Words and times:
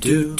Welcome 0.00 0.36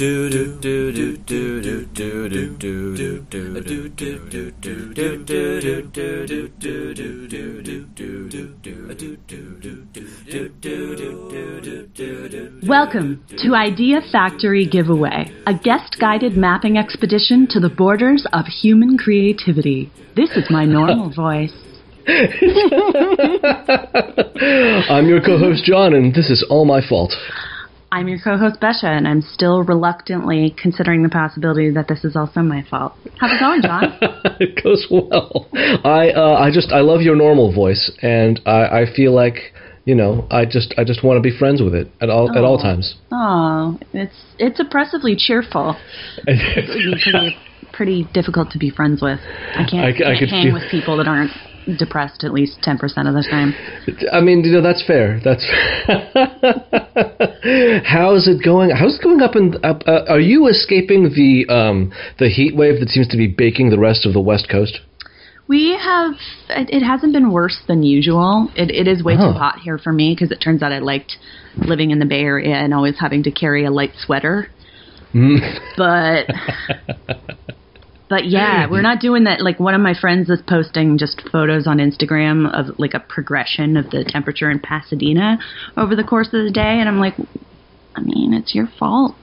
to 13.38 13.54
Idea 13.56 14.00
Factory 14.12 14.64
Giveaway, 14.64 15.32
a 15.46 15.54
guest 15.54 15.96
guided 16.00 16.36
mapping 16.36 16.78
expedition 16.78 17.48
to 17.50 17.58
the 17.58 17.68
borders 17.68 18.24
of 18.32 18.46
human 18.46 18.96
creativity. 18.96 19.90
This 20.14 20.30
is 20.36 20.48
my 20.50 20.66
normal 20.66 21.10
voice. 21.10 21.52
I'm 24.88 25.08
your 25.08 25.20
co-host 25.20 25.64
Jon, 25.64 25.94
and 25.94 26.14
this 26.14 26.30
is 26.30 26.46
all 26.48 26.64
my 26.64 26.80
fault. 26.88 27.12
I'm 27.90 28.06
your 28.06 28.18
co-host 28.22 28.60
Besha, 28.60 28.84
and 28.84 29.08
I'm 29.08 29.22
still 29.22 29.62
reluctantly 29.62 30.54
considering 30.60 31.02
the 31.02 31.08
possibility 31.08 31.70
that 31.70 31.88
this 31.88 32.04
is 32.04 32.16
also 32.16 32.40
my 32.40 32.62
fault. 32.68 32.92
How's 33.18 33.32
it 33.32 33.40
going, 33.40 33.62
Jon? 33.62 33.98
it 34.40 34.62
goes 34.62 34.86
well. 34.90 35.48
I 35.84 36.10
uh, 36.10 36.34
I 36.38 36.50
just 36.52 36.70
I 36.70 36.80
love 36.80 37.00
your 37.00 37.16
normal 37.16 37.52
voice, 37.52 37.90
and 38.02 38.40
I, 38.44 38.82
I 38.82 38.86
feel 38.94 39.12
like 39.14 39.54
you 39.86 39.94
know 39.94 40.26
I 40.30 40.44
just 40.44 40.74
I 40.76 40.84
just 40.84 41.02
want 41.02 41.16
to 41.16 41.22
be 41.22 41.36
friends 41.36 41.62
with 41.62 41.74
it 41.74 41.88
at 42.02 42.10
all 42.10 42.30
at 42.36 42.44
all 42.44 42.58
times. 42.58 42.94
Oh, 43.10 43.78
it's 43.94 44.14
it's 44.38 44.60
oppressively 44.60 45.16
cheerful. 45.16 45.74
It 46.26 46.68
would 46.68 46.94
be 46.94 47.00
pretty 47.02 47.36
pretty 47.72 48.08
difficult 48.12 48.50
to 48.50 48.58
be 48.58 48.68
friends 48.70 49.00
with. 49.00 49.18
I 49.54 49.64
can't, 49.64 49.84
I- 50.02 50.12
I 50.12 50.18
can't 50.18 50.30
hang 50.30 50.44
feel- 50.46 50.54
with 50.54 50.64
people 50.70 50.96
that 50.98 51.08
aren't 51.08 51.30
depressed 51.76 52.24
at 52.24 52.32
least 52.32 52.58
ten 52.62 52.78
percent 52.78 53.08
of 53.08 53.14
the 53.14 53.22
time. 53.22 53.54
I 54.12 54.20
mean, 54.20 54.44
you 54.44 54.52
know, 54.52 54.62
that's 54.62 54.84
fair. 54.86 55.20
That's 55.24 55.44
how's 57.84 58.28
it 58.28 58.42
going? 58.44 58.70
How's 58.70 58.96
it 58.98 59.02
going 59.02 59.20
up 59.20 59.36
in? 59.36 59.54
Up, 59.64 59.82
uh, 59.86 60.04
are 60.08 60.20
you 60.20 60.46
escaping 60.48 61.04
the 61.14 61.46
um, 61.52 61.92
the 62.18 62.28
heat 62.28 62.56
wave 62.56 62.80
that 62.80 62.88
seems 62.88 63.08
to 63.08 63.16
be 63.16 63.26
baking 63.26 63.70
the 63.70 63.78
rest 63.78 64.06
of 64.06 64.12
the 64.12 64.20
West 64.20 64.48
Coast? 64.50 64.80
We 65.46 65.78
have. 65.82 66.12
It, 66.50 66.70
it 66.70 66.82
hasn't 66.84 67.12
been 67.12 67.32
worse 67.32 67.58
than 67.66 67.82
usual. 67.82 68.50
It, 68.54 68.70
it 68.70 68.86
is 68.86 69.02
way 69.02 69.14
Oh. 69.18 69.32
too 69.32 69.38
hot 69.38 69.60
here 69.60 69.78
for 69.78 69.92
me 69.92 70.14
because 70.14 70.30
it 70.30 70.40
turns 70.42 70.62
out 70.62 70.72
I 70.72 70.78
liked 70.80 71.16
living 71.56 71.90
in 71.90 71.98
the 71.98 72.06
Bay 72.06 72.20
Area 72.20 72.54
and 72.54 72.74
always 72.74 72.98
having 73.00 73.22
to 73.24 73.30
carry 73.30 73.64
a 73.64 73.70
light 73.70 73.92
sweater. 73.98 74.48
But. 75.76 76.26
But 78.08 78.26
yeah, 78.26 78.68
we're 78.70 78.82
not 78.82 79.00
doing 79.00 79.24
that. 79.24 79.42
Like 79.42 79.60
one 79.60 79.74
of 79.74 79.80
my 79.80 79.94
friends 79.98 80.30
is 80.30 80.40
posting 80.48 80.96
just 80.96 81.22
photos 81.30 81.66
on 81.66 81.78
Instagram 81.78 82.48
of 82.52 82.78
like 82.78 82.94
a 82.94 83.00
progression 83.00 83.76
of 83.76 83.90
the 83.90 84.04
temperature 84.06 84.50
in 84.50 84.60
Pasadena 84.60 85.38
over 85.76 85.94
the 85.94 86.04
course 86.04 86.28
of 86.28 86.44
the 86.44 86.50
day, 86.50 86.80
and 86.80 86.88
I'm 86.88 86.98
like, 86.98 87.14
I 87.94 88.00
mean, 88.00 88.32
it's 88.32 88.54
your 88.54 88.68
fault. 88.78 89.14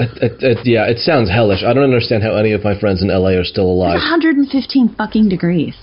It, 0.00 0.22
it, 0.22 0.32
it, 0.42 0.58
yeah, 0.64 0.86
it 0.86 0.98
sounds 0.98 1.28
hellish. 1.28 1.62
I 1.62 1.72
don't 1.72 1.84
understand 1.84 2.22
how 2.22 2.36
any 2.36 2.52
of 2.52 2.62
my 2.62 2.78
friends 2.78 3.02
in 3.02 3.08
LA 3.08 3.30
are 3.30 3.44
still 3.44 3.66
alive. 3.66 3.96
It's 3.96 4.04
alive. 4.04 4.22
115 4.22 4.94
fucking 4.96 5.28
degrees. 5.28 5.76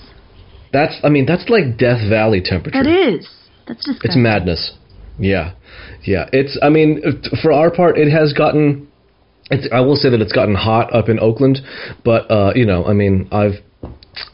That's, 0.72 0.94
I 1.04 1.08
mean, 1.10 1.26
that's 1.26 1.48
like 1.48 1.76
Death 1.78 2.08
Valley 2.08 2.40
temperature. 2.42 2.82
That 2.82 2.88
is. 2.88 3.28
That's 3.66 3.84
disgusting. 3.84 4.10
It's 4.10 4.16
madness. 4.16 4.72
Yeah, 5.18 5.54
yeah. 6.04 6.28
It's. 6.32 6.58
I 6.62 6.68
mean, 6.68 7.22
for 7.42 7.52
our 7.52 7.70
part, 7.70 7.98
it 7.98 8.10
has 8.10 8.32
gotten. 8.32 8.88
It's. 9.50 9.68
I 9.72 9.80
will 9.80 9.96
say 9.96 10.10
that 10.10 10.20
it's 10.20 10.32
gotten 10.32 10.54
hot 10.54 10.94
up 10.94 11.08
in 11.08 11.18
Oakland, 11.20 11.60
but 12.04 12.30
uh, 12.30 12.52
you 12.54 12.66
know, 12.66 12.84
I 12.84 12.92
mean, 12.92 13.28
I've. 13.32 13.62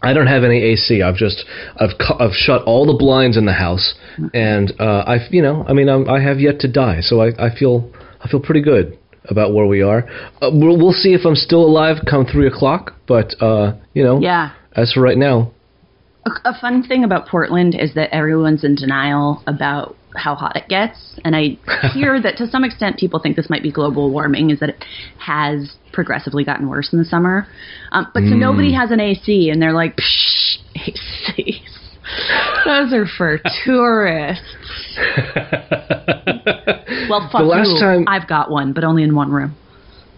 I 0.00 0.12
don't 0.12 0.28
have 0.28 0.44
any 0.44 0.62
AC. 0.62 1.02
I've 1.02 1.16
just. 1.16 1.44
I've. 1.76 1.98
cu- 1.98 2.18
I've 2.18 2.32
shut 2.32 2.62
all 2.64 2.86
the 2.86 2.94
blinds 2.94 3.36
in 3.36 3.44
the 3.46 3.52
house, 3.52 3.94
and 4.32 4.72
uh, 4.80 5.04
I've. 5.06 5.32
You 5.32 5.42
know, 5.42 5.64
I 5.68 5.72
mean, 5.72 5.88
I'm, 5.88 6.08
I 6.08 6.20
have 6.20 6.40
yet 6.40 6.60
to 6.60 6.68
die, 6.68 7.00
so 7.00 7.20
I. 7.20 7.28
I 7.38 7.54
feel. 7.54 7.90
I 8.24 8.28
feel 8.28 8.40
pretty 8.40 8.62
good 8.62 8.96
about 9.28 9.52
where 9.52 9.66
we 9.66 9.82
are. 9.82 10.08
Uh, 10.40 10.50
we'll, 10.52 10.78
we'll 10.78 10.92
see 10.92 11.12
if 11.12 11.22
I'm 11.24 11.34
still 11.34 11.64
alive 11.64 11.96
come 12.08 12.24
three 12.24 12.46
o'clock, 12.46 12.94
but 13.06 13.34
uh, 13.40 13.74
you 13.94 14.02
know. 14.04 14.20
Yeah. 14.20 14.52
As 14.74 14.92
for 14.92 15.02
right 15.02 15.18
now, 15.18 15.52
A, 16.24 16.50
a 16.50 16.58
fun 16.58 16.82
thing 16.82 17.04
about 17.04 17.28
Portland 17.28 17.74
is 17.78 17.92
that 17.94 18.14
everyone's 18.14 18.64
in 18.64 18.74
denial 18.74 19.42
about 19.46 19.96
how 20.14 20.34
hot 20.34 20.56
it 20.56 20.68
gets, 20.68 21.18
and 21.24 21.34
I 21.36 21.56
hear 21.94 22.20
that 22.20 22.36
to 22.38 22.46
some 22.48 22.64
extent 22.64 22.98
people 22.98 23.18
think 23.20 23.36
this 23.36 23.48
might 23.50 23.62
be 23.62 23.70
global 23.72 24.10
warming. 24.10 24.50
Is 24.50 24.60
that 24.60 24.68
it 24.70 24.84
has 25.18 25.74
progressively 25.92 26.44
gotten 26.44 26.68
worse 26.68 26.92
in 26.92 26.98
the 26.98 27.04
summer, 27.04 27.46
um, 27.92 28.06
but 28.14 28.20
so 28.20 28.34
nobody 28.34 28.72
has 28.74 28.90
an 28.90 29.00
AC, 29.00 29.50
and 29.50 29.60
they're 29.60 29.72
like, 29.72 29.96
Psh, 29.96 30.58
ACs. 30.76 31.78
Those 32.64 32.92
are 32.92 33.06
for 33.16 33.38
tourists. 33.64 34.44
well, 37.08 37.28
fuck 37.30 37.40
The 37.40 37.46
last 37.46 37.70
you. 37.70 37.78
time- 37.80 38.04
I've 38.08 38.28
got 38.28 38.50
one, 38.50 38.72
but 38.72 38.84
only 38.84 39.02
in 39.02 39.14
one 39.14 39.30
room. 39.30 39.54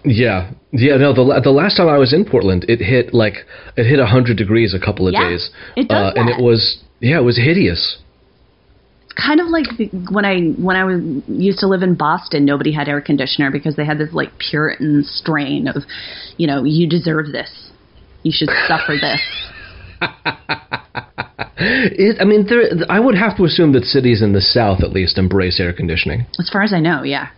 Yeah, 0.04 0.50
yeah. 0.72 0.96
No, 0.98 1.14
the 1.14 1.40
the 1.42 1.50
last 1.50 1.76
time 1.78 1.88
I 1.88 1.96
was 1.96 2.12
in 2.12 2.26
Portland, 2.26 2.66
it 2.68 2.78
hit 2.78 3.14
like 3.14 3.46
it 3.76 3.84
hit 3.88 3.98
hundred 4.06 4.36
degrees 4.36 4.74
a 4.74 4.78
couple 4.78 5.08
of 5.08 5.14
Yeah, 5.14 5.30
days. 5.30 5.50
it 5.76 5.88
does 5.88 6.12
uh, 6.14 6.20
and 6.20 6.28
it 6.28 6.42
was 6.42 6.82
yeah, 7.00 7.18
it 7.18 7.22
was 7.24 7.38
hideous. 7.38 7.98
Kind 9.16 9.40
of 9.40 9.46
like 9.48 9.66
the, 9.78 9.88
when 10.10 10.24
I 10.24 10.40
when 10.60 10.76
I 10.76 10.84
was 10.84 11.00
used 11.28 11.58
to 11.60 11.66
live 11.66 11.82
in 11.82 11.94
Boston, 11.94 12.44
nobody 12.44 12.72
had 12.72 12.88
air 12.88 13.00
conditioner 13.00 13.50
because 13.50 13.76
they 13.76 13.84
had 13.84 13.98
this 13.98 14.12
like 14.12 14.30
Puritan 14.38 15.04
strain 15.04 15.68
of, 15.68 15.82
you 16.36 16.46
know, 16.46 16.64
you 16.64 16.88
deserve 16.88 17.32
this, 17.32 17.70
you 18.22 18.32
should 18.34 18.50
suffer 18.68 18.94
this. 19.00 19.20
It, 21.56 22.20
I 22.20 22.24
mean, 22.24 22.46
there. 22.46 22.62
I 22.90 22.98
would 23.00 23.14
have 23.14 23.36
to 23.36 23.44
assume 23.44 23.72
that 23.72 23.84
cities 23.84 24.22
in 24.22 24.32
the 24.32 24.40
South 24.40 24.82
at 24.82 24.90
least 24.90 25.18
embrace 25.18 25.60
air 25.60 25.72
conditioning, 25.72 26.26
As 26.38 26.50
far 26.50 26.62
as 26.62 26.72
I 26.72 26.80
know, 26.80 27.04
yeah, 27.04 27.30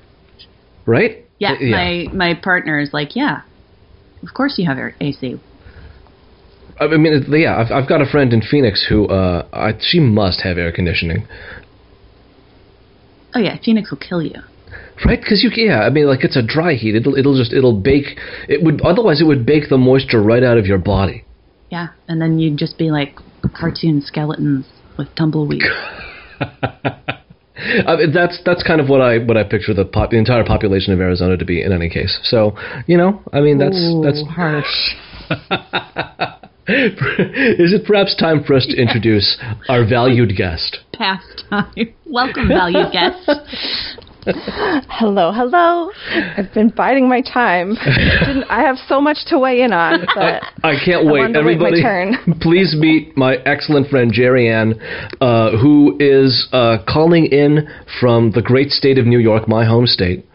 right? 0.86 1.24
yeah. 1.38 1.52
Uh, 1.52 1.64
My 1.70 2.06
my 2.12 2.34
partner 2.34 2.80
is 2.80 2.92
like, 2.92 3.14
yeah, 3.14 3.42
of 4.22 4.34
course 4.34 4.54
you 4.58 4.66
have 4.66 4.78
air 4.78 4.96
AC. 5.00 5.38
I 6.80 6.86
mean, 6.96 7.24
yeah. 7.28 7.56
I've 7.58 7.70
I've 7.70 7.88
got 7.88 8.00
a 8.00 8.06
friend 8.06 8.32
in 8.32 8.40
Phoenix 8.42 8.84
who 8.88 9.06
uh, 9.06 9.46
I, 9.52 9.74
she 9.80 10.00
must 10.00 10.40
have 10.42 10.58
air 10.58 10.72
conditioning, 10.72 11.26
Oh 13.36 13.38
yeah, 13.38 13.58
Phoenix 13.62 13.90
will 13.90 13.98
kill 13.98 14.22
you. 14.22 14.40
right? 15.04 15.20
Because 15.20 15.44
you 15.44 15.50
yeah. 15.62 15.80
I 15.80 15.90
mean, 15.90 16.06
like 16.06 16.24
it's 16.24 16.36
a 16.36 16.42
dry 16.42 16.72
heat. 16.72 16.94
It'll 16.94 17.14
it'll 17.16 17.36
just 17.36 17.52
it'll 17.52 17.78
bake. 17.78 18.18
It 18.48 18.64
would 18.64 18.80
otherwise 18.80 19.20
it 19.20 19.24
would 19.24 19.44
bake 19.44 19.68
the 19.68 19.76
moisture 19.76 20.22
right 20.22 20.42
out 20.42 20.56
of 20.56 20.64
your 20.64 20.78
body. 20.78 21.26
Yeah, 21.70 21.88
and 22.08 22.18
then 22.20 22.38
you'd 22.38 22.56
just 22.56 22.78
be 22.78 22.90
like 22.90 23.18
cartoon 23.54 24.00
skeletons 24.00 24.64
with 24.96 25.08
tumbleweed. 25.16 25.64
I 26.40 27.96
mean, 27.96 28.12
that's 28.14 28.40
that's 28.46 28.62
kind 28.62 28.80
of 28.80 28.88
what 28.88 29.02
I 29.02 29.18
what 29.18 29.36
I 29.36 29.44
picture 29.44 29.74
the 29.74 29.84
pop, 29.84 30.12
the 30.12 30.18
entire 30.18 30.44
population 30.44 30.94
of 30.94 31.00
Arizona 31.00 31.36
to 31.36 31.44
be 31.44 31.60
in 31.60 31.72
any 31.72 31.90
case. 31.90 32.18
So 32.22 32.56
you 32.86 32.96
know, 32.96 33.20
I 33.34 33.40
mean, 33.42 33.58
that's 33.58 33.94
that's. 34.02 34.22
Harsh. 34.30 34.94
Is 36.68 37.72
it 37.72 37.86
perhaps 37.86 38.16
time 38.16 38.42
for 38.42 38.54
us 38.54 38.66
to 38.66 38.76
introduce 38.76 39.38
our 39.68 39.88
valued 39.88 40.36
guest? 40.36 40.78
Pastime. 40.92 41.94
Welcome, 42.06 42.48
valued 42.48 42.90
guest. 42.92 43.30
Hello, 44.90 45.30
hello. 45.30 45.92
I've 46.36 46.52
been 46.52 46.70
biding 46.70 47.08
my 47.08 47.20
time. 47.20 47.76
Didn't, 47.76 48.42
I 48.50 48.62
have 48.62 48.74
so 48.88 49.00
much 49.00 49.18
to 49.28 49.38
weigh 49.38 49.60
in 49.60 49.72
on, 49.72 50.00
but 50.16 50.42
I 50.64 50.74
can't 50.84 51.06
I 51.06 51.12
wait. 51.12 51.20
wanted 51.20 51.34
to 51.34 51.46
wait 51.46 51.58
my 51.60 51.68
Everybody, 51.68 51.82
turn. 51.82 52.34
please 52.40 52.74
meet 52.76 53.16
my 53.16 53.36
excellent 53.46 53.88
friend 53.88 54.10
Geri-Ayn, 54.12 54.80
uh, 55.20 55.56
who 55.58 55.96
is 56.00 56.48
uh, 56.52 56.78
calling 56.88 57.26
in 57.26 57.68
from 58.00 58.32
the 58.32 58.42
great 58.42 58.70
state 58.70 58.98
of 58.98 59.06
New 59.06 59.20
York, 59.20 59.46
my 59.46 59.64
home 59.64 59.86
state. 59.86 60.26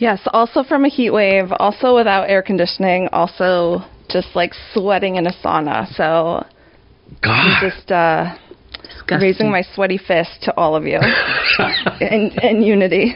Yes, 0.00 0.20
also 0.32 0.64
from 0.64 0.84
a 0.84 0.88
heat 0.88 1.10
wave, 1.10 1.52
also 1.60 1.94
without 1.94 2.28
air 2.28 2.42
conditioning, 2.42 3.08
also 3.12 3.84
just 4.10 4.34
like 4.34 4.52
sweating 4.74 5.14
in 5.16 5.26
a 5.28 5.32
sauna. 5.32 5.86
So 5.94 6.44
God, 7.22 7.60
just 7.62 7.90
uh, 7.92 8.34
Disgusting. 8.82 9.18
raising 9.20 9.50
my 9.50 9.62
sweaty 9.74 9.98
fist 9.98 10.42
to 10.42 10.56
all 10.56 10.74
of 10.74 10.84
you 10.84 10.98
in, 12.00 12.32
in 12.42 12.62
unity. 12.62 13.14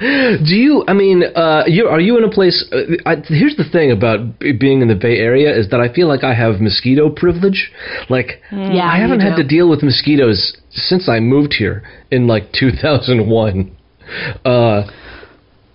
Do 0.00 0.54
you? 0.56 0.84
I 0.88 0.94
mean, 0.94 1.22
uh, 1.36 1.64
you 1.66 1.86
are 1.86 2.00
you 2.00 2.18
in 2.18 2.24
a 2.24 2.30
place? 2.30 2.64
Uh, 2.72 2.78
I, 3.06 3.16
here's 3.28 3.54
the 3.56 3.68
thing 3.70 3.92
about 3.92 4.38
b- 4.40 4.52
being 4.52 4.82
in 4.82 4.88
the 4.88 4.94
Bay 4.96 5.18
Area 5.18 5.56
is 5.56 5.68
that 5.70 5.80
I 5.80 5.92
feel 5.92 6.08
like 6.08 6.24
I 6.24 6.34
have 6.34 6.60
mosquito 6.60 7.08
privilege. 7.10 7.70
Like, 8.08 8.40
Yeah, 8.50 8.88
I 8.88 8.98
haven't 8.98 9.20
had 9.20 9.36
do. 9.36 9.42
to 9.42 9.48
deal 9.48 9.68
with 9.68 9.82
mosquitoes 9.82 10.56
since 10.70 11.08
I 11.08 11.20
moved 11.20 11.54
here 11.54 11.82
in 12.10 12.26
like 12.26 12.52
2001. 12.52 13.76
Uh, 14.44 14.82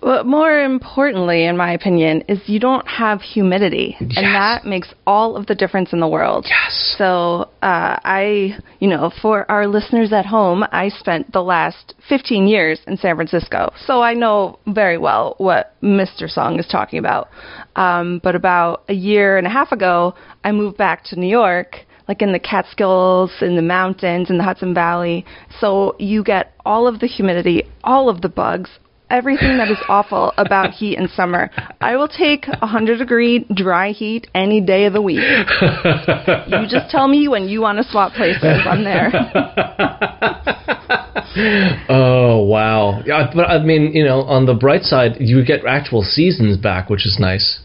But 0.00 0.26
more 0.26 0.60
importantly, 0.60 1.44
in 1.44 1.56
my 1.56 1.72
opinion, 1.72 2.22
is 2.28 2.38
you 2.48 2.60
don't 2.60 2.86
have 2.86 3.20
humidity, 3.20 3.96
Yes. 3.98 4.12
and 4.16 4.26
that 4.26 4.64
makes 4.64 4.94
all 5.08 5.34
of 5.36 5.46
the 5.46 5.56
difference 5.56 5.92
in 5.92 5.98
the 5.98 6.06
world. 6.06 6.46
yes. 6.48 6.94
So, 6.96 7.48
uh, 7.62 7.96
I, 8.04 8.56
you 8.78 8.86
know, 8.88 9.10
for 9.20 9.44
our 9.50 9.66
listeners 9.66 10.12
at 10.12 10.24
home, 10.24 10.64
I 10.70 10.88
spent 10.90 11.32
the 11.32 11.42
last 11.42 11.94
15 12.08 12.46
years 12.46 12.78
in 12.86 12.96
San 12.96 13.16
Francisco, 13.16 13.72
so 13.86 14.00
I 14.00 14.14
know 14.14 14.60
very 14.68 14.98
well 14.98 15.34
what 15.38 15.74
Mr. 15.82 16.30
Song 16.30 16.60
is 16.60 16.68
talking 16.68 17.00
about. 17.00 17.28
Um, 17.74 18.20
but 18.22 18.36
about 18.36 18.84
a 18.88 18.94
year 18.94 19.36
and 19.36 19.48
a 19.48 19.50
half 19.50 19.72
ago, 19.72 20.14
I 20.44 20.52
moved 20.52 20.76
back 20.76 21.02
to 21.06 21.16
New 21.18 21.26
York, 21.28 21.80
like 22.08 22.22
in 22.22 22.32
the 22.32 22.38
Catskills, 22.38 23.30
in 23.42 23.54
the 23.54 23.62
mountains, 23.62 24.30
in 24.30 24.38
the 24.38 24.44
Hudson 24.44 24.74
Valley. 24.74 25.26
So 25.60 25.94
you 25.98 26.24
get 26.24 26.54
all 26.64 26.88
of 26.88 27.00
the 27.00 27.06
humidity, 27.06 27.64
all 27.84 28.08
of 28.08 28.22
the 28.22 28.30
bugs, 28.30 28.70
everything 29.10 29.58
that 29.58 29.70
is 29.70 29.76
awful 29.88 30.32
about 30.38 30.70
heat 30.70 30.98
in 30.98 31.06
summer. 31.08 31.50
I 31.80 31.96
will 31.96 32.08
take 32.08 32.48
a 32.48 32.58
100 32.60 32.98
degree 32.98 33.46
dry 33.54 33.92
heat 33.92 34.26
any 34.34 34.60
day 34.60 34.86
of 34.86 34.94
the 34.94 35.02
week. 35.02 35.18
you 35.18 36.66
just 36.68 36.90
tell 36.90 37.06
me 37.08 37.28
when 37.28 37.48
you 37.48 37.60
want 37.60 37.78
to 37.78 37.84
swap 37.84 38.14
places. 38.14 38.60
I'm 38.64 38.82
there. 38.84 39.12
oh 41.88 42.44
wow! 42.44 43.02
Yeah, 43.04 43.30
but 43.34 43.50
I 43.50 43.58
mean, 43.62 43.92
you 43.92 44.04
know, 44.04 44.22
on 44.22 44.46
the 44.46 44.54
bright 44.54 44.82
side, 44.82 45.16
you 45.20 45.44
get 45.44 45.66
actual 45.66 46.02
seasons 46.02 46.56
back, 46.56 46.88
which 46.88 47.04
is 47.06 47.18
nice. 47.20 47.60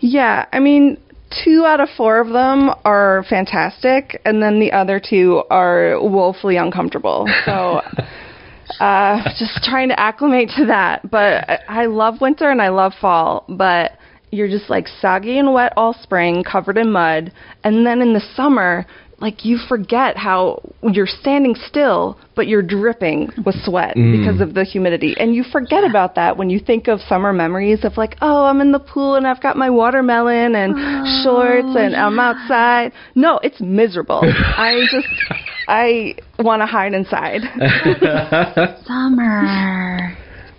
Yeah, 0.00 0.46
I 0.52 0.58
mean, 0.58 0.98
two 1.44 1.64
out 1.66 1.80
of 1.80 1.88
four 1.96 2.20
of 2.20 2.28
them 2.28 2.70
are 2.84 3.24
fantastic, 3.28 4.20
and 4.24 4.42
then 4.42 4.60
the 4.60 4.72
other 4.72 5.00
two 5.00 5.42
are 5.50 6.00
woefully 6.00 6.56
uncomfortable. 6.56 7.26
So. 7.44 7.80
uh, 8.80 9.22
just 9.38 9.62
trying 9.64 9.88
to 9.88 9.98
acclimate 9.98 10.50
to 10.56 10.66
that. 10.66 11.10
But 11.10 11.60
I 11.68 11.86
love 11.86 12.20
winter 12.20 12.50
and 12.50 12.62
I 12.62 12.68
love 12.68 12.92
fall, 13.00 13.44
but 13.48 13.92
you're 14.30 14.48
just 14.48 14.70
like 14.70 14.88
soggy 14.88 15.38
and 15.38 15.52
wet 15.52 15.74
all 15.76 15.92
spring, 15.92 16.42
covered 16.42 16.78
in 16.78 16.90
mud, 16.90 17.32
and 17.64 17.86
then 17.86 18.00
in 18.00 18.14
the 18.14 18.22
summer 18.34 18.86
like 19.22 19.44
you 19.44 19.56
forget 19.68 20.16
how 20.16 20.60
you're 20.82 21.06
standing 21.06 21.54
still 21.68 22.18
but 22.34 22.48
you're 22.48 22.62
dripping 22.62 23.30
with 23.46 23.54
sweat 23.64 23.96
mm. 23.96 24.18
because 24.18 24.40
of 24.40 24.54
the 24.54 24.64
humidity. 24.64 25.14
And 25.18 25.34
you 25.34 25.44
forget 25.44 25.84
about 25.84 26.14
that 26.16 26.36
when 26.36 26.50
you 26.50 26.58
think 26.58 26.88
of 26.88 27.00
summer 27.02 27.32
memories 27.32 27.84
of 27.84 27.96
like 27.96 28.16
oh 28.20 28.44
i'm 28.44 28.60
in 28.60 28.72
the 28.72 28.80
pool 28.80 29.14
and 29.14 29.26
i've 29.26 29.40
got 29.40 29.56
my 29.56 29.70
watermelon 29.70 30.54
and 30.56 30.74
oh, 30.76 31.22
shorts 31.22 31.76
and 31.76 31.92
yeah. 31.92 32.06
i'm 32.06 32.18
outside. 32.18 32.92
No 33.14 33.38
it's 33.42 33.60
miserable. 33.60 34.20
I 34.22 34.84
just 34.90 35.06
i 35.68 36.14
want 36.40 36.60
to 36.60 36.66
hide 36.66 36.92
inside. 36.92 37.42
Summer 38.84 40.18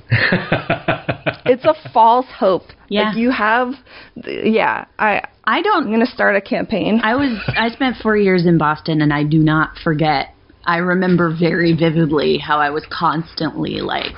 it's 1.45 1.65
a 1.65 1.75
false 1.91 2.25
hope. 2.37 2.63
Yeah. 2.89 3.09
Like 3.09 3.17
you 3.17 3.31
have, 3.31 3.73
yeah. 4.15 4.85
I 4.99 5.23
I 5.43 5.61
don't. 5.61 5.85
I'm 5.85 5.91
gonna 5.91 6.05
start 6.05 6.35
a 6.35 6.41
campaign. 6.41 7.01
I 7.03 7.15
was 7.15 7.37
I 7.47 7.69
spent 7.69 7.97
four 7.97 8.17
years 8.17 8.45
in 8.45 8.57
Boston, 8.57 9.01
and 9.01 9.13
I 9.13 9.23
do 9.23 9.39
not 9.39 9.77
forget. 9.83 10.33
I 10.65 10.77
remember 10.77 11.35
very 11.37 11.75
vividly 11.75 12.37
how 12.37 12.59
I 12.59 12.69
was 12.69 12.85
constantly 12.89 13.81
like 13.81 14.15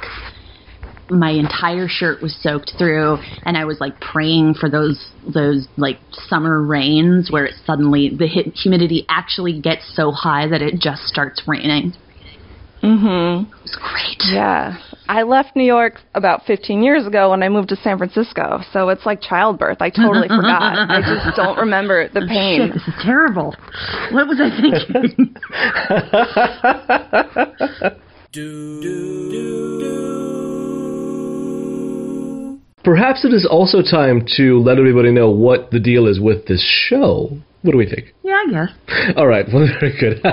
my 1.09 1.31
entire 1.31 1.87
shirt 1.87 2.21
was 2.21 2.35
soaked 2.41 2.73
through 2.77 3.17
and 3.43 3.57
I 3.57 3.65
was 3.65 3.79
like 3.79 3.99
praying 3.99 4.55
for 4.55 4.69
those 4.69 5.11
those 5.33 5.67
like 5.77 5.99
summer 6.11 6.61
rains 6.61 7.31
where 7.31 7.45
it 7.45 7.55
suddenly 7.65 8.09
the 8.09 8.27
humidity 8.27 9.05
actually 9.09 9.59
gets 9.59 9.83
so 9.95 10.11
high 10.11 10.47
that 10.47 10.61
it 10.61 10.79
just 10.79 11.03
starts 11.03 11.43
raining. 11.47 11.93
Mhm. 12.83 13.41
It 13.47 13.61
was 13.63 13.75
great. 13.75 14.23
Yeah. 14.33 14.77
I 15.07 15.21
left 15.23 15.55
New 15.55 15.63
York 15.63 16.01
about 16.15 16.45
15 16.45 16.81
years 16.81 17.05
ago 17.05 17.29
when 17.29 17.43
I 17.43 17.49
moved 17.49 17.69
to 17.69 17.75
San 17.75 17.97
Francisco. 17.97 18.61
So 18.73 18.89
it's 18.89 19.05
like 19.05 19.21
childbirth. 19.21 19.77
I 19.81 19.89
totally 19.89 20.27
forgot. 20.39 20.89
I 20.89 21.01
just 21.01 21.35
don't 21.35 21.57
remember 21.57 22.07
the 22.09 22.25
pain. 22.27 22.61
Shit, 22.67 22.73
this 22.73 22.87
is 22.87 22.93
terrible. 23.03 23.55
What 24.11 24.27
was 24.27 24.39
I 24.41 24.49
thinking? 24.59 25.35
do, 28.31 28.81
do, 28.81 29.29
do. 29.79 29.85
Perhaps 32.83 33.25
it 33.25 33.33
is 33.33 33.47
also 33.49 33.81
time 33.81 34.25
to 34.37 34.59
let 34.59 34.77
everybody 34.77 35.11
know 35.11 35.29
what 35.31 35.71
the 35.71 35.79
deal 35.79 36.05
is 36.07 36.19
with 36.19 36.45
this 36.45 36.61
show. 36.61 37.29
What 37.63 37.71
do 37.71 37.77
we 37.79 37.89
think? 37.89 38.13
Yeah, 38.23 38.43
I 38.47 38.51
guess. 38.51 38.69
All 39.17 39.25
right. 39.27 39.45
Well, 39.53 39.67
very 39.79 39.97
good. 39.99 40.23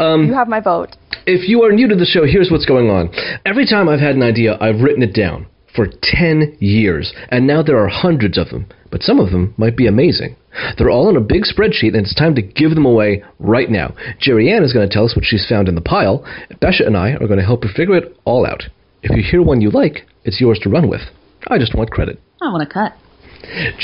um, 0.00 0.26
you 0.26 0.34
have 0.34 0.46
my 0.48 0.60
vote. 0.60 0.96
If 1.30 1.46
you 1.46 1.62
are 1.64 1.72
new 1.72 1.86
to 1.88 1.94
the 1.94 2.06
show, 2.06 2.24
here's 2.24 2.50
what's 2.50 2.64
going 2.64 2.88
on. 2.88 3.12
Every 3.44 3.66
time 3.66 3.86
I've 3.86 4.00
had 4.00 4.16
an 4.16 4.22
idea, 4.22 4.56
I've 4.62 4.80
written 4.80 5.02
it 5.02 5.12
down 5.12 5.46
for 5.76 5.86
10 5.86 6.56
years, 6.58 7.12
and 7.28 7.46
now 7.46 7.62
there 7.62 7.76
are 7.76 7.88
hundreds 7.88 8.38
of 8.38 8.48
them, 8.48 8.64
but 8.90 9.02
some 9.02 9.20
of 9.20 9.30
them 9.30 9.52
might 9.58 9.76
be 9.76 9.86
amazing. 9.86 10.36
They're 10.78 10.88
all 10.88 11.10
in 11.10 11.18
a 11.18 11.20
big 11.20 11.42
spreadsheet, 11.42 11.92
and 11.92 12.06
it's 12.06 12.14
time 12.14 12.34
to 12.36 12.40
give 12.40 12.70
them 12.70 12.86
away 12.86 13.22
right 13.38 13.68
now. 13.68 13.94
Geri-Ayn 14.22 14.64
is 14.64 14.72
going 14.72 14.88
to 14.88 14.92
tell 14.92 15.04
us 15.04 15.14
what 15.14 15.26
she's 15.26 15.46
found 15.46 15.68
in 15.68 15.74
the 15.74 15.82
pile. 15.82 16.24
Besha 16.62 16.86
and 16.86 16.96
I 16.96 17.10
are 17.10 17.26
going 17.26 17.38
to 17.38 17.44
help 17.44 17.62
her 17.62 17.70
figure 17.76 17.96
it 17.96 18.16
all 18.24 18.46
out. 18.46 18.62
If 19.02 19.14
you 19.14 19.22
hear 19.22 19.42
one 19.42 19.60
you 19.60 19.68
like, 19.68 20.06
it's 20.24 20.40
yours 20.40 20.58
to 20.62 20.70
run 20.70 20.88
with. 20.88 21.02
I 21.48 21.58
just 21.58 21.74
want 21.74 21.90
credit. 21.90 22.18
I 22.40 22.50
want 22.50 22.62
a 22.62 22.72
cut. 22.72 22.94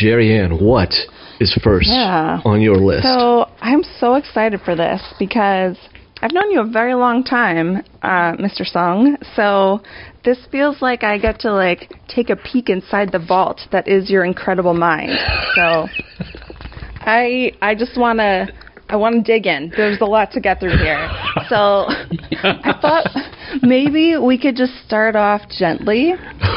Geri-Ayn, 0.00 0.62
what 0.62 0.94
is 1.40 1.52
first 1.62 1.90
yeah. 1.90 2.40
on 2.46 2.62
your 2.62 2.76
list? 2.76 3.04
So 3.04 3.50
I'm 3.60 3.82
so 4.00 4.14
excited 4.14 4.60
for 4.64 4.74
this 4.74 5.02
because 5.18 5.76
I've 6.22 6.32
known 6.32 6.50
you 6.50 6.60
a 6.60 6.66
very 6.66 6.94
long 6.94 7.24
time, 7.24 7.82
uh, 8.02 8.32
Mr. 8.36 8.64
Sung. 8.64 9.16
So 9.34 9.82
this 10.24 10.38
feels 10.50 10.80
like 10.80 11.02
I 11.02 11.18
get 11.18 11.40
to 11.40 11.52
like 11.52 11.92
take 12.08 12.30
a 12.30 12.36
peek 12.36 12.68
inside 12.68 13.12
the 13.12 13.18
vault 13.18 13.60
that 13.72 13.88
is 13.88 14.10
your 14.10 14.24
incredible 14.24 14.74
mind. 14.74 15.12
So 15.54 15.86
I 17.00 17.52
I 17.60 17.74
just 17.74 17.98
want 17.98 18.20
to 18.20 18.48
I 18.88 18.96
want 18.96 19.16
to 19.16 19.22
dig 19.22 19.46
in. 19.46 19.72
There's 19.76 20.00
a 20.00 20.04
lot 20.04 20.30
to 20.32 20.40
get 20.40 20.60
through 20.60 20.76
here. 20.78 21.10
So 21.48 21.86
I 22.42 22.78
thought 22.80 23.06
maybe 23.62 24.16
we 24.16 24.38
could 24.38 24.56
just 24.56 24.72
start 24.84 25.16
off 25.16 25.42
gently, 25.48 26.12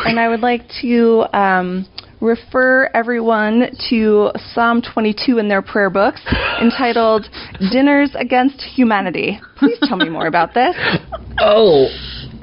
and 0.06 0.19
I 0.19 0.27
would 0.27 0.42
like 0.42 0.63
to 0.81 1.25
um, 1.33 1.88
refer 2.21 2.89
everyone 2.93 3.71
to 3.89 4.31
Psalm 4.53 4.81
22 4.81 5.37
in 5.37 5.47
their 5.47 5.61
prayer 5.61 5.89
books 5.89 6.21
entitled 6.61 7.27
Dinners 7.71 8.11
Against 8.15 8.61
Humanity. 8.61 9.39
Please 9.57 9.77
tell 9.87 9.97
me 9.97 10.09
more 10.09 10.27
about 10.27 10.53
this. 10.53 10.75
Oh, 11.39 11.87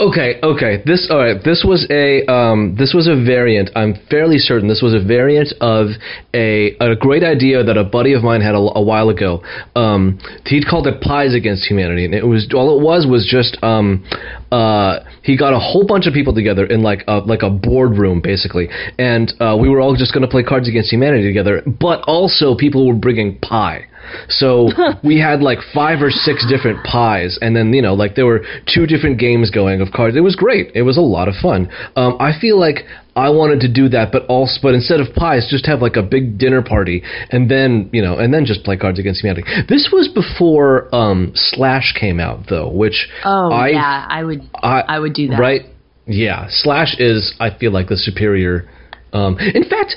Okay, 0.00 0.40
okay. 0.42 0.82
This 0.84 1.06
all 1.08 1.18
right. 1.18 1.38
This 1.44 1.64
was 1.66 1.86
a 1.88 2.26
um, 2.26 2.74
this 2.76 2.92
was 2.94 3.06
a 3.06 3.14
variant. 3.14 3.70
I'm 3.76 3.94
fairly 4.10 4.38
certain 4.38 4.68
this 4.68 4.82
was 4.82 4.92
a 4.92 4.98
variant 4.98 5.54
of 5.60 5.88
a 6.34 6.74
a 6.80 6.96
great 6.96 7.22
idea 7.22 7.62
that 7.62 7.76
a 7.76 7.84
buddy 7.84 8.12
of 8.12 8.24
mine 8.24 8.40
had 8.40 8.56
a, 8.56 8.58
a 8.58 8.82
while 8.82 9.08
ago. 9.08 9.42
Um, 9.76 10.18
he'd 10.46 10.66
called 10.66 10.88
it 10.88 11.00
Pies 11.00 11.34
Against 11.34 11.66
Humanity, 11.66 12.04
and 12.04 12.12
it 12.12 12.26
was 12.26 12.48
all 12.54 12.76
it 12.76 12.82
was 12.82 13.06
was 13.06 13.24
just 13.24 13.56
um, 13.62 14.04
uh, 14.50 14.98
he 15.22 15.36
got 15.36 15.52
a 15.52 15.60
whole 15.60 15.86
bunch 15.86 16.08
of 16.08 16.12
people 16.12 16.34
together 16.34 16.66
in 16.66 16.82
like 16.82 17.04
a 17.06 17.18
like 17.18 17.42
a 17.42 17.50
boardroom 17.50 18.20
basically, 18.20 18.68
and 18.98 19.32
uh, 19.40 19.56
we 19.58 19.68
were 19.68 19.80
all 19.80 19.94
just 19.94 20.12
going 20.12 20.22
to 20.22 20.28
play 20.28 20.42
Cards 20.42 20.68
Against 20.68 20.90
Humanity 20.92 21.24
together. 21.24 21.62
But 21.66 22.02
also 22.08 22.56
people 22.56 22.84
were 22.88 22.94
bringing 22.94 23.38
pie. 23.38 23.86
So 24.28 24.68
we 25.04 25.20
had 25.20 25.40
like 25.40 25.58
five 25.72 26.02
or 26.02 26.10
six 26.10 26.46
different 26.48 26.84
pies, 26.84 27.38
and 27.40 27.54
then 27.54 27.72
you 27.72 27.82
know 27.82 27.94
like 27.94 28.14
there 28.14 28.26
were 28.26 28.44
two 28.72 28.86
different 28.86 29.18
games 29.18 29.50
going 29.50 29.80
of 29.80 29.92
cards. 29.92 30.16
It 30.16 30.20
was 30.20 30.36
great. 30.36 30.72
It 30.74 30.82
was 30.82 30.96
a 30.96 31.02
lot 31.02 31.28
of 31.28 31.34
fun. 31.40 31.70
Um, 31.96 32.16
I 32.20 32.32
feel 32.38 32.58
like 32.58 32.84
I 33.16 33.30
wanted 33.30 33.60
to 33.60 33.72
do 33.72 33.88
that, 33.90 34.10
but 34.10 34.26
also 34.26 34.58
but 34.62 34.74
instead 34.74 35.00
of 35.00 35.14
pies, 35.14 35.46
just 35.48 35.66
have 35.66 35.80
like 35.80 35.96
a 35.96 36.02
big 36.02 36.38
dinner 36.38 36.62
party, 36.62 37.02
and 37.30 37.50
then 37.50 37.90
you 37.92 38.02
know, 38.02 38.18
and 38.18 38.34
then 38.34 38.44
just 38.44 38.64
play 38.64 38.76
Cards 38.76 38.98
Against 38.98 39.22
Humanity. 39.22 39.46
This 39.68 39.90
was 39.92 40.08
before 40.08 40.92
um, 40.94 41.32
Slash 41.34 41.94
came 41.98 42.18
out, 42.18 42.46
though, 42.48 42.68
which 42.68 43.08
oh 43.24 43.50
I, 43.50 43.68
yeah, 43.68 44.06
I 44.08 44.24
would 44.24 44.42
I, 44.54 44.80
I 44.80 44.98
would 44.98 45.14
do 45.14 45.28
that. 45.28 45.38
Right? 45.38 45.62
Yeah, 46.06 46.46
Slash 46.50 46.96
is 46.98 47.34
I 47.40 47.56
feel 47.56 47.72
like 47.72 47.88
the 47.88 47.96
superior. 47.96 48.68
Um, 49.12 49.38
in 49.38 49.62
fact, 49.70 49.94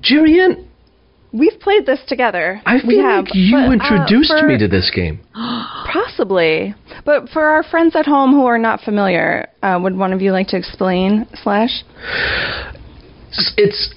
Geri-Ayn, 0.00 0.66
We've 1.32 1.58
played 1.60 1.86
this 1.86 2.00
together. 2.08 2.60
I 2.66 2.80
feel 2.80 3.02
have, 3.02 3.24
like 3.26 3.34
you 3.34 3.56
but, 3.56 3.72
introduced 3.72 4.32
uh, 4.32 4.40
for, 4.40 4.46
me 4.46 4.58
to 4.58 4.68
this 4.68 4.90
game. 4.94 5.20
Possibly. 5.34 6.74
But 7.04 7.28
for 7.28 7.44
our 7.44 7.62
friends 7.62 7.94
at 7.94 8.06
home 8.06 8.32
who 8.32 8.46
are 8.46 8.58
not 8.58 8.80
familiar, 8.80 9.48
uh, 9.62 9.78
would 9.82 9.96
one 9.96 10.12
of 10.12 10.20
you 10.20 10.32
like 10.32 10.48
to 10.48 10.56
explain 10.56 11.26
Slash? 11.42 11.84
It's 13.56 13.94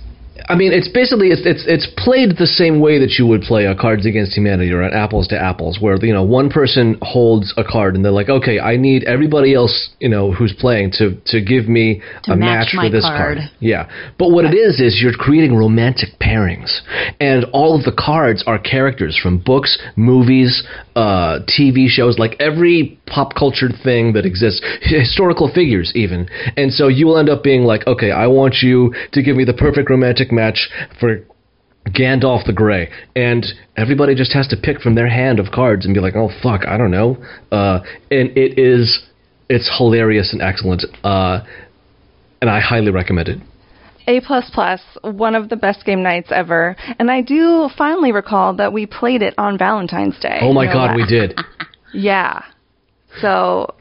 I 0.49 0.55
mean, 0.55 0.73
it's 0.73 0.89
basically 0.89 1.29
it's 1.29 1.41
it's 1.45 1.63
it's 1.67 1.87
played 1.95 2.37
the 2.37 2.47
same 2.47 2.81
way 2.81 2.99
that 2.99 3.15
you 3.17 3.25
would 3.27 3.41
play 3.41 3.65
a 3.65 3.75
Cards 3.75 4.05
Against 4.05 4.35
Humanity 4.35 4.71
or 4.71 4.81
an 4.81 4.93
Apples 4.93 5.27
to 5.29 5.39
Apples, 5.39 5.79
where 5.79 5.95
you 6.03 6.13
know 6.13 6.23
one 6.23 6.49
person 6.49 6.97
holds 7.01 7.53
a 7.55 7.63
card 7.63 7.95
and 7.95 8.03
they're 8.03 8.11
like, 8.11 8.29
okay, 8.29 8.59
I 8.59 8.75
need 8.75 9.05
everybody 9.05 9.53
else 9.53 9.89
you 9.99 10.09
know 10.09 10.33
who's 10.33 10.53
playing 10.53 10.91
to 10.99 11.15
to 11.27 11.41
give 11.41 11.69
me 11.69 12.01
to 12.23 12.33
a 12.33 12.35
match, 12.35 12.73
match 12.73 12.85
for 12.85 12.89
this 12.89 13.05
card. 13.05 13.37
card. 13.37 13.51
Yeah, 13.59 13.89
but 14.19 14.31
what 14.31 14.43
it 14.43 14.53
is 14.53 14.81
is 14.81 14.99
you're 15.01 15.13
creating 15.13 15.55
romantic 15.55 16.19
pairings, 16.19 16.81
and 17.21 17.45
all 17.53 17.77
of 17.77 17.85
the 17.85 17.93
cards 17.93 18.43
are 18.45 18.59
characters 18.59 19.17
from 19.21 19.37
books, 19.37 19.79
movies, 19.95 20.63
uh, 20.95 21.39
TV 21.47 21.87
shows, 21.87 22.19
like 22.19 22.35
every 22.39 22.99
pop 23.05 23.33
culture 23.35 23.69
thing 23.83 24.13
that 24.13 24.25
exists, 24.25 24.61
historical 24.81 25.49
figures 25.53 25.93
even, 25.95 26.27
and 26.57 26.73
so 26.73 26.89
you 26.89 27.07
will 27.07 27.17
end 27.17 27.29
up 27.29 27.43
being 27.43 27.63
like, 27.63 27.87
okay, 27.87 28.11
I 28.11 28.27
want 28.27 28.55
you 28.61 28.93
to 29.13 29.23
give 29.23 29.37
me 29.37 29.45
the 29.45 29.53
perfect 29.53 29.89
romantic 29.89 30.32
match 30.33 30.69
for 30.99 31.21
Gandalf 31.89 32.45
the 32.45 32.53
Grey, 32.53 32.89
and 33.15 33.45
everybody 33.75 34.15
just 34.15 34.33
has 34.33 34.47
to 34.47 34.57
pick 34.57 34.79
from 34.79 34.95
their 34.95 35.09
hand 35.09 35.39
of 35.39 35.51
cards 35.51 35.85
and 35.85 35.93
be 35.93 35.99
like, 35.99 36.15
"Oh 36.15 36.29
fuck, 36.41 36.65
I 36.67 36.77
don't 36.77 36.91
know." 36.91 37.17
Uh, 37.51 37.79
and 38.09 38.35
it 38.37 38.57
is, 38.57 39.03
it's 39.49 39.69
hilarious 39.77 40.33
and 40.33 40.41
excellent, 40.41 40.85
uh, 41.03 41.41
and 42.41 42.49
I 42.49 42.59
highly 42.59 42.91
recommend 42.91 43.29
it. 43.29 43.39
A 44.07 44.19
plus 44.21 44.49
plus, 44.53 44.81
one 45.01 45.35
of 45.35 45.49
the 45.49 45.55
best 45.55 45.85
game 45.85 46.03
nights 46.03 46.29
ever, 46.31 46.75
and 46.99 47.09
I 47.09 47.21
do 47.21 47.69
finally 47.77 48.11
recall 48.11 48.53
that 48.55 48.73
we 48.73 48.85
played 48.85 49.21
it 49.21 49.33
on 49.37 49.57
Valentine's 49.57 50.19
Day. 50.19 50.39
Oh 50.41 50.53
my 50.53 50.65
god, 50.65 50.95
we 50.95 51.05
did. 51.05 51.37
Yeah. 51.93 52.41
So, 53.21 53.75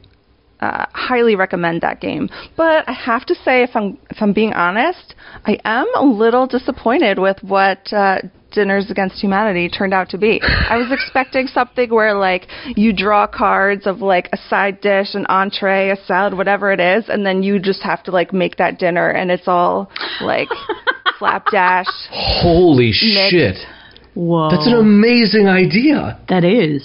uh, 0.63 0.85
highly 0.93 1.35
recommend 1.35 1.81
that 1.81 1.99
game. 1.99 2.29
But 2.55 2.87
I 2.87 2.93
have 2.93 3.25
to 3.25 3.35
say, 3.35 3.63
if 3.63 3.71
I'm 3.75 3.97
if 4.09 4.17
I'm 4.21 4.33
being 4.33 4.53
honest, 4.53 5.15
I 5.45 5.59
am 5.65 5.87
a 5.95 6.03
little 6.03 6.47
disappointed 6.47 7.19
with 7.19 7.37
what 7.41 7.91
uh, 7.91 8.19
Dinners 8.51 8.89
Against 8.89 9.19
Humanity 9.19 9.67
turned 9.67 9.93
out 9.93 10.09
to 10.09 10.17
be. 10.17 10.39
I 10.41 10.77
was 10.77 10.91
expecting 10.91 11.47
something 11.47 11.89
where 11.89 12.13
like 12.13 12.47
you 12.75 12.93
draw 12.93 13.27
cards 13.27 13.85
of 13.85 13.99
like 13.99 14.29
a 14.31 14.37
side 14.49 14.79
dish, 14.79 15.15
an 15.15 15.25
entree, 15.27 15.89
a 15.89 15.97
salad, 16.05 16.35
whatever 16.35 16.71
it 16.71 16.79
is, 16.79 17.09
and 17.09 17.25
then 17.25 17.43
you 17.43 17.59
just 17.59 17.81
have 17.81 18.03
to 18.03 18.11
like 18.11 18.31
make 18.31 18.57
that 18.57 18.79
dinner, 18.79 19.09
and 19.09 19.31
it's 19.31 19.47
all 19.47 19.91
like 20.21 20.47
flapdash. 21.19 21.87
Holy 22.09 22.91
shit. 22.91 23.57
Whoa. 24.13 24.49
That's 24.49 24.67
an 24.67 24.75
amazing 24.75 25.47
idea. 25.47 26.19
that 26.29 26.43
is. 26.43 26.83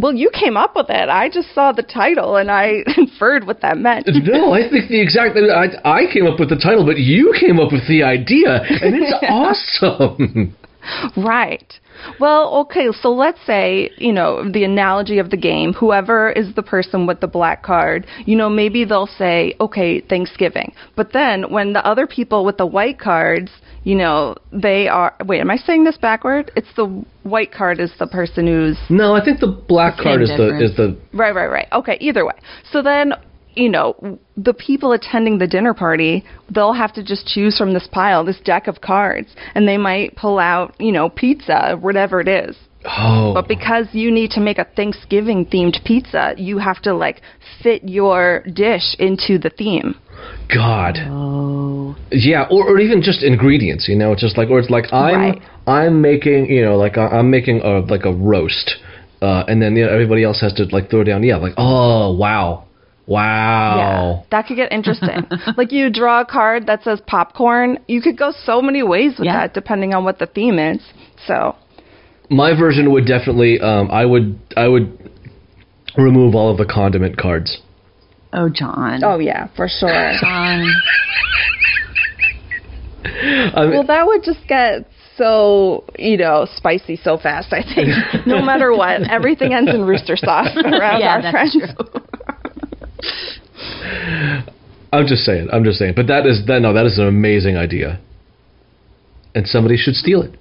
Well, 0.00 0.14
you 0.14 0.30
came 0.30 0.56
up 0.56 0.76
with 0.76 0.90
it. 0.90 1.08
I 1.08 1.28
just 1.28 1.54
saw 1.54 1.72
the 1.72 1.82
title 1.82 2.36
and 2.36 2.50
I 2.50 2.84
inferred 2.96 3.46
what 3.46 3.60
that 3.62 3.78
meant. 3.78 4.08
No, 4.24 4.52
I 4.52 4.68
think 4.68 4.88
the 4.88 5.00
exact. 5.00 5.36
I, 5.36 5.66
I 5.84 6.12
came 6.12 6.26
up 6.26 6.38
with 6.38 6.50
the 6.50 6.56
title, 6.56 6.84
but 6.84 6.98
you 6.98 7.34
came 7.38 7.58
up 7.58 7.72
with 7.72 7.86
the 7.88 8.02
idea, 8.02 8.62
and 8.62 8.94
it's 8.94 9.14
awesome. 9.28 10.56
Right. 11.16 11.72
Well, 12.20 12.54
okay, 12.60 12.88
so 13.00 13.10
let's 13.10 13.38
say, 13.46 13.90
you 13.96 14.12
know, 14.12 14.50
the 14.50 14.64
analogy 14.64 15.18
of 15.18 15.30
the 15.30 15.36
game, 15.36 15.72
whoever 15.72 16.30
is 16.30 16.54
the 16.54 16.62
person 16.62 17.06
with 17.06 17.20
the 17.20 17.26
black 17.26 17.62
card, 17.62 18.06
you 18.24 18.36
know, 18.36 18.48
maybe 18.48 18.84
they'll 18.84 19.06
say, 19.06 19.54
okay, 19.60 20.00
Thanksgiving. 20.00 20.72
But 20.96 21.12
then 21.12 21.50
when 21.50 21.72
the 21.72 21.84
other 21.86 22.06
people 22.06 22.44
with 22.44 22.56
the 22.58 22.66
white 22.66 22.98
cards, 22.98 23.50
you 23.84 23.94
know, 23.94 24.36
they 24.52 24.88
are, 24.88 25.14
wait, 25.24 25.40
am 25.40 25.50
I 25.50 25.56
saying 25.56 25.84
this 25.84 25.96
backward? 25.96 26.50
It's 26.56 26.68
the 26.76 27.04
white 27.22 27.52
card 27.52 27.80
is 27.80 27.92
the 27.98 28.06
person 28.06 28.46
who's, 28.46 28.78
No, 28.90 29.14
I 29.14 29.24
think 29.24 29.40
the 29.40 29.46
black 29.46 29.96
Same 29.96 30.04
card 30.04 30.22
is 30.22 30.28
the 30.28 30.64
is 30.64 30.76
the. 30.76 30.98
right, 31.12 31.34
right, 31.34 31.46
right. 31.46 31.68
Okay, 31.72 31.96
either 32.00 32.26
way. 32.26 32.34
So 32.70 32.82
then, 32.82 33.12
you 33.58 33.68
know, 33.68 34.18
the 34.36 34.54
people 34.54 34.92
attending 34.92 35.38
the 35.38 35.46
dinner 35.46 35.74
party, 35.74 36.24
they'll 36.54 36.72
have 36.72 36.92
to 36.94 37.02
just 37.02 37.26
choose 37.26 37.58
from 37.58 37.74
this 37.74 37.88
pile, 37.90 38.24
this 38.24 38.40
deck 38.40 38.66
of 38.68 38.80
cards, 38.80 39.28
and 39.54 39.66
they 39.66 39.76
might 39.76 40.16
pull 40.16 40.38
out, 40.38 40.74
you 40.78 40.92
know, 40.92 41.08
pizza, 41.08 41.76
whatever 41.80 42.20
it 42.20 42.28
is. 42.28 42.56
Oh, 42.84 43.34
But 43.34 43.48
because 43.48 43.86
you 43.92 44.10
need 44.12 44.30
to 44.32 44.40
make 44.40 44.58
a 44.58 44.64
Thanksgiving 44.76 45.44
themed 45.46 45.84
pizza, 45.84 46.34
you 46.38 46.58
have 46.58 46.80
to 46.82 46.94
like 46.94 47.20
fit 47.62 47.82
your 47.84 48.44
dish 48.52 48.94
into 49.00 49.36
the 49.38 49.50
theme. 49.50 49.96
God. 50.54 50.96
Oh. 51.00 51.96
Yeah, 52.12 52.46
or, 52.50 52.68
or 52.70 52.78
even 52.78 53.02
just 53.02 53.22
ingredients, 53.22 53.88
you 53.88 53.96
know, 53.96 54.12
it's 54.12 54.22
just 54.22 54.38
like, 54.38 54.48
or 54.48 54.60
it's 54.60 54.70
like 54.70 54.92
I'm 54.92 55.14
Right. 55.14 55.42
I'm 55.66 56.00
making, 56.00 56.46
you 56.50 56.64
know, 56.64 56.76
like 56.76 56.96
I- 56.96 57.08
I'm 57.08 57.30
making 57.30 57.60
a 57.60 57.80
like 57.80 58.04
a 58.04 58.12
roast, 58.12 58.76
uh, 59.20 59.44
and 59.48 59.60
then 59.60 59.76
you 59.76 59.84
know, 59.84 59.92
everybody 59.92 60.22
else 60.24 60.40
has 60.40 60.54
to 60.54 60.64
like 60.70 60.88
throw 60.88 61.04
down, 61.04 61.22
yeah, 61.24 61.36
like 61.36 61.54
oh 61.58 62.12
wow, 62.16 62.64
wow, 63.08 63.76
Yeah, 63.78 64.22
that 64.30 64.46
could 64.46 64.56
get 64.56 64.70
interesting. 64.72 65.26
like 65.56 65.72
you 65.72 65.90
draw 65.90 66.20
a 66.20 66.24
card 66.26 66.66
that 66.66 66.82
says 66.84 67.00
popcorn, 67.06 67.78
you 67.88 68.00
could 68.00 68.16
go 68.18 68.32
so 68.44 68.60
many 68.62 68.82
ways 68.82 69.14
with 69.18 69.26
Yeah. 69.26 69.40
that 69.40 69.54
depending 69.54 69.94
on 69.94 70.04
what 70.04 70.18
the 70.18 70.26
theme 70.26 70.58
is. 70.58 70.80
So, 71.26 71.56
my 72.30 72.54
version 72.58 72.92
would 72.92 73.06
definitely, 73.06 73.58
um, 73.60 73.90
I 73.90 74.04
would 74.04 74.38
I 74.56 74.68
would 74.68 75.10
remove 75.96 76.34
all 76.34 76.50
of 76.50 76.58
the 76.58 76.66
condiment 76.66 77.16
cards. 77.16 77.58
Oh, 78.32 78.48
Jon. 78.50 79.02
oh 79.02 79.18
yeah, 79.18 79.48
for 79.56 79.66
sure. 79.68 79.88
Jon. 80.20 80.70
I 83.04 83.62
mean, 83.62 83.70
well, 83.70 83.86
that 83.86 84.06
would 84.06 84.22
just 84.22 84.46
get 84.48 84.86
so, 85.16 85.84
you 85.98 86.16
know, 86.16 86.46
spicy 86.56 86.96
so 86.96 87.16
fast, 87.16 87.52
I 87.52 87.62
think. 87.62 87.88
no 88.26 88.42
matter 88.42 88.72
what, 88.72 89.02
everything 89.10 89.52
ends 89.54 89.70
in 89.74 89.84
rooster 89.84 90.16
sauce 90.16 90.54
around 90.56 91.00
Yeah, 91.00 91.14
our 91.16 91.22
that's 91.22 91.32
friends. 91.32 91.74
True. 93.00 94.54
I'm 94.92 95.06
just 95.06 95.24
saying, 95.24 95.48
I'm 95.52 95.64
just 95.64 95.78
saying, 95.78 95.94
but 95.96 96.06
that 96.06 96.26
is 96.26 96.46
that 96.46 96.60
no, 96.62 96.72
that 96.72 96.86
is 96.86 96.98
an 96.98 97.06
amazing 97.06 97.56
idea, 97.56 98.00
and 99.34 99.46
somebody 99.46 99.76
should 99.76 99.94
steal 99.94 100.22
it. 100.22 100.38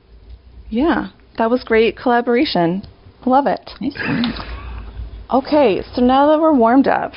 Yeah, 0.69 1.09
that 1.37 1.49
was 1.49 1.63
great 1.63 1.97
collaboration. 1.97 2.83
Love 3.25 3.45
it. 3.47 3.69
Okay, 5.33 5.81
so 5.93 6.01
now 6.01 6.27
that 6.31 6.39
we're 6.39 6.55
warmed 6.55 6.87
up, 6.87 7.11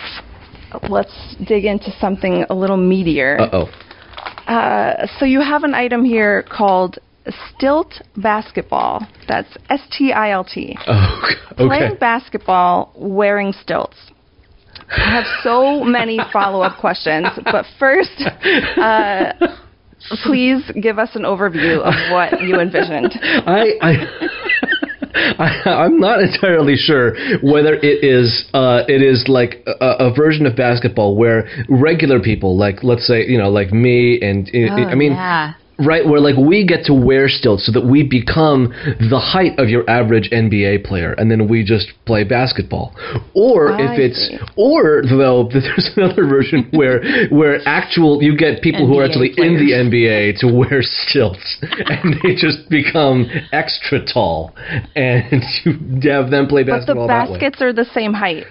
let's 0.88 1.37
dig 1.47 1.64
into 1.64 1.92
something 2.00 2.44
a 2.50 2.54
little 2.54 2.76
meatier. 2.76 3.38
Uh 3.38 3.49
oh. 3.52 4.52
Uh, 4.52 5.06
so 5.18 5.25
you 5.25 5.40
have 5.40 5.62
an 5.62 5.75
item 5.75 6.04
here 6.04 6.42
called 6.50 6.99
stilt 7.54 8.02
basketball. 8.16 9.06
That's 9.28 9.49
S 9.68 9.80
T 9.97 10.12
I 10.12 10.32
L 10.32 10.44
T. 10.44 10.76
Oh, 10.87 11.23
Playing 11.56 11.97
basketball 12.00 12.92
wearing 12.97 13.52
stilts. 13.52 13.97
I 14.90 15.11
have 15.11 15.25
so 15.42 15.85
many 15.85 16.18
follow 16.32 16.62
up 16.62 16.78
questions, 16.80 17.26
but 17.44 17.64
first, 17.78 18.23
uh, 18.76 19.32
please 20.25 20.62
give 20.82 20.99
us 20.99 21.11
an 21.14 21.23
overview 21.23 21.78
of 21.80 21.94
what 22.12 22.40
you 22.42 22.59
envisioned. 22.61 23.12
I, 23.23 23.73
I, 23.80 23.92
I 25.38 25.70
I'm 25.85 25.99
not 26.00 26.20
entirely 26.20 26.76
sure 26.76 27.14
whether 27.42 27.75
it 27.75 28.04
is 28.04 28.49
uh, 28.54 28.82
it 28.88 29.02
is 29.02 29.26
like 29.28 29.62
a, 29.66 30.06
a 30.11 30.14
version 30.14 30.47
of 30.47 30.56
basketball 30.56 31.16
where 31.16 31.49
regular 31.68 32.20
people, 32.20 32.56
like 32.56 32.82
let's 32.82 33.06
say 33.06 33.25
you 33.26 33.38
know 33.38 33.50
like 33.50 33.73
me 33.73 34.20
and 34.20 34.49
I- 34.52 34.90
I 34.90 34.94
mean 34.94 35.12
Oh, 35.12 35.16
yeah. 35.16 35.52
Right 35.87 36.06
where 36.06 36.20
like 36.20 36.37
we 36.37 36.66
get 36.66 36.84
to 36.84 36.94
wear 36.94 37.28
stilts 37.28 37.66
so 37.66 37.72
that 37.72 37.87
we 37.87 38.02
become 38.02 38.68
the 39.10 39.18
height 39.18 39.58
of 39.58 39.68
your 39.68 39.88
average 39.88 40.30
NBA 40.30 40.84
player 40.84 41.12
and 41.14 41.30
then 41.30 41.49
we 41.49 41.64
just 41.64 41.88
play 42.06 42.25
basketball 42.25 42.94
or 43.34 43.72
I 43.72 43.94
if 43.94 43.99
it's 43.99 44.28
see. 44.28 44.38
or 44.56 45.02
though 45.02 45.49
there's 45.52 45.90
another 45.96 46.26
version 46.26 46.68
where 46.72 47.02
where 47.30 47.60
actual 47.66 48.22
you 48.22 48.37
get 48.37 48.62
people 48.62 48.87
who 48.87 48.99
are 48.99 49.06
NBA 49.06 49.08
actually 49.08 49.30
in 49.37 49.54
the 49.56 49.72
NBA 49.72 50.38
to 50.40 50.46
wear 50.52 50.80
stilts 50.82 51.58
and 51.62 52.14
they 52.22 52.34
just 52.34 52.68
become 52.68 53.26
extra 53.52 54.04
tall 54.04 54.54
and 54.94 55.42
you 55.64 56.10
have 56.10 56.30
them 56.30 56.46
play 56.46 56.62
basketball 56.62 57.06
But 57.08 57.08
the 57.08 57.08
basketball 57.08 57.08
that 57.08 57.30
way. 57.30 57.38
baskets 57.38 57.62
are 57.62 57.72
the 57.72 57.87
same 57.92 58.12
height. 58.12 58.44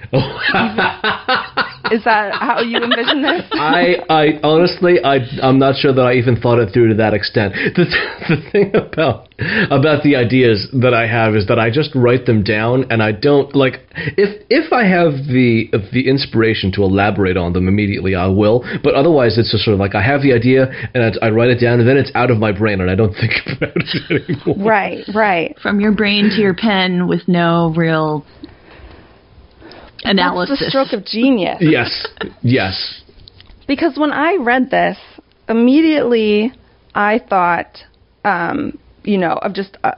Is 1.91 2.03
that 2.03 2.33
how 2.33 2.61
you 2.61 2.77
envision 2.77 3.21
this? 3.21 3.43
I, 3.51 3.95
I 4.09 4.39
honestly, 4.43 5.03
I, 5.03 5.19
I'm 5.41 5.59
not 5.59 5.75
sure 5.75 5.93
that 5.93 6.01
I 6.01 6.13
even 6.13 6.39
thought 6.39 6.59
it 6.59 6.73
through 6.73 6.89
to 6.89 6.95
that 6.95 7.13
extent. 7.13 7.53
The, 7.79 7.85
the 8.27 8.51
thing 8.51 8.75
about 8.75 9.29
about 9.71 10.03
the 10.03 10.15
ideas 10.15 10.67
that 10.81 10.93
I 10.93 11.07
have 11.07 11.35
is 11.35 11.47
that 11.47 11.59
I 11.59 11.69
just 11.69 11.95
write 11.95 12.25
them 12.25 12.43
down, 12.43 12.85
and 12.91 13.01
I 13.01 13.13
don't 13.13 13.55
like 13.55 13.79
if 13.95 14.43
if 14.49 14.73
I 14.73 14.83
have 14.83 15.13
the 15.27 15.69
the 15.93 16.09
inspiration 16.09 16.71
to 16.73 16.83
elaborate 16.83 17.37
on 17.37 17.53
them 17.53 17.67
immediately, 17.67 18.15
I 18.15 18.27
will. 18.27 18.65
But 18.83 18.95
otherwise, 18.95 19.37
it's 19.37 19.51
just 19.51 19.63
sort 19.63 19.75
of 19.75 19.79
like 19.79 19.95
I 19.95 20.01
have 20.01 20.21
the 20.21 20.33
idea 20.33 20.67
and 20.93 21.03
I, 21.21 21.27
I 21.27 21.29
write 21.29 21.49
it 21.49 21.59
down, 21.59 21.79
and 21.79 21.87
then 21.87 21.97
it's 21.97 22.11
out 22.15 22.31
of 22.31 22.37
my 22.37 22.51
brain, 22.51 22.81
and 22.81 22.89
I 22.89 22.95
don't 22.95 23.13
think 23.13 23.33
about 23.57 23.77
it 23.77 24.29
anymore. 24.29 24.67
Right, 24.67 25.05
right. 25.13 25.57
From 25.61 25.79
your 25.79 25.93
brain 25.93 26.29
to 26.35 26.41
your 26.41 26.53
pen 26.53 27.07
with 27.07 27.27
no 27.27 27.73
real 27.75 28.25
analysis. 30.03 30.59
That's 30.59 30.73
the 30.73 30.85
stroke 30.85 30.93
of 30.93 31.05
genius. 31.05 31.57
Yes, 31.61 32.05
yes. 32.41 33.01
Because 33.67 33.97
when 33.97 34.11
I 34.11 34.37
read 34.39 34.71
this, 34.71 34.97
immediately 35.47 36.51
I 36.95 37.19
thought, 37.29 37.77
um, 38.25 38.77
you 39.03 39.17
know, 39.17 39.33
of 39.33 39.53
just 39.53 39.77
uh, 39.83 39.93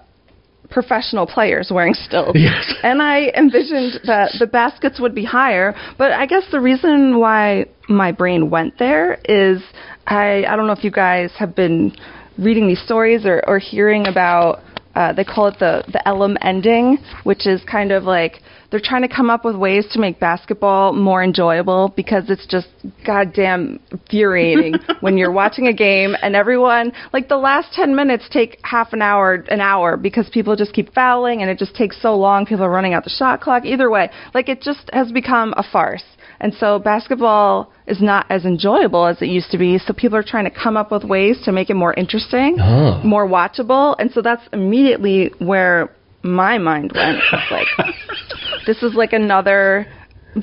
professional 0.70 1.28
players 1.28 1.72
wearing 1.74 1.94
stilts. 1.94 2.40
Yes. 2.40 2.74
And 2.84 3.02
I 3.02 3.32
envisioned 3.38 4.00
that 4.06 4.32
the 4.40 4.48
baskets 4.48 5.00
would 5.00 5.14
be 5.14 5.24
higher, 5.24 5.76
but 5.98 6.12
I 6.12 6.26
guess 6.26 6.44
the 6.52 6.60
reason 6.60 7.20
why 7.20 7.68
my 7.88 8.12
brain 8.12 8.50
went 8.50 8.80
there 8.80 9.20
is 9.26 9.62
I 10.08 10.44
I 10.48 10.56
don't 10.56 10.66
know 10.66 10.74
if 10.74 10.84
you 10.84 10.92
guys 10.92 11.32
have 11.38 11.56
been 11.56 11.96
reading 12.40 12.68
these 12.68 12.82
stories 12.82 13.26
or, 13.26 13.44
or 13.48 13.60
hearing 13.60 14.08
about 14.08 14.64
uh, 14.96 15.14
they 15.14 15.24
call 15.24 15.48
it 15.48 15.60
the 15.60 15.84
the 15.92 16.06
Elam 16.08 16.38
ending, 16.42 16.98
which 17.24 17.46
is 17.46 17.62
kind 17.64 17.92
of 17.92 18.04
like 18.04 18.42
they're 18.72 18.80
trying 18.84 19.02
to 19.02 19.14
come 19.14 19.30
up 19.30 19.44
with 19.46 19.56
ways 19.56 19.86
to 19.92 20.00
make 20.00 20.20
basketball 20.20 20.94
more 20.94 21.22
enjoyable 21.22 21.94
because 21.96 22.30
it's 22.30 22.48
just 22.48 22.68
goddamn 23.06 23.80
infuriating 23.92 24.76
when 25.02 25.18
you're 25.18 25.32
watching 25.32 25.68
a 25.68 25.74
game 25.74 26.16
and 26.22 26.36
everyone 26.36 26.92
like 27.14 27.28
the 27.28 27.38
last 27.38 27.74
10 27.74 27.96
minutes 27.96 28.28
take 28.32 28.58
half 28.64 28.94
an 28.94 29.02
hour 29.02 29.36
an 29.50 29.60
hour 29.62 29.98
because 29.98 30.30
people 30.30 30.56
just 30.56 30.74
keep 30.74 30.94
fouling 30.94 31.42
and 31.42 31.52
it 31.52 31.58
just 31.58 31.76
takes 31.76 32.02
so 32.02 32.16
long. 32.16 32.46
People 32.46 32.64
are 32.64 32.70
running 32.72 32.94
out 32.94 33.04
the 33.04 33.10
shot 33.10 33.42
clock. 33.42 33.66
Either 33.66 33.90
way 33.90 34.10
like 34.34 34.50
it 34.50 34.62
just 34.62 34.90
has 34.94 35.12
become 35.12 35.54
a 35.58 35.64
farce. 35.64 36.04
And 36.40 36.54
so 36.56 36.80
basketball 36.80 37.72
is 37.86 38.02
not 38.02 38.26
as 38.32 38.46
enjoyable 38.46 39.06
as 39.06 39.22
it 39.22 39.28
used 39.28 39.52
to 39.52 39.60
be. 39.60 39.78
So 39.78 39.94
people 39.94 40.18
are 40.18 40.24
trying 40.24 40.46
to 40.46 40.50
come 40.52 40.76
up 40.76 40.92
with 40.92 41.04
ways 41.04 41.40
to 41.46 41.52
make 41.52 41.70
it 41.70 41.76
more 41.76 41.94
interesting 41.94 42.58
Oh. 42.60 43.00
more 43.04 43.28
watchable. 43.28 43.96
And 44.00 44.10
so 44.12 44.22
that's 44.22 44.42
immediately 44.54 45.32
where 45.38 45.92
my 46.24 46.58
mind 46.58 46.92
went. 46.96 47.18
It's 47.32 47.52
like 47.52 47.68
this 48.66 48.82
is 48.84 48.94
like 48.94 49.14
another 49.14 49.86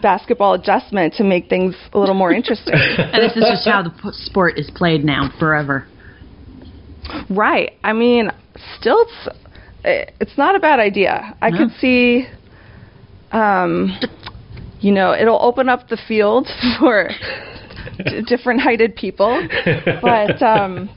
basketball 0.02 0.54
adjustment 0.54 1.14
to 1.14 1.24
make 1.24 1.48
things 1.48 1.74
a 1.92 1.98
little 1.98 2.14
more 2.14 2.32
interesting. 2.32 2.74
and 2.98 3.22
this 3.22 3.36
is 3.36 3.44
just 3.48 3.66
how 3.66 3.82
the 3.82 3.90
p- 3.90 4.10
sport 4.12 4.58
is 4.58 4.70
played 4.74 5.04
now 5.04 5.30
forever. 5.38 5.86
right. 7.30 7.72
I 7.84 7.92
mean, 7.92 8.30
stilts. 8.78 9.12
eh, 9.84 10.04
It's 10.20 10.36
not 10.36 10.54
a 10.56 10.58
bad 10.60 10.78
idea. 10.78 11.36
I 11.40 11.50
No. 11.50 11.58
could 11.58 11.70
see. 11.80 12.26
Um, 13.32 13.98
you 14.80 14.92
know, 14.92 15.12
it'll 15.12 15.42
open 15.42 15.68
up 15.68 15.88
the 15.88 15.98
field 16.08 16.46
for 16.78 17.08
d- 18.04 18.22
different 18.26 18.60
heighted 18.60 18.94
people, 18.96 19.46
but 20.00 20.40
um, 20.42 20.88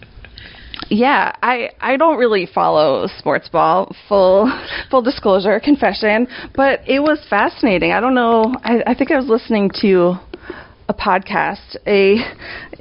yeah, 0.91 1.33
I 1.41 1.69
I 1.79 1.95
don't 1.95 2.17
really 2.17 2.45
follow 2.45 3.07
sports 3.17 3.47
ball. 3.47 3.95
Full 4.09 4.51
full 4.91 5.01
disclosure, 5.01 5.57
confession. 5.59 6.27
But 6.53 6.81
it 6.85 6.99
was 6.99 7.25
fascinating. 7.29 7.93
I 7.93 8.01
don't 8.01 8.13
know. 8.13 8.53
I, 8.63 8.83
I 8.85 8.93
think 8.93 9.09
I 9.09 9.15
was 9.17 9.27
listening 9.27 9.71
to 9.81 10.15
a 10.89 10.93
podcast, 10.93 11.77
a 11.87 12.17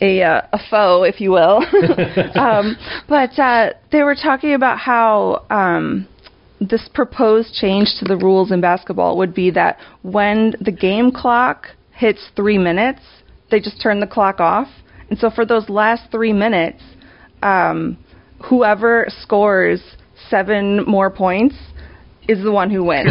a 0.00 0.22
uh, 0.24 0.42
a 0.52 0.58
foe, 0.68 1.04
if 1.04 1.20
you 1.20 1.30
will. 1.30 1.58
um, 2.34 2.76
but 3.08 3.38
uh, 3.38 3.74
they 3.92 4.02
were 4.02 4.16
talking 4.16 4.54
about 4.54 4.78
how. 4.78 5.46
Um, 5.48 6.08
this 6.62 6.90
proposed 6.92 7.54
change 7.54 7.88
to 7.98 8.04
the 8.04 8.18
rules 8.18 8.52
in 8.52 8.60
basketball 8.60 9.16
would 9.16 9.34
be 9.34 9.50
that 9.50 9.78
when 10.02 10.52
the 10.60 10.70
game 10.70 11.10
clock 11.10 11.68
hits 11.92 12.28
three 12.36 12.58
minutes, 12.58 13.00
they 13.50 13.60
just 13.60 13.80
turn 13.80 13.98
the 13.98 14.06
clock 14.06 14.40
off. 14.40 14.68
And 15.08 15.18
so 15.18 15.30
for 15.30 15.46
those 15.46 15.70
last 15.70 16.10
three 16.10 16.34
minutes, 16.34 16.82
um, 17.42 17.98
whoever 18.48 19.06
scores 19.08 19.80
seven 20.28 20.84
more 20.84 21.10
points 21.10 21.56
is 22.28 22.42
the 22.44 22.52
one 22.52 22.70
who 22.70 22.84
wins. 22.84 23.08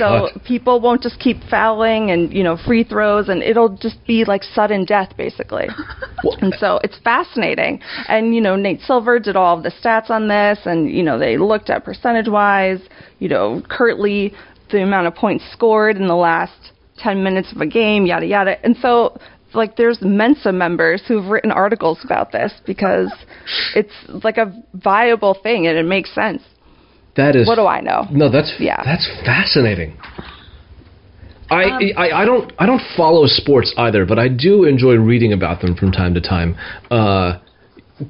Oh 0.00 0.28
so 0.32 0.40
people 0.46 0.80
won't 0.80 1.02
just 1.02 1.18
keep 1.18 1.36
fouling 1.50 2.10
and 2.10 2.32
you 2.32 2.42
know 2.42 2.56
free 2.56 2.84
throws, 2.84 3.28
and 3.28 3.42
it'll 3.42 3.76
just 3.76 4.04
be 4.06 4.24
like 4.24 4.42
sudden 4.42 4.84
death 4.84 5.12
basically. 5.16 5.66
and 6.40 6.54
so 6.58 6.80
it's 6.82 6.98
fascinating. 7.04 7.80
And 8.08 8.34
you 8.34 8.40
know 8.40 8.56
Nate 8.56 8.80
Silver 8.80 9.18
did 9.18 9.36
all 9.36 9.56
of 9.56 9.62
the 9.62 9.70
stats 9.70 10.10
on 10.10 10.28
this, 10.28 10.60
and 10.64 10.90
you 10.90 11.02
know 11.02 11.18
they 11.18 11.36
looked 11.36 11.68
at 11.70 11.84
percentage 11.84 12.28
wise, 12.28 12.80
you 13.18 13.28
know 13.28 13.62
currently 13.68 14.32
the 14.70 14.82
amount 14.82 15.06
of 15.06 15.14
points 15.14 15.44
scored 15.52 15.96
in 15.96 16.06
the 16.06 16.16
last 16.16 16.72
10 16.98 17.22
minutes 17.22 17.52
of 17.52 17.60
a 17.60 17.66
game, 17.66 18.06
yada 18.06 18.26
yada. 18.26 18.64
And 18.64 18.76
so 18.80 19.18
like 19.54 19.76
there's 19.76 19.98
Mensa 20.00 20.52
members 20.52 21.02
who've 21.06 21.26
written 21.26 21.50
articles 21.50 21.98
about 22.04 22.32
this 22.32 22.52
because 22.66 23.12
it's 23.74 23.92
like 24.24 24.36
a 24.38 24.52
viable 24.74 25.36
thing 25.42 25.66
and 25.66 25.76
it 25.76 25.84
makes 25.84 26.14
sense. 26.14 26.42
That 27.16 27.36
is. 27.36 27.46
What 27.46 27.56
do 27.56 27.66
I 27.66 27.80
know? 27.80 28.06
No, 28.10 28.30
that's 28.30 28.54
Yeah. 28.58 28.82
That's 28.84 29.06
fascinating. 29.24 29.98
I, 31.50 31.64
Um, 31.64 31.82
I 31.98 32.10
I 32.22 32.24
don't 32.24 32.52
I 32.58 32.66
don't 32.66 32.82
follow 32.96 33.26
sports 33.26 33.74
either, 33.76 34.06
but 34.06 34.18
I 34.18 34.28
do 34.28 34.64
enjoy 34.64 34.94
reading 34.94 35.32
about 35.32 35.60
them 35.60 35.76
from 35.76 35.92
time 35.92 36.14
to 36.14 36.20
time. 36.20 36.56
Uh, 36.90 37.38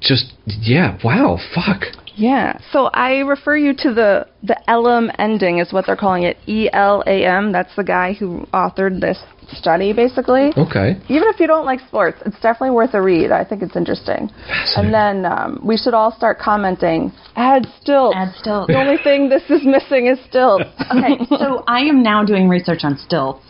just 0.00 0.32
yeah, 0.46 0.96
wow, 1.02 1.38
fuck. 1.54 1.82
Yeah. 2.14 2.58
So 2.72 2.86
I 2.86 3.18
refer 3.20 3.56
you 3.56 3.74
to 3.74 3.94
the 3.94 4.26
the 4.42 4.58
Elam 4.68 5.10
ending 5.18 5.58
is 5.58 5.72
what 5.72 5.86
they're 5.86 5.96
calling 5.96 6.24
it. 6.24 6.36
E 6.46 6.68
L 6.72 7.02
A 7.06 7.24
M. 7.24 7.52
That's 7.52 7.74
the 7.76 7.84
guy 7.84 8.12
who 8.12 8.46
authored 8.52 9.00
this 9.00 9.18
study 9.52 9.92
basically. 9.92 10.50
Okay. 10.56 10.96
Even 11.08 11.28
if 11.28 11.40
you 11.40 11.46
don't 11.46 11.64
like 11.64 11.80
sports, 11.80 12.18
it's 12.24 12.36
definitely 12.36 12.70
worth 12.70 12.94
a 12.94 13.02
read. 13.02 13.30
I 13.32 13.44
think 13.44 13.62
it's 13.62 13.76
interesting. 13.76 14.30
And 14.76 14.92
then 14.92 15.26
um, 15.26 15.60
we 15.64 15.76
should 15.76 15.94
all 15.94 16.12
start 16.12 16.38
commenting. 16.38 17.12
Add 17.36 17.66
stilts. 17.80 18.16
Add 18.16 18.34
stilts. 18.36 18.68
The 18.68 18.78
only 18.78 19.02
thing 19.02 19.28
this 19.28 19.42
is 19.50 19.64
missing 19.64 20.06
is 20.06 20.18
stilts. 20.28 20.64
Okay, 20.92 21.24
so 21.30 21.64
I 21.66 21.80
am 21.80 22.02
now 22.02 22.22
doing 22.22 22.48
research 22.48 22.80
on 22.82 22.98
stilts 22.98 23.42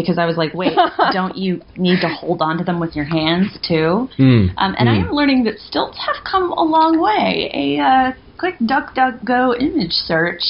because 0.00 0.18
I 0.18 0.26
was 0.26 0.36
like, 0.36 0.54
wait, 0.54 0.76
don't 1.12 1.36
you 1.36 1.62
need 1.76 2.00
to 2.00 2.08
hold 2.08 2.42
on 2.42 2.58
to 2.58 2.64
them 2.64 2.80
with 2.80 2.94
your 2.94 3.04
hands 3.04 3.58
too? 3.66 4.08
Mm. 4.18 4.54
Um, 4.56 4.74
and 4.78 4.88
I 4.88 4.96
am 4.96 5.12
learning 5.12 5.44
that 5.44 5.58
stilts 5.58 5.98
have 5.98 6.24
come 6.24 6.52
a 6.52 6.62
long 6.62 7.00
way. 7.00 7.50
A 7.54 7.82
uh, 7.82 8.12
quick 8.38 8.58
DuckDuckGo 8.60 9.60
image 9.60 9.92
search, 9.92 10.42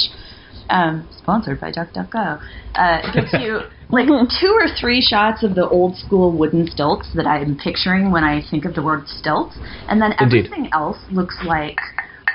um, 0.69 1.09
sponsored 1.17 1.61
by 1.61 1.73
DuckDuckGo, 1.73 2.41
uh, 2.75 3.13
gives 3.13 3.33
you 3.35 3.61
like 3.91 4.07
two 4.41 4.53
or 4.53 4.69
three 4.81 5.01
shots 5.01 5.43
of 5.43 5.55
the 5.55 5.69
old 5.69 5.97
school 5.97 6.37
wooden 6.37 6.71
stilts 6.71 7.09
that 7.15 7.27
I'm 7.27 7.57
picturing 7.57 8.13
when 8.13 8.25
I 8.25 8.43
think 8.51 8.65
of 8.65 8.75
the 8.75 8.83
word 8.83 9.09
stilts, 9.09 9.57
and 9.89 10.01
then 10.01 10.13
Indeed. 10.19 10.47
everything 10.47 10.71
else 10.73 10.99
looks 11.11 11.37
like 11.45 11.79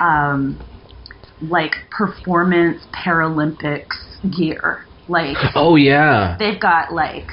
um, 0.00 0.60
like 1.40 1.72
performance 1.90 2.82
Paralympics 2.94 3.96
gear. 4.36 4.85
Like 5.08 5.36
Oh 5.54 5.76
yeah. 5.76 6.36
they've 6.38 6.60
got 6.60 6.92
like 6.92 7.26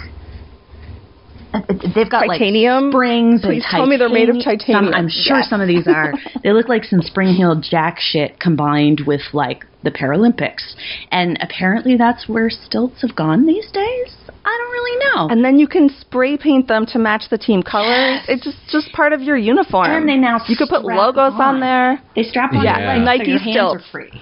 uh, 1.53 1.61
they've 1.95 2.09
got 2.09 2.25
Titanium? 2.25 2.85
like 2.85 2.91
springs. 2.93 3.43
and 3.43 3.51
Please 3.51 3.65
tell 3.69 3.85
me 3.85 3.95
they're 3.97 4.09
made 4.09 4.29
of 4.29 4.37
titanium. 4.43 4.85
Some, 4.85 4.93
I'm 4.93 5.07
sure 5.09 5.37
Yes. 5.37 5.49
some 5.49 5.61
of 5.61 5.67
these 5.67 5.87
are. 5.87 6.13
they 6.43 6.51
look 6.51 6.67
like 6.67 6.83
some 6.83 7.01
Spring 7.01 7.35
Heel 7.35 7.55
Jack 7.61 7.97
shit 7.99 8.39
combined 8.39 9.01
with 9.05 9.21
like 9.33 9.65
the 9.83 9.91
Paralympics, 9.91 10.73
and 11.11 11.37
apparently 11.41 11.95
that's 11.97 12.27
where 12.27 12.49
stilts 12.49 13.01
have 13.01 13.15
gone 13.15 13.45
these 13.45 13.69
days. 13.69 14.15
I 14.45 14.57
don't 14.57 14.71
really 14.71 15.05
know. 15.05 15.27
And 15.33 15.45
then 15.45 15.59
you 15.59 15.67
can 15.67 15.89
spray 16.01 16.37
paint 16.37 16.67
them 16.67 16.85
to 16.87 16.97
match 16.99 17.25
the 17.29 17.37
team 17.37 17.61
colors. 17.61 18.21
It's 18.27 18.43
just 18.43 18.57
just 18.71 18.91
part 18.93 19.13
of 19.13 19.21
your 19.21 19.37
uniform. 19.37 19.91
And 19.91 20.09
they 20.09 20.17
now 20.17 20.39
you 20.47 20.57
could 20.57 20.69
put 20.69 20.83
logos 20.83 21.33
on 21.35 21.41
on. 21.55 21.59
there. 21.59 22.01
they 22.15 22.23
strap 22.23 22.51
on 22.53 22.63
Yeah. 22.63 22.79
your 22.95 23.03
legs 23.03 23.05
Nike 23.05 23.23
so 23.25 23.29
your 23.29 23.39
hands 23.39 23.55
stilts. 23.55 23.83
are 23.83 23.91
free. 23.91 24.21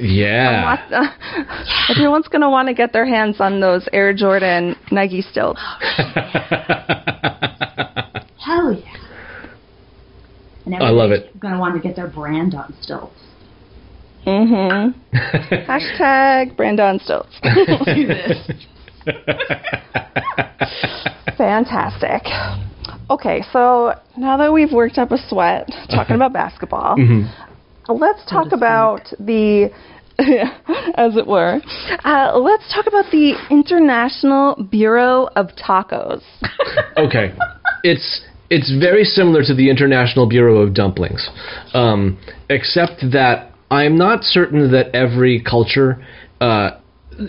Yeah. 0.00 1.14
Everyone's 1.90 2.28
gonna 2.28 2.50
want 2.50 2.68
to 2.68 2.74
get 2.74 2.92
their 2.92 3.06
hands 3.06 3.36
on 3.40 3.60
those 3.60 3.88
Air 3.92 4.14
Jordan 4.14 4.76
Nike 4.90 5.22
stilts. 5.22 5.60
Hell 8.38 8.72
yeah! 8.72 8.96
And 10.64 10.74
I 10.76 10.90
love 10.90 11.10
everybody's 11.12 11.40
Gonna 11.40 11.58
want 11.58 11.80
to 11.80 11.86
get 11.86 11.96
their 11.96 12.08
brand 12.08 12.54
on 12.54 12.74
stilts. 12.80 13.14
Mm-hmm. 14.26 15.16
Hashtag 15.70 16.56
Brandon 16.56 17.00
Stilts. 17.00 17.40
Do 17.42 18.06
this. 18.06 18.50
Fantastic. 21.38 22.22
Okay, 23.08 23.42
so 23.52 23.94
now 24.16 24.36
that 24.36 24.52
we've 24.52 24.72
worked 24.72 24.98
up 24.98 25.10
a 25.10 25.18
sweat 25.28 25.68
talking 25.90 26.16
about 26.16 26.32
basketball, 26.32 26.96
let's 27.88 28.24
talk 28.30 28.52
about 28.52 29.02
the, 29.18 29.70
as 30.94 31.16
it 31.16 31.26
were, 31.26 31.60
uh, 32.04 32.38
let's 32.38 32.72
talk 32.72 32.86
about 32.86 33.10
the 33.10 33.34
International 33.50 34.56
Bureau 34.70 35.28
of 35.36 35.48
Tacos. 35.56 36.22
okay. 36.96 37.32
It's 37.82 38.22
it's 38.50 38.70
very 38.80 39.04
similar 39.04 39.42
to 39.44 39.54
the 39.54 39.70
International 39.70 40.28
Bureau 40.28 40.58
of 40.58 40.74
Dumplings, 40.74 41.30
um, 41.72 42.18
except 42.50 43.00
that 43.12 43.52
I'm 43.70 43.96
not 43.96 44.24
certain 44.24 44.72
that 44.72 44.94
every 44.94 45.40
culture, 45.40 46.04
uh, 46.40 46.72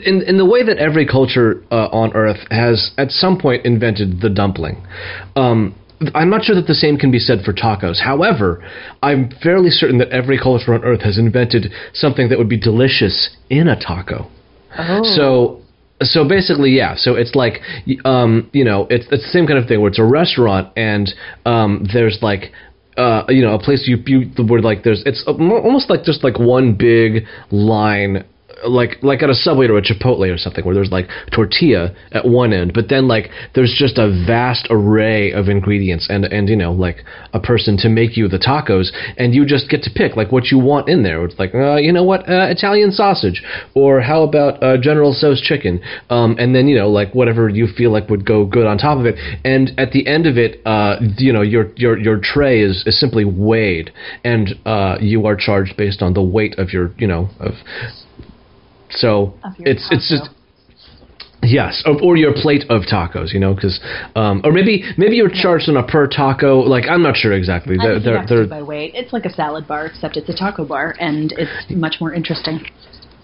in 0.04 0.24
in 0.24 0.38
the 0.38 0.46
way 0.46 0.66
that 0.66 0.78
every 0.78 1.06
culture 1.06 1.64
uh, 1.72 1.88
on 1.92 2.14
Earth 2.14 2.40
has 2.50 2.92
at 2.98 3.12
some 3.12 3.38
point 3.40 3.66
invented 3.66 4.20
the 4.22 4.30
dumpling. 4.30 4.84
Um, 5.36 5.76
I'm 6.16 6.30
not 6.30 6.44
sure 6.44 6.56
that 6.56 6.68
the 6.68 6.74
same 6.74 6.98
can 6.98 7.12
be 7.12 7.20
said 7.20 7.40
for 7.44 7.54
tacos. 7.54 8.00
However, 8.02 8.64
I'm 9.04 9.32
fairly 9.44 9.70
certain 9.70 9.98
that 10.00 10.10
every 10.10 10.38
culture 10.38 10.74
on 10.74 10.84
Earth 10.84 11.02
has 11.02 11.18
invented 11.18 11.72
something 11.94 12.30
that 12.30 12.38
would 12.38 12.50
be 12.50 12.60
delicious 12.60 13.36
in 13.50 13.68
a 13.68 13.80
taco. 13.80 14.30
Oh. 14.78 15.04
So 15.04 15.62
so 16.02 16.28
basically, 16.28 16.72
yeah. 16.72 16.96
So 16.96 17.16
it's 17.16 17.36
like, 17.36 17.62
um, 18.06 18.50
you 18.54 18.64
know, 18.64 18.88
it's, 18.90 19.06
it's 19.12 19.24
the 19.24 19.30
same 19.30 19.46
kind 19.46 19.60
of 19.60 19.68
thing 19.68 19.82
where 19.82 19.90
it's 19.90 20.00
a 20.00 20.04
restaurant 20.04 20.74
and 20.76 21.14
um, 21.46 21.86
there's 21.94 22.20
like, 22.22 22.52
uh, 22.98 23.24
you 23.30 23.42
know, 23.42 23.54
a 23.54 23.60
place 23.60 23.88
you 23.88 23.98
you 24.06 24.32
where 24.44 24.62
like 24.62 24.84
there's 24.84 25.04
it's 25.06 25.24
almost 25.28 25.90
like 25.90 26.04
just 26.04 26.24
like 26.24 26.40
one 26.40 26.76
big 26.76 27.26
line. 27.52 28.26
Like 28.68 28.98
like 29.02 29.24
at 29.24 29.30
a 29.30 29.34
subway 29.34 29.68
or 29.68 29.78
a 29.78 29.82
Chipotle 29.82 30.34
or 30.34 30.38
something 30.38 30.66
where 30.66 30.76
there's 30.76 30.92
like 30.92 31.08
tortilla 31.34 31.96
at 32.12 32.26
one 32.26 32.54
end, 32.54 32.74
but 32.74 32.90
then 32.90 33.08
like 33.08 33.30
there's 33.56 33.76
just 33.78 33.98
a 33.98 34.08
vast 34.26 34.68
array 34.70 35.32
of 35.32 35.50
ingredients 35.50 36.08
and 36.10 36.26
and 36.26 36.50
you 36.50 36.56
know 36.56 36.72
like 36.72 37.04
a 37.34 37.40
person 37.40 37.78
to 37.78 37.90
make 37.90 38.18
you 38.18 38.28
the 38.28 38.38
tacos 38.38 38.90
and 39.18 39.34
you 39.34 39.46
just 39.46 39.70
get 39.70 39.82
to 39.84 39.90
pick 39.90 40.16
like 40.16 40.32
what 40.32 40.46
you 40.46 40.60
want 40.60 40.90
in 40.90 41.04
there. 41.04 41.24
It's 41.26 41.40
like 41.40 41.54
uh, 41.56 41.76
you 41.76 41.92
know 41.92 42.04
what 42.04 42.22
uh, 42.30 42.48
Italian 42.50 42.92
sausage 42.92 43.44
or 43.74 44.02
how 44.02 44.24
about 44.24 44.62
uh, 44.64 44.78
General 44.78 45.14
Tso's 45.14 45.42
chicken, 45.42 45.82
um, 46.10 46.36
and 46.40 46.56
then 46.56 46.68
you 46.68 46.78
know 46.78 46.90
like 46.90 47.14
whatever 47.14 47.50
you 47.50 47.68
feel 47.68 47.92
like 47.92 48.10
would 48.10 48.26
go 48.26 48.46
good 48.46 48.68
on 48.68 48.78
top 48.78 48.98
of 48.98 49.06
it. 49.06 49.16
And 49.44 49.72
at 49.78 49.92
the 49.92 50.06
end 50.08 50.28
of 50.28 50.38
it, 50.38 50.66
uh, 50.66 50.98
you 51.18 51.34
know 51.34 51.42
your 51.42 51.72
your 51.76 51.98
your 51.98 52.20
tray 52.22 52.62
is, 52.62 52.84
is 52.86 53.00
simply 53.00 53.26
weighed, 53.26 53.92
and 54.24 54.50
uh, 54.66 54.98
you 55.00 55.26
are 55.26 55.36
charged 55.36 55.78
based 55.78 56.02
on 56.02 56.14
the 56.14 56.24
weight 56.24 56.58
of 56.58 56.72
your 56.72 56.94
you 56.98 57.08
know 57.08 57.30
of. 57.40 57.54
So 58.92 59.34
Of 59.44 59.58
your 59.60 59.68
it's 59.68 59.88
it's 59.92 60.10
just 60.10 60.30
Yes, 61.44 61.82
or, 61.86 62.00
or 62.02 62.18
your 62.18 62.34
plate 62.34 62.66
of 62.70 62.84
tacos, 62.84 63.34
you 63.34 63.40
know, 63.40 63.56
because 63.56 63.80
um, 64.16 64.42
or 64.44 64.52
maybe 64.52 64.84
maybe 64.98 65.16
you're 65.16 65.32
charged 65.32 65.70
on 65.70 65.78
a 65.78 65.84
per 65.86 66.08
taco. 66.08 66.60
Like 66.60 66.86
I'm 66.88 67.02
not 67.02 67.16
sure 67.16 67.34
exactly. 67.34 67.78
They're, 67.78 67.96
think 67.96 68.06
you 68.06 68.12
they're, 68.12 68.20
have 68.20 68.30
they're, 68.30 68.48
by 68.48 68.62
weight. 68.62 68.94
It's 68.94 69.12
like 69.12 69.26
a 69.26 69.34
salad 69.34 69.68
bar, 69.68 69.88
except 69.88 70.18
it's 70.18 70.30
a 70.30 70.36
taco 70.36 70.66
bar, 70.66 70.96
and 71.00 71.34
it's 71.38 71.72
much 71.72 71.96
more 72.00 72.14
interesting. 72.14 72.60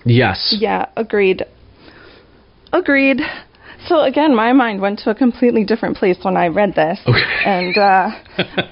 yes. 0.04 0.56
Yeah, 0.60 0.88
agreed. 0.96 1.44
Agreed. 2.74 3.22
So 3.88 4.02
again, 4.02 4.36
my 4.36 4.54
mind 4.54 4.82
went 4.82 5.00
to 5.00 5.10
a 5.10 5.16
completely 5.16 5.64
different 5.64 5.98
place 5.98 6.18
when 6.22 6.38
I 6.38 6.48
read 6.48 6.76
this. 6.76 7.00
Okay. 7.06 7.24
And 7.48 7.78
uh, 7.78 8.10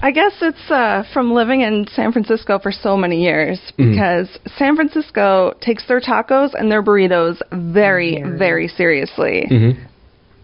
I 0.02 0.10
guess 0.10 0.32
it's 0.42 0.70
uh, 0.70 1.02
from 1.14 1.32
living 1.32 1.62
in 1.62 1.86
San 1.94 2.12
Francisco 2.12 2.58
for 2.58 2.70
so 2.70 2.94
many 2.96 3.22
years 3.22 3.58
because 3.76 4.28
San 4.58 4.76
Francisco 4.76 5.54
takes 5.62 5.86
their 5.88 6.00
tacos 6.00 6.50
and 6.52 6.70
their 6.70 6.82
burritos 6.82 7.40
very, 7.72 8.22
very 8.22 8.68
seriously. 8.68 9.46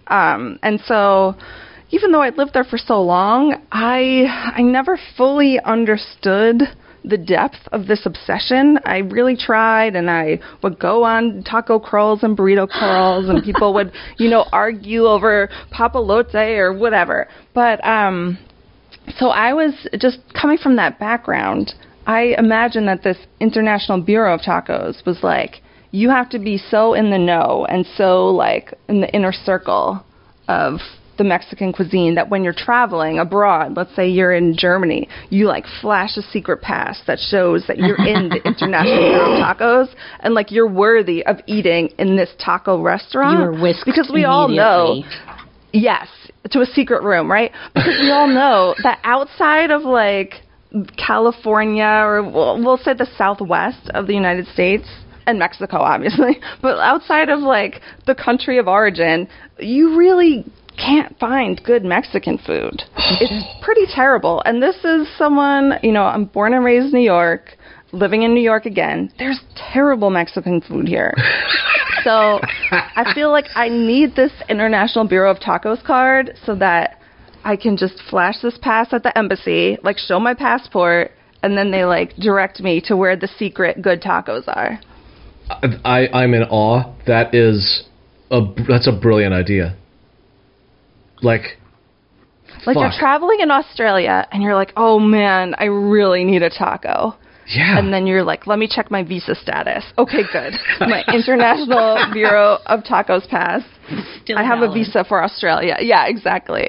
Um, 0.06 0.58
and 0.62 0.80
so, 0.86 1.34
even 1.90 2.10
though 2.10 2.22
I 2.22 2.30
lived 2.30 2.54
there 2.54 2.64
for 2.64 2.78
so 2.78 3.02
long, 3.02 3.54
I 3.70 4.52
I 4.56 4.62
never 4.62 4.98
fully 5.16 5.60
understood 5.60 6.62
the 7.04 7.18
depth 7.18 7.58
of 7.72 7.86
this 7.86 8.06
obsession. 8.06 8.78
I 8.84 8.98
really 8.98 9.36
tried, 9.36 9.96
and 9.96 10.10
I 10.10 10.40
would 10.62 10.78
go 10.78 11.04
on 11.04 11.42
taco 11.42 11.78
crawls 11.78 12.22
and 12.22 12.36
burrito 12.36 12.68
crawls, 12.68 13.28
and 13.28 13.42
people 13.42 13.74
would, 13.74 13.92
you 14.18 14.30
know, 14.30 14.46
argue 14.52 15.06
over 15.06 15.48
papalote 15.72 16.34
or 16.34 16.72
whatever. 16.72 17.28
But 17.54 17.84
um, 17.86 18.38
so 19.16 19.28
I 19.28 19.52
was 19.52 19.74
just 19.98 20.18
coming 20.40 20.58
from 20.58 20.76
that 20.76 20.98
background. 20.98 21.72
I 22.06 22.34
imagine 22.38 22.86
that 22.86 23.02
this 23.02 23.18
International 23.40 24.00
Bureau 24.00 24.34
of 24.34 24.40
Tacos 24.40 25.04
was 25.06 25.22
like, 25.22 25.62
you 25.92 26.08
have 26.08 26.30
to 26.30 26.38
be 26.38 26.58
so 26.58 26.94
in 26.94 27.10
the 27.10 27.18
know 27.18 27.66
and 27.68 27.86
so 27.96 28.26
like 28.28 28.74
in 28.88 29.00
the 29.00 29.14
inner 29.14 29.32
circle 29.32 30.04
of 30.48 30.80
the 31.22 31.28
Mexican 31.28 31.72
cuisine 31.72 32.16
that 32.16 32.28
when 32.28 32.42
you're 32.42 32.52
traveling 32.52 33.20
abroad, 33.20 33.76
let's 33.76 33.94
say 33.94 34.08
you're 34.08 34.32
in 34.32 34.56
Germany, 34.56 35.08
you 35.30 35.46
like 35.46 35.64
flash 35.80 36.16
a 36.16 36.22
secret 36.22 36.60
pass 36.60 37.00
that 37.06 37.20
shows 37.20 37.64
that 37.68 37.78
you're 37.78 38.04
in 38.04 38.28
the 38.28 38.40
International 38.44 39.40
Tacos 39.40 39.94
and 40.18 40.34
like 40.34 40.50
you're 40.50 40.68
worthy 40.68 41.24
of 41.24 41.36
eating 41.46 41.90
in 41.98 42.16
this 42.16 42.30
taco 42.44 42.82
restaurant. 42.82 43.38
You 43.38 43.44
were 43.44 43.62
whisked 43.62 43.86
because 43.86 44.10
we 44.12 44.24
all 44.24 44.48
know. 44.48 45.04
Yes, 45.72 46.08
to 46.50 46.60
a 46.60 46.66
secret 46.66 47.02
room, 47.02 47.30
right? 47.30 47.52
Because 47.72 47.98
we 48.00 48.10
all 48.10 48.26
know 48.26 48.74
that 48.82 48.98
outside 49.04 49.70
of 49.70 49.82
like 49.82 50.42
California 50.98 51.84
or 51.84 52.22
we'll, 52.22 52.62
we'll 52.62 52.78
say 52.78 52.94
the 52.94 53.08
southwest 53.16 53.88
of 53.94 54.08
the 54.08 54.14
United 54.14 54.46
States 54.48 54.88
and 55.26 55.38
Mexico, 55.38 55.78
obviously, 55.78 56.40
but 56.62 56.78
outside 56.80 57.28
of 57.28 57.38
like 57.40 57.80
the 58.06 58.14
country 58.14 58.58
of 58.58 58.66
origin, 58.66 59.28
you 59.60 59.96
really 59.96 60.44
can't 60.76 61.18
find 61.18 61.62
good 61.64 61.84
Mexican 61.84 62.38
food. 62.38 62.82
Oh, 62.96 63.16
it's 63.20 63.64
pretty 63.64 63.86
terrible. 63.94 64.42
And 64.44 64.62
this 64.62 64.76
is 64.84 65.08
someone, 65.16 65.74
you 65.82 65.92
know, 65.92 66.04
I'm 66.04 66.24
born 66.26 66.54
and 66.54 66.64
raised 66.64 66.86
in 66.86 67.00
New 67.00 67.04
York, 67.04 67.56
living 67.92 68.22
in 68.22 68.34
New 68.34 68.42
York 68.42 68.66
again. 68.66 69.12
There's 69.18 69.40
terrible 69.72 70.10
Mexican 70.10 70.60
food 70.60 70.88
here. 70.88 71.14
So 72.04 72.40
I 72.72 73.12
feel 73.14 73.30
like 73.30 73.44
I 73.54 73.68
need 73.68 74.16
this 74.16 74.32
International 74.48 75.06
Bureau 75.06 75.30
of 75.30 75.38
Tacos 75.38 75.84
card 75.84 76.36
so 76.44 76.56
that 76.56 76.98
I 77.44 77.56
can 77.56 77.76
just 77.76 78.00
flash 78.10 78.40
this 78.42 78.58
pass 78.60 78.92
at 78.92 79.02
the 79.02 79.16
embassy, 79.16 79.78
like 79.82 79.98
show 79.98 80.18
my 80.18 80.34
passport, 80.34 81.12
and 81.42 81.56
then 81.56 81.70
they 81.70 81.84
like 81.84 82.14
direct 82.16 82.60
me 82.60 82.80
to 82.86 82.96
where 82.96 83.16
the 83.16 83.28
secret 83.38 83.82
good 83.82 84.00
tacos 84.02 84.44
are. 84.48 84.80
I 85.84 86.08
I'm 86.12 86.34
in 86.34 86.44
awe. 86.44 86.92
That 87.06 87.34
is 87.34 87.84
a 88.30 88.40
that's 88.68 88.86
a 88.86 88.92
brilliant 88.92 89.34
idea. 89.34 89.76
Like, 91.22 91.58
Like 92.66 92.76
you're 92.76 92.92
traveling 92.98 93.40
in 93.40 93.50
Australia 93.50 94.26
and 94.30 94.42
you're 94.42 94.54
like, 94.54 94.72
oh 94.76 94.98
man, 94.98 95.54
I 95.58 95.64
really 95.64 96.24
need 96.24 96.42
a 96.42 96.50
taco. 96.50 97.16
yeah. 97.46 97.78
And 97.78 97.92
then 97.92 98.06
you're 98.06 98.22
like, 98.24 98.46
let 98.46 98.58
me 98.58 98.68
check 98.70 98.90
my 98.90 99.02
visa 99.02 99.34
status. 99.34 99.84
Okay, 99.98 100.22
good. 100.32 100.54
My 100.80 101.02
International 101.12 101.98
Bureau 102.12 102.58
of 102.66 102.80
Tacos 102.84 103.28
pass. 103.28 103.62
Still 104.22 104.38
I 104.38 104.44
have 104.44 104.62
a 104.62 104.72
visa 104.72 105.04
for 105.04 105.22
Australia. 105.22 105.76
Yeah, 105.80 106.06
exactly. 106.06 106.68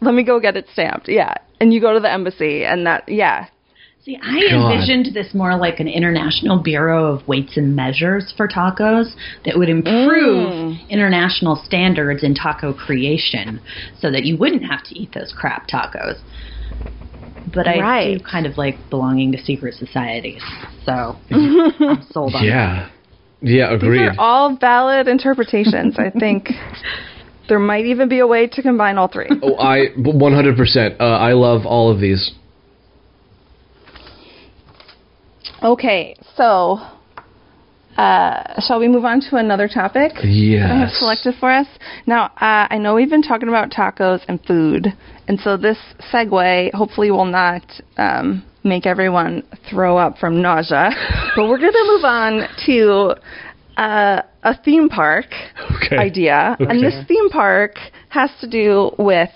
Let 0.00 0.14
me 0.14 0.24
go 0.24 0.40
get 0.40 0.56
it 0.56 0.66
stamped. 0.72 1.08
Yeah. 1.08 1.34
And 1.60 1.72
you 1.72 1.80
go 1.80 1.92
to 1.92 2.00
the 2.00 2.10
embassy 2.10 2.64
and 2.64 2.86
that, 2.86 3.08
yeah. 3.08 3.46
See, 4.06 4.16
I 4.22 4.38
God. 4.52 4.70
envisioned 4.70 5.06
this 5.14 5.34
more 5.34 5.56
like 5.56 5.80
an 5.80 5.88
international 5.88 6.62
bureau 6.62 7.12
of 7.12 7.26
weights 7.26 7.56
and 7.56 7.74
measures 7.74 8.32
for 8.36 8.46
tacos 8.46 9.12
that 9.44 9.58
would 9.58 9.68
improve 9.68 10.52
Mm. 10.52 10.88
international 10.88 11.56
standards 11.56 12.22
in 12.22 12.32
taco 12.32 12.72
creation 12.72 13.60
so 13.98 14.12
that 14.12 14.24
you 14.24 14.36
wouldn't 14.36 14.64
have 14.64 14.84
to 14.84 14.96
eat 14.96 15.10
those 15.12 15.32
crap 15.32 15.66
tacos. 15.66 16.18
But 17.52 17.66
I 17.66 17.80
Right. 17.80 18.18
do 18.18 18.24
kind 18.24 18.46
of 18.46 18.56
like 18.56 18.78
belonging 18.90 19.32
to 19.32 19.38
secret 19.38 19.74
societies. 19.74 20.42
So 20.84 21.18
I'm 21.32 22.02
sold 22.12 22.36
on 22.36 22.42
that. 22.42 22.48
yeah. 22.48 22.88
Yeah, 23.42 23.76
These 23.76 23.98
are 23.98 24.14
all 24.18 24.54
valid 24.54 25.08
interpretations. 25.08 25.98
I 25.98 26.10
think 26.10 26.52
there 27.48 27.58
might 27.58 27.86
even 27.86 28.08
be 28.08 28.20
a 28.20 28.26
way 28.26 28.46
to 28.46 28.62
combine 28.62 28.98
all 28.98 29.08
three. 29.08 29.28
Oh, 29.42 29.56
I 29.58 29.88
100%. 29.98 30.96
Uh, 31.00 31.04
I 31.04 31.32
love 31.32 31.66
all 31.66 31.90
of 31.90 31.98
these. 31.98 32.30
Okay, 35.62 36.16
so 36.36 36.78
uh, 37.96 38.60
shall 38.60 38.78
we 38.78 38.88
move 38.88 39.04
on 39.04 39.20
to 39.22 39.36
another 39.36 39.68
topic? 39.68 40.12
Yes. 40.22 40.60
that 40.62 40.70
I 40.70 40.78
have 40.80 40.90
selected 40.90 41.34
for 41.40 41.50
us. 41.50 41.66
Now, 42.06 42.26
uh, 42.26 42.68
I 42.70 42.78
know 42.78 42.94
we've 42.94 43.10
been 43.10 43.22
talking 43.22 43.48
about 43.48 43.70
tacos 43.70 44.20
and 44.28 44.42
food, 44.44 44.88
and 45.28 45.40
so 45.40 45.56
this 45.56 45.78
segue 46.12 46.72
hopefully 46.74 47.10
will 47.10 47.24
not 47.24 47.62
um, 47.96 48.44
make 48.64 48.86
everyone 48.86 49.42
throw 49.70 49.96
up 49.96 50.18
from 50.18 50.42
nausea. 50.42 50.90
but 51.36 51.48
we're 51.48 51.58
going 51.58 51.72
to 51.72 51.84
move 51.86 52.04
on 52.04 52.48
to 52.66 53.80
uh, 53.80 54.22
a 54.42 54.62
theme 54.62 54.88
park 54.88 55.26
Okay. 55.86 55.96
idea, 55.96 56.56
and 56.60 56.82
this 56.82 56.94
theme 57.06 57.28
park 57.30 57.76
has 58.08 58.30
to 58.40 58.48
do 58.48 58.90
with 58.98 59.30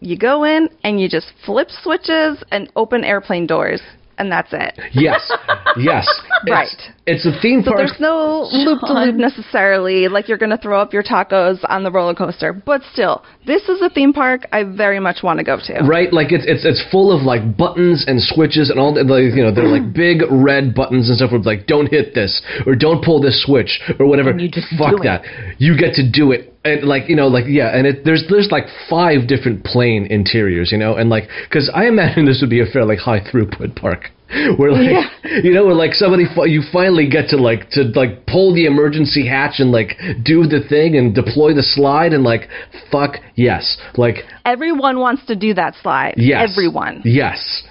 you 0.00 0.16
go 0.16 0.44
in 0.44 0.68
and 0.84 1.00
you 1.00 1.08
just 1.08 1.32
flip 1.44 1.68
switches 1.70 2.42
and 2.52 2.70
open 2.76 3.02
airplane 3.04 3.46
doors, 3.46 3.80
and 4.18 4.30
that's 4.30 4.52
it. 4.52 4.78
Yes. 4.92 5.30
yes. 5.78 6.06
It's- 6.46 6.48
Right. 6.48 6.94
It's 7.06 7.26
a 7.26 7.32
theme 7.42 7.62
So 7.64 7.72
park. 7.72 7.78
there's 7.78 7.98
no 7.98 8.46
loop 8.52 8.80
to 8.80 8.92
loop 8.92 9.16
necessarily, 9.16 10.08
like 10.08 10.28
you're 10.28 10.38
going 10.38 10.50
to 10.50 10.58
throw 10.58 10.80
up 10.80 10.92
your 10.92 11.02
tacos 11.02 11.58
on 11.68 11.82
the 11.82 11.90
roller 11.90 12.14
coaster. 12.14 12.52
But 12.52 12.82
still, 12.92 13.24
this 13.46 13.62
is 13.68 13.80
a 13.82 13.88
theme 13.88 14.12
park 14.12 14.46
I 14.52 14.62
very 14.62 15.00
much 15.00 15.22
want 15.22 15.38
to 15.38 15.44
go 15.44 15.56
to. 15.58 15.80
Right, 15.84 16.12
like 16.12 16.30
it's 16.32 16.44
it's 16.46 16.64
it's 16.64 16.84
full 16.92 17.10
of 17.10 17.22
like 17.22 17.56
buttons 17.56 18.04
and 18.06 18.20
switches 18.22 18.68
and 18.70 18.78
all 18.78 18.92
the 18.94 19.02
like 19.04 19.34
you 19.34 19.42
know 19.42 19.52
they're 19.52 19.66
like 19.66 19.92
big 19.94 20.20
red 20.30 20.74
buttons 20.74 21.08
and 21.08 21.16
stuff. 21.16 21.30
Where 21.32 21.38
it's 21.38 21.46
like 21.46 21.66
don't 21.66 21.88
hit 21.90 22.14
this 22.14 22.40
or 22.66 22.74
don't 22.76 23.02
pull 23.02 23.20
this 23.22 23.42
switch 23.44 23.80
or 23.98 24.06
whatever. 24.06 24.30
And 24.30 24.40
you 24.40 24.50
just 24.50 24.68
Fuck 24.78 24.90
do 24.90 24.96
it. 24.98 25.04
that. 25.04 25.22
You 25.58 25.76
get 25.78 25.94
to 25.94 26.08
do 26.08 26.32
it 26.32 26.54
and 26.68 26.88
like 26.88 27.08
you 27.08 27.16
know 27.16 27.28
like 27.28 27.44
yeah 27.48 27.76
and 27.76 27.86
it, 27.86 28.04
there's 28.04 28.24
there's 28.28 28.48
like 28.50 28.64
five 28.88 29.26
different 29.26 29.64
plane 29.64 30.06
interiors 30.06 30.70
you 30.72 30.78
know 30.78 30.94
and 30.94 31.10
like 31.10 31.28
because 31.48 31.70
I 31.74 31.86
imagine 31.86 32.24
this 32.24 32.38
would 32.40 32.50
be 32.50 32.60
a 32.60 32.66
fairly 32.66 32.96
high 32.96 33.20
throughput 33.20 33.76
park 33.76 34.10
where 34.58 34.72
like 34.72 35.06
you 35.42 35.52
know 35.54 35.64
where 35.64 35.74
like 35.74 35.94
somebody 35.94 36.24
you 36.46 36.62
finally 36.70 37.08
get 37.08 37.28
to 37.30 37.36
like 37.36 37.70
to 37.70 37.82
like 37.94 38.26
pull 38.26 38.54
the 38.54 38.66
emergency 38.66 39.26
hatch 39.26 39.54
and 39.58 39.72
like 39.72 39.96
do 40.22 40.44
the 40.46 40.60
thing 40.68 40.96
and 40.96 41.14
deploy 41.14 41.54
the 41.54 41.62
slide 41.62 42.12
and 42.12 42.24
like 42.24 42.48
fuck 42.90 43.16
yes 43.36 43.78
like 43.96 44.16
Everyone 44.48 44.98
wants 44.98 45.26
to 45.26 45.36
do 45.36 45.52
that 45.54 45.74
slide. 45.82 46.14
Yes. 46.16 46.50
Everyone. 46.50 47.02
Yes. 47.04 47.64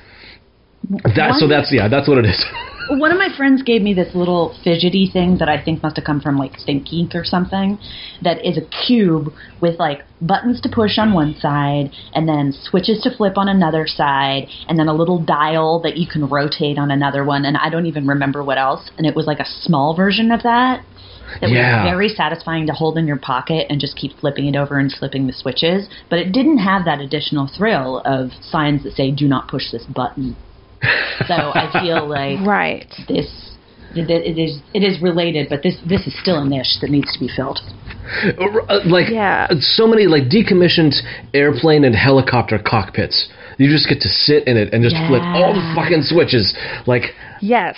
That 1.16 1.36
so 1.40 1.48
that's 1.48 1.74
yeah, 1.74 1.88
that's 1.88 2.08
what 2.08 2.20
it 2.20 2.26
is. 2.26 2.46
One 2.89 3.12
of 3.12 3.17
my 3.17 3.30
friends 3.36 3.63
gave 3.63 3.82
me 3.82 3.93
this 3.93 4.15
little 4.15 4.56
fidgety 4.63 5.10
thing 5.12 5.38
that 5.39 5.50
I 5.50 5.62
think 5.62 5.84
must 5.84 5.97
have 5.97 6.06
come 6.06 6.21
from 6.21 6.38
like 6.38 6.54
ThinkGeek 6.67 7.15
or 7.15 7.23
something. 7.23 7.80
That 8.21 8.45
is 8.45 8.58
a 8.58 8.65
cube 8.86 9.34
with 9.62 9.78
like 9.80 10.04
buttons 10.21 10.62
to 10.62 10.69
push 10.69 10.97
on 10.97 11.13
one 11.13 11.36
side, 11.36 11.91
and 12.13 12.28
then 12.28 12.52
switches 12.54 13.02
to 13.04 13.15
flip 13.15 13.38
on 13.38 13.50
another 13.50 13.86
side, 13.88 14.47
and 14.67 14.80
then 14.80 14.88
a 14.88 14.93
little 14.93 15.19
dial 15.19 15.82
that 15.82 15.97
you 15.97 16.08
can 16.08 16.28
rotate 16.30 16.78
on 16.78 16.89
another 16.91 17.23
one. 17.23 17.45
And 17.45 17.58
I 17.58 17.69
don't 17.69 17.86
even 17.86 18.08
remember 18.08 18.43
what 18.43 18.58
else. 18.58 18.89
And 18.97 19.06
it 19.06 19.15
was 19.15 19.28
like 19.28 19.39
a 19.39 19.45
small 19.45 19.95
version 19.95 20.32
of 20.32 20.43
that. 20.43 20.84
That 21.41 21.50
Yeah. 21.50 21.84
was 21.84 21.91
very 21.91 22.10
satisfying 22.10 22.67
to 22.67 22.73
hold 22.73 22.97
in 22.97 23.06
your 23.06 23.17
pocket 23.17 23.67
and 23.69 23.82
just 23.82 23.97
keep 23.97 24.17
flipping 24.17 24.45
it 24.47 24.56
over 24.56 24.78
and 24.80 24.91
flipping 24.91 25.28
the 25.28 25.34
switches. 25.34 25.89
But 26.10 26.19
it 26.19 26.32
didn't 26.32 26.60
have 26.60 26.86
that 26.86 27.02
additional 27.02 27.47
thrill 27.47 28.02
of 28.06 28.32
signs 28.41 28.84
that 28.84 28.93
say 28.93 29.12
"Do 29.12 29.28
not 29.28 29.50
push 29.50 29.71
this 29.71 29.84
button." 29.86 30.38
So 31.28 31.52
I 31.54 31.70
feel 31.82 32.08
like 32.08 32.40
Right. 32.46 32.94
this 33.08 33.28
it 33.96 34.10
it 34.10 34.38
is 34.38 34.62
it 34.74 34.84
is 34.84 35.02
related, 35.02 35.50
but 35.50 35.63
this 35.63 35.78
this 35.86 36.06
is 36.08 36.13
still 36.22 36.40
a 36.40 36.46
niche 36.46 36.80
that 36.82 36.90
needs 36.90 37.12
to 37.13 37.20
be 37.20 37.28
filled. 37.28 37.60
Uh, 38.40 38.80
like 38.86 39.10
Yeah. 39.10 39.48
so 39.60 39.88
many 39.88 40.08
like 40.08 40.24
decommissioned 40.30 40.96
airplane 41.34 41.84
and 41.84 41.96
helicopter 41.96 42.60
cockpits. 42.60 43.28
You 43.58 43.70
just 43.70 43.90
get 43.90 44.00
to 44.02 44.10
sit 44.10 44.48
in 44.48 44.56
it 44.56 44.72
and 44.74 44.84
just 44.84 44.96
flip 45.08 45.24
all 45.24 45.54
the 45.54 45.74
fucking 45.76 46.04
switches. 46.04 46.54
Like 46.86 47.16
Yes. 47.42 47.76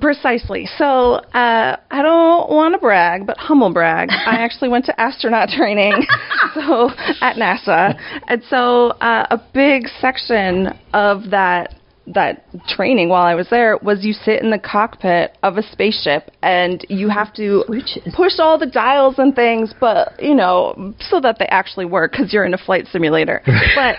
Precisely. 0.00 0.66
So 0.78 1.16
uh, 1.34 1.76
I 1.90 2.00
don't 2.02 2.50
want 2.50 2.72
to 2.74 2.78
brag, 2.78 3.26
but 3.26 3.36
humble 3.36 3.70
brag. 3.72 4.08
I 4.26 4.36
actually 4.36 4.70
went 4.70 4.86
to 4.86 4.98
astronaut 4.98 5.50
training, 5.50 6.06
so 6.54 6.88
at 7.20 7.36
NASA, 7.36 7.94
and 8.26 8.42
so 8.48 8.92
uh, 9.02 9.26
a 9.30 9.38
big 9.52 9.88
section 10.00 10.68
of 10.94 11.28
that 11.30 11.74
that 12.06 12.44
training 12.68 13.08
while 13.08 13.24
I 13.24 13.34
was 13.34 13.48
there 13.50 13.78
was 13.82 14.04
you 14.04 14.12
sit 14.12 14.42
in 14.42 14.50
the 14.50 14.58
cockpit 14.58 15.36
of 15.42 15.56
a 15.56 15.62
spaceship 15.62 16.30
and 16.42 16.84
you 16.88 17.08
have 17.08 17.32
to 17.34 17.64
Switches. 17.66 18.14
push 18.14 18.32
all 18.38 18.58
the 18.58 18.66
dials 18.66 19.18
and 19.18 19.34
things, 19.34 19.72
but 19.78 20.20
you 20.20 20.34
know, 20.34 20.94
so 20.98 21.20
that 21.20 21.38
they 21.38 21.46
actually 21.46 21.86
work 21.86 22.12
because 22.12 22.32
you're 22.32 22.44
in 22.44 22.54
a 22.54 22.58
flight 22.58 22.86
simulator. 22.90 23.42
but 23.76 23.96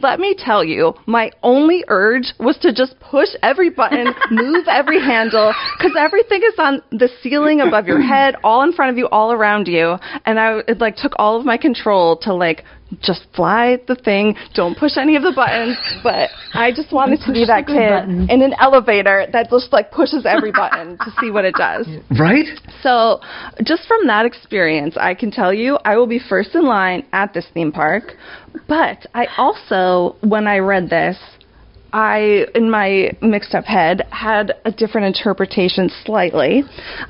let 0.00 0.18
me 0.18 0.34
tell 0.36 0.64
you, 0.64 0.94
my 1.06 1.30
only 1.42 1.84
urge 1.88 2.32
was 2.40 2.56
to 2.58 2.72
just 2.72 2.98
push 3.00 3.28
every 3.42 3.70
button, 3.70 4.06
move 4.30 4.66
every 4.68 5.00
handle, 5.00 5.52
because 5.76 5.92
everything 5.98 6.40
is 6.42 6.54
on 6.58 6.82
the 6.90 7.08
ceiling 7.22 7.60
above 7.60 7.86
your 7.86 8.00
head, 8.00 8.36
all 8.42 8.62
in 8.62 8.72
front 8.72 8.90
of 8.90 8.98
you, 8.98 9.08
all 9.08 9.32
around 9.32 9.68
you, 9.68 9.96
and 10.24 10.40
I 10.40 10.60
it 10.66 10.78
like 10.78 10.96
took 10.96 11.12
all 11.16 11.38
of 11.38 11.44
my 11.44 11.58
control 11.58 12.16
to 12.18 12.32
like 12.32 12.64
just 13.02 13.26
fly 13.34 13.78
the 13.86 13.94
thing, 13.94 14.36
don't 14.54 14.76
push 14.76 14.96
any 14.96 15.16
of 15.16 15.22
the 15.22 15.32
buttons. 15.32 15.76
But 16.02 16.30
I 16.52 16.72
just 16.72 16.92
wanted 16.92 17.20
to 17.26 17.32
be 17.32 17.44
that 17.46 17.66
kid 17.66 18.30
in 18.30 18.42
an 18.42 18.54
elevator 18.60 19.26
that 19.32 19.50
just 19.50 19.72
like 19.72 19.90
pushes 19.90 20.26
every 20.26 20.52
button 20.52 20.98
to 20.98 21.10
see 21.20 21.30
what 21.30 21.44
it 21.44 21.54
does. 21.54 21.86
Right? 22.18 22.46
So, 22.82 23.20
just 23.64 23.88
from 23.88 24.06
that 24.06 24.24
experience, 24.24 24.96
I 24.96 25.14
can 25.14 25.30
tell 25.30 25.52
you 25.52 25.78
I 25.84 25.96
will 25.96 26.06
be 26.06 26.18
first 26.20 26.54
in 26.54 26.64
line 26.64 27.04
at 27.12 27.34
this 27.34 27.46
theme 27.52 27.72
park. 27.72 28.12
But 28.68 29.06
I 29.14 29.26
also, 29.36 30.16
when 30.20 30.46
I 30.46 30.58
read 30.58 30.88
this, 30.88 31.16
I, 31.94 32.46
in 32.56 32.68
my 32.68 33.12
mixed 33.22 33.54
up 33.54 33.64
head, 33.64 34.02
had 34.10 34.52
a 34.64 34.72
different 34.72 35.06
interpretation 35.16 35.88
slightly. 36.04 36.64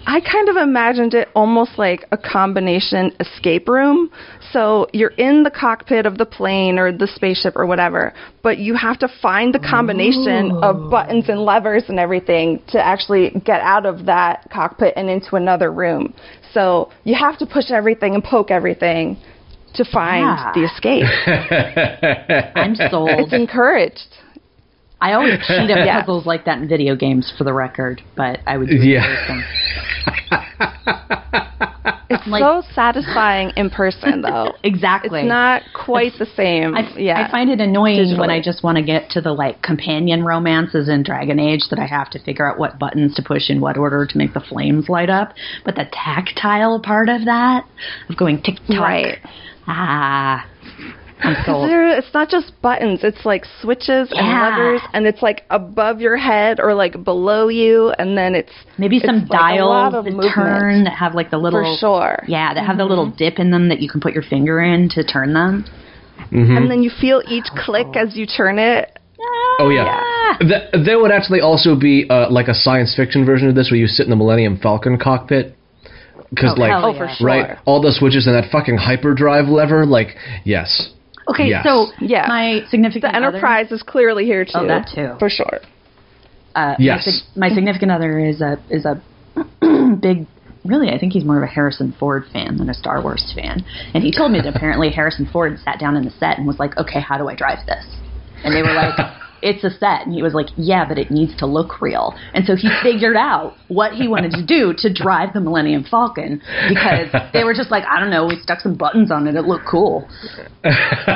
I 0.07 0.21
kind 0.21 0.51
of 0.51 0.57
imagined 0.57 1.15
it 1.15 1.29
almost 1.35 1.79
like 1.79 2.05
a 2.13 2.19
combination 2.19 3.11
escape 3.19 3.67
room. 3.67 4.11
So 4.53 4.87
you're 4.93 5.15
in 5.17 5.43
the 5.43 5.51
cockpit 5.51 6.05
of 6.05 6.19
the 6.19 6.27
plane 6.27 6.79
or 6.79 6.93
the 6.93 7.07
spaceship 7.07 7.57
or 7.57 7.65
whatever, 7.65 8.13
but 8.43 8.59
you 8.59 8.75
have 8.75 8.99
to 8.99 9.09
find 9.23 9.55
the 9.55 9.59
combination 9.59 10.51
of 10.63 10.77
oh. 10.77 10.91
buttons 10.91 11.31
and 11.31 11.41
levers 11.41 11.85
and 11.89 11.99
everything 11.99 12.63
to 12.69 12.79
actually 12.79 13.31
get 13.43 13.63
out 13.63 13.87
of 13.87 14.05
that 14.05 14.47
cockpit 14.53 14.93
and 14.97 15.09
into 15.09 15.37
another 15.37 15.73
room. 15.73 16.13
So 16.53 16.91
you 17.05 17.15
have 17.15 17.39
to 17.39 17.47
push 17.47 17.71
everything 17.71 18.15
and 18.15 18.23
poke 18.23 18.51
everything 18.51 19.17
to 19.77 19.85
find 19.87 20.27
Yeah. 20.27 20.53
the 20.55 20.65
escape. 20.65 22.53
I'm 22.55 22.75
sold. 22.91 23.09
It's 23.11 23.33
encouraged. 23.33 24.09
I 25.05 25.13
always 25.13 25.39
cheat 25.47 25.71
at 25.71 25.87
Yeah. 25.87 26.01
puzzles 26.01 26.25
like 26.27 26.45
that 26.47 26.59
in 26.59 26.69
video 26.69 26.97
games, 26.97 27.33
for 27.37 27.45
the 27.45 27.53
record. 27.53 28.01
But 28.17 28.41
I 28.47 28.57
would 28.57 28.69
do 28.69 28.77
it 28.77 28.85
Yeah. 28.85 29.05
in 29.05 29.17
person. 29.17 29.45
It's 32.11 32.27
Like- 32.29 32.43
so 32.43 32.63
satisfying 32.75 33.51
in 33.57 33.71
person, 33.71 34.21
though. 34.23 34.53
Exactly. 34.63 35.21
It's 35.21 35.29
not 35.29 35.63
quite 35.75 36.13
the 36.19 36.27
same. 36.27 36.75
I, 36.77 36.81
f- 36.83 36.97
yeah. 36.99 37.27
I 37.27 37.31
find 37.31 37.51
it 37.51 37.61
annoying 37.61 38.17
when. 38.19 38.31
I 38.31 38.41
just 38.43 38.63
want 38.63 38.77
to 38.77 38.83
get 38.85 39.11
to 39.11 39.21
the 39.21 39.33
like 39.33 39.63
companion 39.63 40.23
romances 40.25 40.89
in 40.89 41.03
Dragon 41.03 41.39
Age 41.41 41.63
that 41.71 41.79
I 41.79 41.87
have 41.87 42.11
to 42.11 42.19
figure 42.23 42.49
out 42.49 42.59
what 42.59 42.79
buttons 42.79 43.15
to 43.17 43.23
push 43.23 43.51
in 43.51 43.61
what 43.61 43.77
order 43.77 44.07
to 44.07 44.19
make 44.19 44.33
the 44.33 44.41
flames 44.41 44.89
light 44.89 45.11
up. 45.11 45.33
But 45.65 45.75
the 45.77 45.87
tactile 45.93 46.81
part 46.81 47.09
of 47.09 47.25
that, 47.25 47.65
of 48.09 48.17
going 48.17 48.43
tick 48.43 48.57
tock, 48.69 48.79
Right. 48.81 49.19
ah, 49.67 50.37
I'm 50.37 50.45
sold. 50.45 50.45
There, 50.45 50.54
it's 51.23 52.13
not 52.13 52.29
just 52.29 52.53
buttons. 52.61 53.01
It's 53.03 53.25
like 53.25 53.45
switches 53.61 54.09
and 54.11 54.27
levers, 54.27 54.81
and 54.93 55.07
it's 55.07 55.23
like 55.23 55.45
above 55.51 56.01
your 56.01 56.17
head 56.17 56.61
or 56.61 56.75
like 56.75 57.03
below 57.05 57.49
you, 57.49 57.91
and 57.99 58.17
then 58.19 58.35
it's 58.35 58.53
Maybe 58.79 58.99
some 59.01 59.17
it's 59.23 59.31
like 59.31 59.39
dials 59.41 59.95
of 59.95 60.05
that 60.05 60.11
movement. 60.11 60.35
turn 60.35 60.85
that 60.85 60.97
have 60.99 61.15
like 61.15 61.31
the 61.31 61.39
little 61.39 61.63
for 61.63 61.79
sure. 61.79 62.17
Mm-hmm. 62.23 62.33
Yeah, 62.33 62.55
that 62.55 62.67
have 62.67 62.77
the 62.79 62.85
little 62.85 63.11
dip 63.11 63.39
in 63.39 63.51
them 63.51 63.69
that 63.69 63.81
you 63.81 63.89
can 63.89 64.01
put 64.01 64.13
your 64.13 64.23
finger 64.25 64.61
in 64.61 64.89
to 64.91 65.05
turn 65.05 65.33
them. 65.35 65.65
And 66.31 66.71
then 66.71 66.83
you 66.83 66.91
feel 67.01 67.23
each 67.29 67.47
click 67.65 67.87
as 67.97 68.17
you 68.17 68.27
turn 68.27 68.59
it. 68.59 68.99
Oh 69.61 69.71
yeah. 69.71 70.37
Th- 70.41 70.85
there 70.85 70.99
would 70.99 71.13
actually 71.13 71.41
also 71.41 71.79
be 71.79 72.07
uh, 72.11 72.29
like 72.31 72.49
a 72.49 72.55
science 72.55 72.93
fiction 72.97 73.25
version 73.25 73.49
of 73.49 73.55
this 73.55 73.71
where 73.71 73.79
you 73.79 73.87
sit 73.87 74.05
in 74.05 74.11
the 74.11 74.17
Millennium 74.17 74.59
Falcon 74.59 74.99
cockpit. 74.99 75.55
Because 76.31 76.55
Oh, 76.57 76.61
like, 76.61 76.71
hell 76.71 76.85
Oh, 76.87 76.93
yeah. 76.93 77.17
right, 77.21 77.59
all 77.65 77.81
the 77.81 77.93
switches 77.93 78.27
and 78.27 78.35
that 78.35 78.51
fucking 78.51 78.77
hyperdrive 78.79 79.47
lever. 79.47 79.87
Like, 79.87 80.17
yes. 80.45 80.91
Okay, 81.29 81.49
Yes. 81.49 81.65
so 81.65 81.87
Yeah. 82.01 82.27
my 82.29 82.65
significant 82.71 83.13
The 83.13 83.17
other- 83.19 83.37
Enterprise 83.37 83.73
is 83.73 83.83
clearly 83.83 84.25
here 84.27 84.45
too. 84.45 84.53
Oh, 84.55 84.67
that 84.67 84.89
too. 84.95 85.15
For 85.19 85.29
sure. 85.31 85.61
uh, 86.55 86.75
Yes. 86.79 86.99
My, 87.07 87.13
sig- 87.13 87.37
my 87.37 87.49
significant 87.51 87.91
other 87.93 88.19
is 88.19 88.41
a 88.41 88.59
is 88.71 88.85
a 88.85 89.01
big. 90.01 90.27
Really, 90.65 90.89
I 90.91 90.99
think 90.99 91.13
he's 91.13 91.25
more 91.27 91.37
of 91.37 91.43
a 91.43 91.47
Harrison 91.47 91.93
Ford 91.99 92.25
fan 92.33 92.57
than 92.57 92.71
a 92.71 92.75
Star 92.75 93.03
Wars 93.03 93.33
fan. 93.37 93.65
And 93.93 94.03
he 94.03 94.11
told 94.11 94.33
me 94.33 94.41
that 94.41 94.55
apparently 94.57 94.89
Harrison 94.91 95.27
Ford 95.27 95.59
sat 95.63 95.79
down 95.79 95.95
in 95.97 96.05
the 96.07 96.11
set 96.13 96.39
and 96.39 96.47
was 96.47 96.59
like, 96.59 96.77
"Okay, 96.79 97.01
how 97.01 97.19
do 97.19 97.29
I 97.29 97.35
drive 97.35 97.67
this?" 97.67 97.85
And 98.45 98.55
they 98.55 98.63
were 98.63 98.73
like, 98.73 98.95
"It's 99.45 99.63
a 99.63 99.71
set." 99.71 100.07
And 100.07 100.13
he 100.15 100.23
was 100.23 100.35
like, 100.35 100.49
"Yeah, 100.57 100.85
but 100.89 100.99
it 100.99 101.11
needs 101.11 101.37
to 101.37 101.47
look 101.47 101.81
real." 101.81 102.15
And 102.35 102.45
so 102.47 102.57
he 102.57 102.69
figured 102.83 103.17
out 103.17 103.55
what 103.69 103.93
he 103.93 104.09
wanted 104.09 104.33
to 104.33 104.43
do 104.45 104.75
to 104.79 104.93
drive 104.93 105.33
the 105.35 105.41
Millennium 105.41 105.85
Falcon 105.85 106.41
because 106.69 107.09
they 107.33 107.45
were 107.45 107.55
just 107.55 107.71
like, 107.71 107.85
"I 107.85 108.01
don't 108.01 108.11
know, 108.11 108.27
we 108.27 108.37
stuck 108.41 108.61
some 108.61 108.75
buttons 108.75 109.11
on 109.11 109.27
it. 109.29 109.35
It 109.37 109.43
looked 109.45 109.67
cool." 109.67 110.09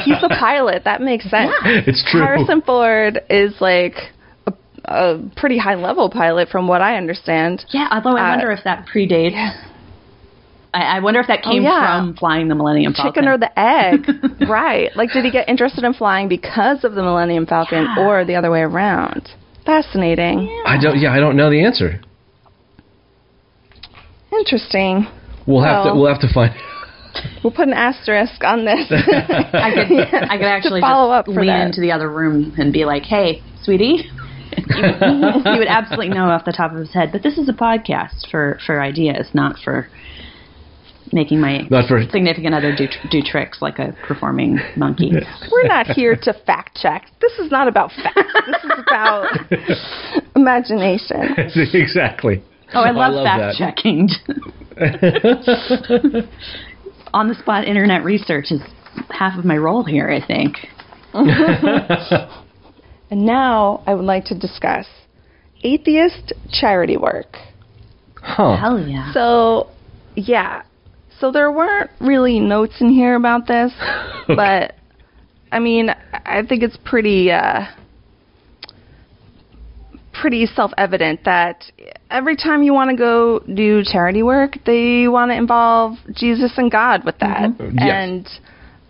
He's 0.04 0.22
a 0.22 0.28
pilot. 0.28 0.84
That 0.84 1.00
makes 1.00 1.28
sense. 1.30 1.52
It's 1.64 2.04
true. 2.10 2.20
Harrison 2.20 2.60
Ford 2.62 3.20
is 3.30 3.54
like 3.60 3.94
a, 4.46 4.52
a 4.84 5.18
pretty 5.36 5.58
high 5.58 5.74
level 5.76 6.10
pilot, 6.10 6.48
from 6.48 6.68
what 6.68 6.82
I 6.82 6.96
understand. 6.96 7.64
Yeah, 7.70 7.88
although 7.90 8.16
I 8.16 8.26
Uh, 8.26 8.36
wonder 8.36 8.50
if 8.52 8.64
that 8.64 8.86
predates. 8.86 9.54
I, 10.74 10.96
I 10.96 11.00
wonder 11.00 11.20
if 11.20 11.26
that 11.28 11.40
oh, 11.44 11.50
came 11.50 11.62
Oh, 11.64 11.68
yeah. 11.68 11.98
from 12.00 12.14
flying 12.16 12.48
the 12.48 12.54
Millennium 12.54 12.92
Falcon. 12.94 13.12
Chicken 13.24 13.28
or 13.28 13.38
the 13.38 13.58
egg, 13.58 14.06
right? 14.48 14.94
Like, 14.96 15.12
did 15.12 15.24
he 15.24 15.30
get 15.30 15.48
interested 15.48 15.84
in 15.84 15.94
flying 15.94 16.28
because 16.28 16.84
of 16.84 16.94
the 16.94 17.02
Millennium 17.02 17.46
Falcon, 17.46 17.84
Yeah. 17.96 18.04
or 18.06 18.24
the 18.24 18.34
other 18.36 18.50
way 18.50 18.60
around? 18.60 19.28
Fascinating. 19.64 20.48
I 20.66 20.78
don't. 20.80 20.98
Yeah, 20.98 21.12
I 21.12 21.20
don't 21.20 21.36
know 21.36 21.50
the 21.50 21.62
answer. 21.64 22.00
Interesting. 24.32 25.06
We'll 25.46 25.62
have 25.62 25.84
to. 25.84 25.90
Well- 25.90 26.02
We'll 26.02 26.12
have 26.12 26.20
to 26.22 26.32
find. 26.32 26.54
We'll 27.42 27.52
put 27.52 27.66
an 27.66 27.74
asterisk 27.74 28.44
on 28.44 28.64
this. 28.64 28.86
I 28.90 29.70
could, 29.74 29.98
I 30.30 30.36
could 30.36 30.46
actually 30.46 30.80
follow 30.80 31.10
just 31.16 31.20
up 31.20 31.34
for 31.34 31.40
lean 31.40 31.46
that. 31.48 31.66
into 31.66 31.80
the 31.80 31.90
other 31.90 32.08
room 32.08 32.54
and 32.58 32.72
be 32.72 32.84
like, 32.84 33.02
"Hey, 33.04 33.42
sweetie." 33.62 33.96
he, 34.54 34.62
would, 34.82 35.42
he 35.44 35.58
would 35.58 35.68
absolutely 35.68 36.10
know 36.10 36.26
off 36.26 36.44
the 36.44 36.52
top 36.52 36.72
of 36.72 36.78
his 36.78 36.92
head, 36.92 37.10
but 37.10 37.22
this 37.22 37.38
is 37.38 37.48
a 37.48 37.52
podcast 37.52 38.28
for 38.30 38.58
for 38.66 38.80
ideas, 38.82 39.28
not 39.34 39.56
for 39.64 39.88
making 41.12 41.40
my 41.40 41.66
Not 41.70 41.88
for. 41.88 42.02
significant 42.10 42.54
other 42.54 42.74
do 42.74 42.86
do 43.10 43.22
tricks 43.22 43.60
like 43.60 43.78
a 43.78 43.96
performing 44.06 44.58
monkey. 44.76 45.12
We're 45.50 45.68
not 45.68 45.86
here 45.88 46.16
to 46.22 46.32
fact 46.46 46.76
check. 46.76 47.06
This 47.20 47.32
is 47.38 47.50
not 47.50 47.68
about 47.68 47.90
facts. 47.92 48.32
This 48.46 48.64
is 48.64 48.70
about 48.86 49.26
imagination. 50.36 51.34
exactly. 51.74 52.42
Oh, 52.74 52.80
I 52.82 52.90
love, 52.90 53.14
love 53.14 53.24
fact 53.24 53.58
that. 53.58 53.74
checking. 53.74 54.08
On 57.14 57.28
the 57.28 57.34
spot 57.34 57.64
internet 57.66 58.04
research 58.04 58.50
is 58.50 58.60
half 59.10 59.38
of 59.38 59.44
my 59.44 59.56
role 59.56 59.82
here, 59.84 60.10
I 60.10 60.20
think. 60.24 60.56
And 63.10 63.24
now 63.24 63.82
I 63.86 63.94
would 63.94 64.04
like 64.04 64.24
to 64.26 64.38
discuss 64.38 64.86
atheist 65.62 66.32
charity 66.50 66.96
work. 66.96 67.36
Huh. 68.16 68.56
Hell 68.56 68.78
yeah. 68.86 69.12
So, 69.12 69.70
yeah. 70.14 70.62
So 71.20 71.32
there 71.32 71.50
weren't 71.50 71.90
really 72.00 72.38
notes 72.38 72.74
in 72.80 72.90
here 72.90 73.14
about 73.14 73.46
this, 73.46 73.72
but 74.28 74.74
I 75.50 75.58
mean, 75.58 75.90
I 76.12 76.42
think 76.46 76.62
it's 76.62 76.78
pretty 76.84 77.30
uh 77.30 77.66
pretty 80.20 80.46
self-evident 80.46 81.24
that 81.24 81.64
every 82.10 82.36
time 82.36 82.62
you 82.62 82.72
want 82.72 82.90
to 82.90 82.96
go 82.96 83.40
do 83.54 83.82
charity 83.84 84.22
work, 84.22 84.56
they 84.66 85.06
want 85.06 85.30
to 85.30 85.36
involve 85.36 85.96
Jesus 86.12 86.52
and 86.56 86.72
God 86.72 87.04
with 87.04 87.16
that. 87.20 87.50
Yes. 87.60 87.78
And 87.78 88.28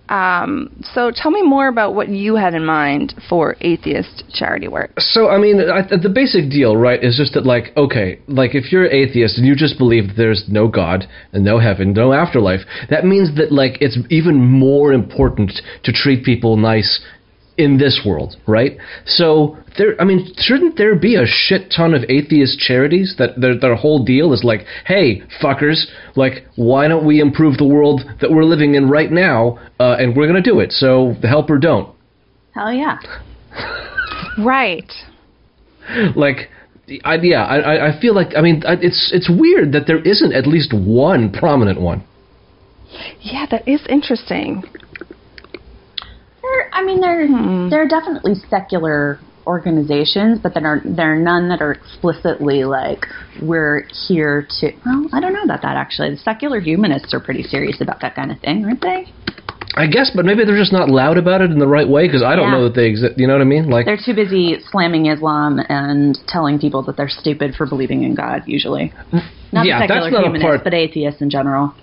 um, 0.09 0.71
so 0.95 1.11
tell 1.15 1.31
me 1.31 1.43
more 1.43 1.69
about 1.69 1.95
what 1.95 2.09
you 2.09 2.37
had 2.37 2.55
in 2.55 2.65
mind 2.65 3.15
for 3.29 3.57
atheist 3.61 4.25
charity 4.33 4.69
work. 4.69 4.93
So, 4.99 5.29
I 5.29 5.39
mean, 5.39 5.61
I, 5.61 5.83
the 5.83 6.09
basic 6.09 6.51
deal, 6.51 6.77
right, 6.77 7.03
is 7.03 7.17
just 7.17 7.35
that, 7.35 7.45
like, 7.45 7.77
okay, 7.77 8.19
like, 8.27 8.55
if 8.55 8.73
you're 8.73 8.87
atheist 8.87 9.39
and 9.39 9.47
you 9.47 9.55
just 9.55 9.79
believe 9.79 10.09
that 10.09 10.17
there's 10.17 10.45
no 10.49 10.69
God 10.69 11.07
and 11.33 11.45
no 11.45 11.59
heaven, 11.59 11.93
no 11.93 12.13
afterlife, 12.13 12.61
that 12.91 13.05
means 13.05 13.37
that, 13.37 13.53
like, 13.53 13.79
it's 13.81 13.99
even 14.11 14.37
more 14.37 14.93
important 14.93 15.53
to 15.85 15.93
treat 15.93 16.25
people 16.25 16.57
nice 16.57 17.01
in 17.59 17.77
this 17.77 18.01
world, 18.07 18.37
right? 18.47 18.79
So, 19.05 19.59
there, 19.77 20.01
I 20.01 20.05
mean, 20.05 20.33
shouldn't 20.39 20.77
there 20.79 20.95
be 20.97 21.17
a 21.17 21.27
shit 21.27 21.73
ton 21.77 21.93
of 21.93 22.05
atheist 22.09 22.59
charities 22.59 23.17
that 23.19 23.41
their, 23.41 23.59
their 23.59 23.75
whole 23.75 24.05
deal 24.05 24.33
is 24.33 24.45
like, 24.45 24.61
hey, 24.87 25.23
fuckers, 25.43 25.87
like, 26.17 26.47
why 26.57 26.89
don't 26.89 27.05
we 27.05 27.21
improve 27.21 27.59
the 27.59 27.67
world 27.67 28.03
that 28.21 28.31
we're 28.31 28.45
living 28.45 28.75
in 28.77 28.89
right 28.89 29.11
now, 29.11 29.59
uh, 29.81 29.97
and 29.99 30.17
we're 30.17 30.27
gonna 30.27 30.41
do 30.41 30.61
it, 30.61 30.73
so 30.73 31.15
help 31.23 31.51
or 31.51 31.59
don't. 31.59 31.95
Hell 32.55 32.73
yeah. 32.73 32.99
Right. 34.39 34.91
like 36.17 36.49
I, 37.05 37.17
yeah 37.23 37.45
I, 37.45 37.57
I- 37.59 37.89
I 37.89 38.01
feel 38.01 38.15
like 38.15 38.29
I 38.37 38.41
mean 38.41 38.63
it's 38.67 39.11
it's 39.13 39.29
weird 39.29 39.73
that 39.73 39.87
there 39.87 39.99
isn't 40.01 40.33
at 40.33 40.47
least 40.47 40.73
one 40.73 41.33
prominent 41.33 41.81
one 41.81 42.05
Yeah, 43.21 43.47
that 43.51 43.67
is 43.67 43.81
interesting. 43.89 44.63
There, 46.79 46.83
I 46.83 46.87
mean, 46.87 47.01
there 47.01 47.27
Hmm. 47.27 47.69
there 47.71 47.83
are 47.83 47.89
definitely 47.89 48.35
secular 48.49 49.19
organizations, 49.47 50.39
but 50.43 50.55
there 50.55 50.67
are 50.67 50.81
there 50.85 51.13
are 51.15 51.17
none 51.19 51.49
that 51.49 51.61
are 51.61 51.73
explicitly 51.73 52.65
like 52.65 53.07
we're 53.41 53.83
here 54.09 54.47
to. 54.61 54.73
Well, 54.85 55.07
I 55.13 55.21
don't 55.21 55.33
know 55.33 55.43
about 55.43 55.63
that 55.63 55.77
actually. 55.77 56.11
The 56.11 56.17
secular 56.19 56.61
humanists 56.61 57.13
are 57.15 57.21
pretty 57.21 57.43
serious 57.43 57.81
about 57.81 58.01
that 58.01 58.15
kind 58.15 58.31
of 58.31 58.39
thing, 58.41 58.65
aren't 58.65 58.83
they? 58.83 59.07
I 59.75 59.87
guess, 59.87 60.11
but 60.15 60.25
maybe 60.25 60.45
they're 60.45 60.57
just 60.57 60.73
not 60.73 60.89
loud 60.89 61.19
about 61.19 61.41
it 61.41 61.51
in 61.51 61.59
the 61.59 61.67
right 61.69 61.89
way 61.89 62.07
because 62.09 62.23
I 62.23 62.35
don't 62.35 62.47
Yeah. 62.47 62.53
know 62.59 62.65
that 62.65 62.75
they 62.75 62.87
exist. 62.87 63.19
You 63.19 63.27
know 63.27 63.35
what 63.35 63.43
I 63.43 63.45
mean? 63.45 63.69
Like, 63.71 63.85
They're 63.85 63.99
too 63.99 64.15
busy 64.15 64.59
slamming 64.71 65.07
Islam 65.07 65.61
and 65.69 66.19
telling 66.27 66.59
people 66.59 66.83
that 66.83 66.97
they're 66.97 67.09
stupid 67.09 67.55
for 67.55 67.67
believing 67.67 68.03
in 68.03 68.15
God. 68.15 68.43
Usually, 68.47 68.93
not 69.53 69.67
Yeah, 69.67 69.81
the 69.83 69.87
that's 69.87 70.05
secular 70.05 70.11
not 70.11 70.21
a 70.21 70.23
humanists, 70.25 70.47
part- 70.47 70.65
but 70.65 70.75
atheists 70.75 71.21
in 71.21 71.31
general. 71.31 71.75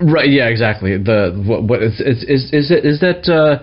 right? 0.00 0.30
Yeah, 0.30 0.46
exactly. 0.46 0.96
The 0.96 1.34
what, 1.44 1.64
what 1.64 1.82
is 1.82 2.00
is 2.00 2.22
is 2.24 2.52
is, 2.52 2.70
it, 2.70 2.84
is 2.86 3.00
that 3.00 3.28
uh, 3.28 3.58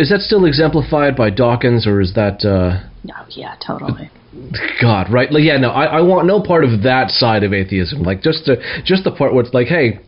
is 0.00 0.08
that 0.08 0.20
still 0.22 0.46
exemplified 0.46 1.14
by 1.14 1.28
Dawkins 1.28 1.86
or 1.86 2.00
is 2.00 2.14
that? 2.14 2.42
Uh, 2.42 2.88
Oh 3.06 3.26
yeah, 3.28 3.54
totally. 3.64 4.10
God, 4.80 5.12
right? 5.12 5.30
Like, 5.30 5.44
yeah, 5.44 5.58
no, 5.58 5.70
I, 5.70 5.98
I 5.98 6.00
want 6.00 6.26
no 6.26 6.42
part 6.42 6.64
of 6.64 6.82
that 6.84 7.10
side 7.10 7.44
of 7.44 7.52
atheism. 7.52 8.02
Like, 8.02 8.22
just 8.22 8.46
the 8.46 8.56
just 8.84 9.04
the 9.04 9.10
part 9.10 9.34
where 9.34 9.44
it's 9.44 9.52
like, 9.52 9.66
hey, 9.66 10.00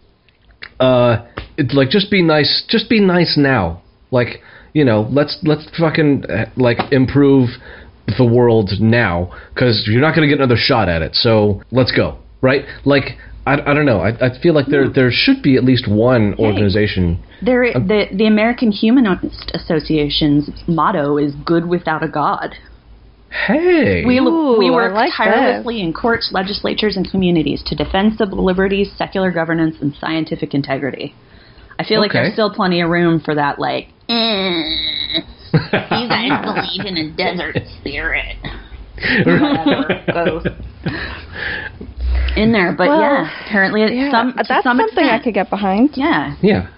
uh, 0.80 1.26
it's 1.58 1.74
like 1.74 1.90
just 1.90 2.10
be 2.10 2.22
nice, 2.22 2.64
just 2.68 2.88
be 2.88 3.00
nice 3.00 3.36
now. 3.36 3.82
Like, 4.10 4.40
you 4.72 4.84
know, 4.84 5.06
let's 5.10 5.38
let's 5.42 5.68
fucking 5.78 6.24
uh, 6.24 6.46
like 6.56 6.78
improve 6.90 7.50
the 8.18 8.24
world 8.24 8.70
now 8.80 9.30
because 9.54 9.84
you're 9.86 10.00
not 10.00 10.14
gonna 10.14 10.28
get 10.28 10.38
another 10.38 10.56
shot 10.56 10.88
at 10.88 11.02
it. 11.02 11.14
So 11.14 11.62
let's 11.70 11.92
go, 11.92 12.18
right? 12.40 12.64
Like, 12.86 13.18
I, 13.44 13.54
I 13.54 13.74
don't 13.74 13.86
know. 13.86 14.00
I, 14.00 14.10
I 14.10 14.38
feel 14.40 14.54
like 14.54 14.66
there 14.66 14.88
there 14.88 15.10
should 15.10 15.42
be 15.42 15.56
at 15.56 15.64
least 15.64 15.88
one 15.88 16.34
organization. 16.38 17.18
There, 17.42 17.76
Um, 17.76 17.88
the 17.88 18.06
the 18.12 18.26
American 18.26 18.70
Humanist 18.70 19.50
Association's 19.54 20.48
motto 20.68 21.18
is 21.18 21.34
"Good 21.44 21.66
without 21.66 22.04
a 22.04 22.08
God." 22.08 22.54
Hey, 23.46 24.04
We, 24.04 24.18
Ooh, 24.18 24.58
we 24.58 24.70
work 24.70 24.92
like 24.92 25.10
tirelessly 25.16 25.80
in 25.80 25.94
courts, 25.94 26.32
legislatures, 26.32 26.98
and 26.98 27.10
communities 27.10 27.62
to 27.64 27.74
defend 27.74 28.18
civil 28.18 28.44
liberties, 28.44 28.92
secular 28.96 29.32
governance, 29.32 29.76
and 29.80 29.94
scientific 29.94 30.52
integrity. 30.52 31.14
I 31.78 31.84
feel 31.84 32.00
like 32.00 32.12
there's 32.12 32.34
still 32.34 32.52
plenty 32.54 32.82
of 32.82 32.90
room 32.90 33.20
for 33.20 33.34
that, 33.34 33.58
like, 33.58 33.88
"Eh, 34.08 35.22
you 35.52 36.08
guys 36.08 36.44
believe 36.44 36.86
in 36.86 36.96
a 36.98 37.10
desert 37.16 37.56
spirit. 37.80 38.36
Whatever 39.24 40.04
goes 40.12 40.46
in 42.36 42.52
there, 42.52 42.72
but 42.72 42.88
Well, 42.88 43.00
yeah, 43.00 43.46
apparently 43.46 43.82
it's 43.82 43.92
Yeah, 43.92 44.10
some 44.10 44.32
to 44.32 44.44
that's 44.48 44.64
some 44.64 44.78
something 44.78 45.04
I 45.04 45.22
could 45.22 45.34
get 45.34 45.50
behind. 45.50 45.90
Yeah. 45.94 46.36
yeah. 46.42 46.68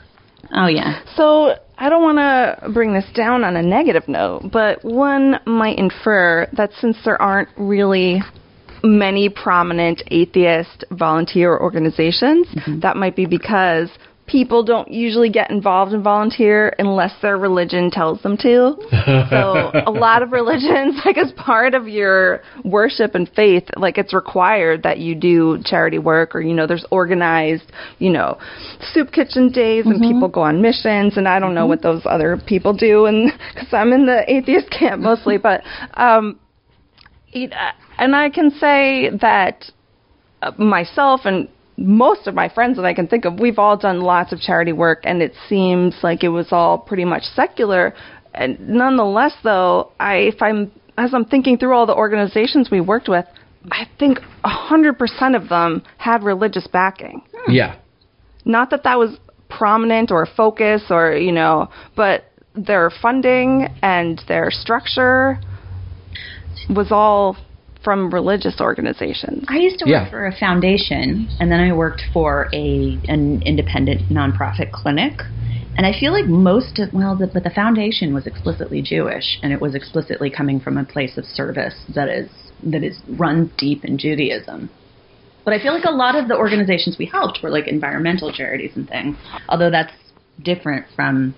Oh 0.52 0.66
yeah. 0.66 1.00
So 1.16 1.54
I 1.76 1.88
don't 1.88 2.02
want 2.02 2.18
to 2.18 2.70
bring 2.70 2.94
this 2.94 3.06
down 3.14 3.44
on 3.44 3.56
a 3.56 3.62
negative 3.62 4.06
note, 4.08 4.50
but 4.52 4.84
one 4.84 5.40
might 5.46 5.78
infer 5.78 6.46
that 6.52 6.70
since 6.80 6.96
there 7.04 7.20
aren't 7.20 7.48
really 7.56 8.22
many 8.82 9.28
prominent 9.28 10.02
atheist 10.10 10.84
volunteer 10.92 11.58
organizations, 11.58 12.46
mm-hmm. 12.48 12.80
that 12.80 12.96
might 12.96 13.16
be 13.16 13.26
because 13.26 13.88
people 14.26 14.64
don't 14.64 14.90
usually 14.90 15.28
get 15.28 15.50
involved 15.50 15.92
in 15.92 16.02
volunteer 16.02 16.74
unless 16.78 17.12
their 17.20 17.36
religion 17.36 17.90
tells 17.90 18.22
them 18.22 18.36
to. 18.38 18.74
so 19.28 19.70
a 19.86 19.90
lot 19.90 20.22
of 20.22 20.32
religions, 20.32 20.98
like 21.04 21.18
as 21.18 21.30
part 21.32 21.74
of 21.74 21.86
your 21.86 22.40
worship 22.64 23.14
and 23.14 23.28
faith, 23.36 23.64
like 23.76 23.98
it's 23.98 24.14
required 24.14 24.82
that 24.82 24.98
you 24.98 25.14
do 25.14 25.60
charity 25.64 25.98
work 25.98 26.34
or, 26.34 26.40
you 26.40 26.54
know, 26.54 26.66
there's 26.66 26.86
organized, 26.90 27.70
you 27.98 28.10
know, 28.10 28.38
soup 28.92 29.12
kitchen 29.12 29.50
days 29.52 29.84
and 29.84 30.00
people 30.00 30.28
go 30.28 30.42
on 30.42 30.62
missions 30.62 31.16
and 31.16 31.28
I 31.28 31.38
don't 31.38 31.54
know 31.54 31.66
what 31.66 31.82
those 31.82 32.02
other 32.06 32.40
people 32.46 32.72
do 32.72 33.06
and 33.06 33.30
cause 33.54 33.68
I'm 33.72 33.92
in 33.92 34.06
the 34.06 34.24
atheist 34.26 34.70
camp 34.70 35.02
mostly, 35.02 35.36
but, 35.36 35.62
um, 35.94 36.38
uh, 37.34 37.72
and 37.98 38.16
I 38.16 38.30
can 38.30 38.50
say 38.52 39.10
that 39.20 39.64
uh, 40.40 40.52
myself 40.56 41.22
and 41.24 41.48
most 41.76 42.26
of 42.26 42.34
my 42.34 42.48
friends 42.48 42.76
that 42.76 42.84
I 42.84 42.94
can 42.94 43.06
think 43.06 43.24
of, 43.24 43.40
we've 43.40 43.58
all 43.58 43.76
done 43.76 44.00
lots 44.00 44.32
of 44.32 44.40
charity 44.40 44.72
work, 44.72 45.00
and 45.04 45.22
it 45.22 45.32
seems 45.48 45.96
like 46.02 46.22
it 46.22 46.28
was 46.28 46.48
all 46.52 46.78
pretty 46.78 47.04
much 47.04 47.22
secular. 47.34 47.94
And 48.32 48.68
nonetheless, 48.68 49.32
though, 49.42 49.92
I 49.98 50.16
if 50.16 50.42
I'm 50.42 50.72
as 50.96 51.12
I'm 51.12 51.24
thinking 51.24 51.58
through 51.58 51.74
all 51.74 51.86
the 51.86 51.94
organizations 51.94 52.70
we 52.70 52.80
worked 52.80 53.08
with, 53.08 53.26
I 53.70 53.88
think 53.98 54.18
a 54.44 54.48
hundred 54.48 54.98
percent 54.98 55.34
of 55.34 55.48
them 55.48 55.82
had 55.98 56.22
religious 56.22 56.66
backing. 56.66 57.22
Hmm. 57.34 57.52
Yeah. 57.52 57.76
Not 58.44 58.70
that 58.70 58.84
that 58.84 58.98
was 58.98 59.18
prominent 59.48 60.10
or 60.10 60.26
focus 60.26 60.84
or 60.90 61.14
you 61.14 61.32
know, 61.32 61.70
but 61.96 62.24
their 62.54 62.90
funding 63.02 63.68
and 63.82 64.20
their 64.28 64.50
structure 64.50 65.38
was 66.70 66.88
all 66.90 67.36
from 67.84 68.10
religious 68.10 68.60
organizations. 68.60 69.44
I 69.48 69.58
used 69.58 69.78
to 69.80 69.84
work 69.84 69.90
Yeah. 70.06 70.10
for 70.10 70.26
a 70.26 70.32
foundation, 70.32 71.28
and 71.38 71.52
then 71.52 71.60
I 71.60 71.72
worked 71.72 72.02
for 72.12 72.48
a 72.52 72.98
an 73.08 73.42
independent 73.42 74.08
nonprofit 74.10 74.72
clinic. 74.72 75.22
And 75.76 75.84
I 75.86 75.92
feel 75.92 76.12
like 76.12 76.26
most 76.26 76.78
of 76.78 76.92
well, 76.94 77.16
the, 77.16 77.26
but 77.26 77.42
the 77.44 77.50
foundation 77.50 78.14
was 78.14 78.26
explicitly 78.26 78.80
Jewish, 78.80 79.38
and 79.42 79.52
it 79.52 79.60
was 79.60 79.74
explicitly 79.74 80.30
coming 80.30 80.60
from 80.60 80.78
a 80.78 80.84
place 80.84 81.18
of 81.18 81.24
service 81.24 81.74
that 81.94 82.08
is 82.08 82.30
that 82.62 82.82
is 82.82 83.00
runs 83.08 83.50
deep 83.58 83.84
in 83.84 83.98
Judaism. 83.98 84.70
But 85.44 85.52
I 85.52 85.58
feel 85.60 85.74
like 85.74 85.84
a 85.84 85.90
lot 85.90 86.14
of 86.16 86.28
the 86.28 86.36
organizations 86.36 86.96
we 86.98 87.04
helped 87.06 87.42
were 87.42 87.50
like 87.50 87.66
environmental 87.68 88.32
charities 88.32 88.72
and 88.76 88.88
things, 88.88 89.16
although 89.48 89.70
that's 89.70 89.92
different 90.42 90.86
from 90.96 91.34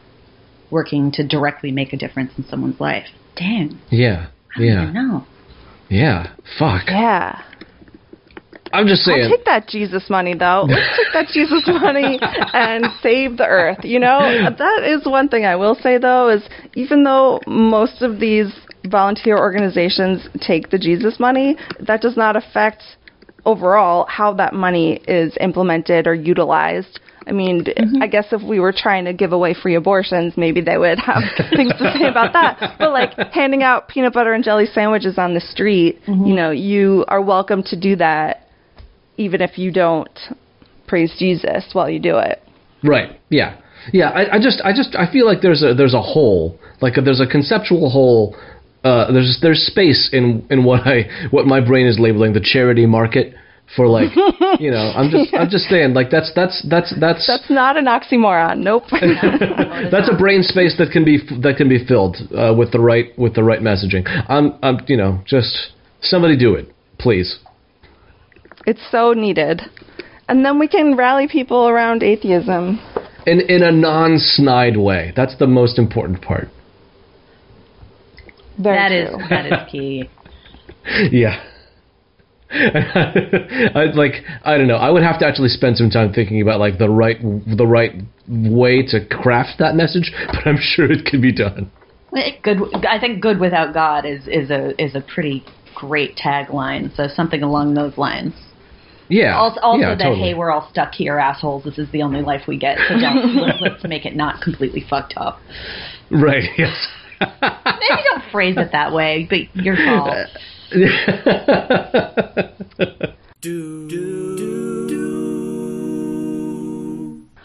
working 0.71 1.11
to 1.13 1.27
directly 1.27 1.73
make 1.73 1.93
a 1.93 1.97
difference 1.97 2.33
in 2.39 2.45
someone's 2.45 2.79
life. 2.81 3.07
Dang, 3.37 3.79
Yeah. 3.91 4.27
I 4.55 4.59
don't 4.59 4.67
Yeah. 4.69 4.83
even 4.83 4.95
know. 4.95 5.25
Yeah. 5.89 6.35
Fuck. 6.59 6.87
Yeah. 6.89 7.43
I'm 8.73 8.87
just 8.87 9.03
saying. 9.03 9.23
I'll 9.23 9.31
take 9.31 9.45
that 9.45 9.69
Jesus 9.69 10.11
money 10.11 10.35
though. 10.35 10.67
Let's 10.69 10.97
take 10.97 11.13
that 11.13 11.27
Jesus 11.29 11.63
money 11.67 12.19
and 12.21 12.87
save 13.03 13.37
the 13.37 13.47
earth. 13.47 13.79
You 13.85 14.01
know, 14.01 14.19
that 14.19 14.85
is 14.85 15.07
one 15.07 15.29
thing 15.29 15.45
I 15.45 15.57
will 15.57 15.75
say 15.77 15.99
though 15.99 16.29
is 16.29 16.43
even 16.75 17.05
though 17.05 17.41
most 17.47 18.03
of 18.03 18.21
these 18.21 18.53
volunteer 18.91 19.39
organizations 19.39 20.29
take 20.41 20.71
the 20.71 20.79
Jesus 20.79 21.19
money, 21.19 21.57
that 21.81 22.01
does 22.01 22.17
not 22.17 22.37
affect 22.37 22.83
overall 23.45 24.07
how 24.09 24.35
that 24.35 24.53
money 24.53 25.01
is 25.09 25.37
implemented 25.41 26.07
or 26.07 26.15
utilized. 26.15 27.01
I 27.27 27.33
mean, 27.33 27.65
I 28.01 28.07
guess 28.07 28.27
if 28.31 28.41
we 28.41 28.61
were 28.61 28.73
trying 28.73 29.07
to 29.07 29.13
give 29.13 29.33
away 29.33 29.53
free 29.55 29.75
abortions, 29.75 30.35
maybe 30.37 30.61
they 30.61 30.79
would 30.79 31.01
have 31.01 31.23
things 31.57 31.73
to 31.73 31.95
say 31.99 32.07
about 32.07 32.33
that. 32.35 32.77
But 32.79 32.93
like 32.93 33.19
handing 33.33 33.65
out 33.65 33.89
peanut 33.89 34.13
butter 34.13 34.33
and 34.33 34.45
jelly 34.45 34.67
sandwiches 34.67 35.19
on 35.19 35.35
the 35.35 35.41
street, 35.41 36.01
you 36.07 36.35
know, 36.35 36.53
you 36.53 37.05
are 37.09 37.21
welcome 37.21 37.65
to 37.65 37.79
do 37.79 37.97
that 37.97 38.47
even 39.17 39.41
if 39.41 39.59
you 39.59 39.73
don't 39.73 40.19
praise 40.87 41.15
Jesus 41.19 41.65
while 41.73 41.91
you 41.91 41.99
do 41.99 42.19
it. 42.19 42.43
Right. 42.83 43.19
Yeah. 43.29 43.61
Yeah. 43.93 44.11
I, 44.11 44.37
I 44.37 44.39
just, 44.39 44.61
I 44.65 44.73
just, 44.73 44.95
I 44.95 45.11
feel 45.11 45.27
like 45.27 45.41
there's 45.43 45.63
a 45.63 45.75
there's 45.75 45.95
a 45.95 46.03
hole, 46.03 46.59
like 46.81 46.97
a, 46.97 47.01
there's 47.01 47.21
a 47.21 47.27
conceptual 47.27 47.91
hole. 47.91 48.37
Uh, 48.85 49.11
there's 49.11 49.39
there's 49.43 49.67
space 49.67 50.11
in 50.13 50.47
in 50.51 50.65
what 50.65 50.87
I 50.87 51.29
what 51.31 51.47
my 51.47 51.61
brain 51.61 51.87
is 51.87 51.99
labeling 51.99 52.35
the 52.35 52.41
charity 52.41 52.87
market 52.87 53.35
for 53.75 53.89
like 53.89 54.15
you 54.61 54.71
know 54.71 54.93
I'm 54.95 55.11
just 55.11 55.35
I'm 55.35 55.49
just 55.49 55.65
saying 55.65 55.95
like 55.95 56.11
that's 56.11 56.31
that's 56.35 56.65
that's 56.69 56.95
that's 57.01 57.27
That's 57.27 57.51
not 57.51 57.77
an 57.77 57.87
oxymoron. 57.87 58.59
Nope. 58.59 58.85
that's 59.91 60.09
a 60.09 60.17
brain 60.17 60.43
space 60.43 60.77
that 60.79 60.91
can 60.93 61.05
be 61.05 61.19
that 61.43 61.57
can 61.57 61.69
be 61.69 61.85
filled 61.85 62.17
uh, 62.37 62.55
with 62.57 62.71
the 62.73 62.81
right 62.81 63.07
with 63.19 63.35
the 63.35 63.43
right 63.43 63.61
messaging. 63.61 64.07
I'm 64.29 64.55
I'm 64.63 64.79
you 64.87 64.97
know 64.97 65.21
just 65.27 65.73
somebody 66.01 66.37
do 66.37 66.55
it 66.55 66.73
please. 66.99 67.39
it's 68.67 68.81
so 68.91 69.13
needed. 69.13 69.63
And 70.29 70.45
then 70.45 70.59
we 70.59 70.67
can 70.67 70.97
rally 70.97 71.29
people 71.29 71.69
around 71.69 72.03
atheism. 72.03 72.81
In 73.27 73.41
in 73.41 73.63
a 73.63 73.71
non 73.73 74.19
snide 74.19 74.77
way. 74.77 75.13
That's 75.15 75.37
the 75.39 75.47
most 75.47 75.79
important 75.79 76.23
part. 76.23 76.49
Very 78.59 78.77
That 78.77 78.93
is 78.93 79.09
true. 79.11 79.27
that 79.29 79.47
is 79.47 79.71
key. 79.71 80.11
Yeah. 81.11 81.43
I 82.51 83.91
like 83.95 84.23
I 84.45 84.57
don't 84.57 84.69
know. 84.69 84.77
I 84.77 84.91
would 84.91 85.03
have 85.03 85.19
to 85.19 85.27
actually 85.27 85.49
spend 85.49 85.77
some 85.77 85.91
time 85.91 86.13
thinking 86.13 86.41
about 86.41 86.61
like 86.61 86.79
the 86.79 86.89
right 86.89 87.21
the 87.21 87.67
right 87.67 87.93
way 88.29 88.87
to 88.87 89.05
craft 89.05 89.59
that 89.59 89.75
message, 89.75 90.13
but 90.27 90.47
I'm 90.47 90.59
sure 90.61 90.91
it 90.91 91.07
could 91.07 91.21
be 91.21 91.33
done. 91.33 91.71
Good. 92.43 92.59
I 92.89 92.99
think 93.01 93.21
"good 93.21 93.41
without 93.41 93.75
God" 93.75 94.07
is 94.07 94.29
is 94.29 94.51
a 94.51 94.81
is 94.83 94.95
a 94.95 95.01
pretty 95.01 95.45
great 95.75 96.17
tagline. 96.17 96.95
So 96.95 97.09
something 97.09 97.43
along 97.43 97.75
those 97.75 97.99
lines. 97.99 98.35
Yeah. 99.09 99.37
Also, 99.37 99.61
also 99.61 99.81
yeah, 99.81 99.95
that 99.95 100.05
totally. 100.05 100.21
hey, 100.21 100.35
we're 100.35 100.51
all 100.51 100.69
stuck 100.71 100.93
here, 100.93 101.19
assholes. 101.19 101.65
This 101.65 101.79
is 101.79 101.91
the 101.93 102.03
only 102.03 102.23
life 102.23 102.43
we 102.49 102.59
get. 102.59 102.79
So 102.89 102.99
don't, 102.99 103.37
let's, 103.41 103.59
let's 103.61 103.85
make 103.85 104.05
it 104.05 104.17
not 104.17 104.41
completely 104.41 104.85
fucked 104.89 105.15
up. 105.17 105.41
right. 106.11 106.45
Yes. 106.57 106.89
Maybe 107.21 108.03
don't 108.05 108.31
phrase 108.31 108.57
it 108.59 108.73
that 108.73 108.93
way, 108.93 109.27
but 109.29 109.55
your 109.65 109.77
fault. 109.77 110.29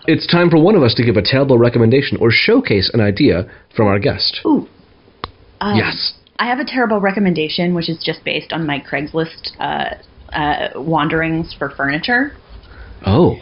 It's 0.08 0.28
time 0.28 0.50
for 0.50 0.62
one 0.62 0.76
of 0.76 0.84
us 0.84 0.94
to 0.96 1.04
give 1.06 1.18
a 1.18 1.22
tailbow 1.22 1.58
recommendation 1.58 2.18
or 2.20 2.30
showcase 2.32 2.90
an 2.94 3.02
idea 3.02 3.50
from 3.76 3.88
our 3.88 4.00
guest. 4.00 4.40
Ooh. 4.46 4.68
Um, 5.62 5.78
yes. 5.78 6.14
I 6.40 6.48
have 6.48 6.60
a 6.60 6.66
terrible 6.66 7.00
recommendation, 7.00 7.76
which 7.76 7.88
is 7.88 8.02
just 8.04 8.24
based 8.26 8.52
on 8.52 8.66
my 8.66 8.80
Craigslist 8.80 9.52
uh, 9.60 9.96
uh, 10.36 10.70
wanderings 10.76 11.54
for 11.58 11.70
furniture. 11.70 12.32
Oh. 13.06 13.36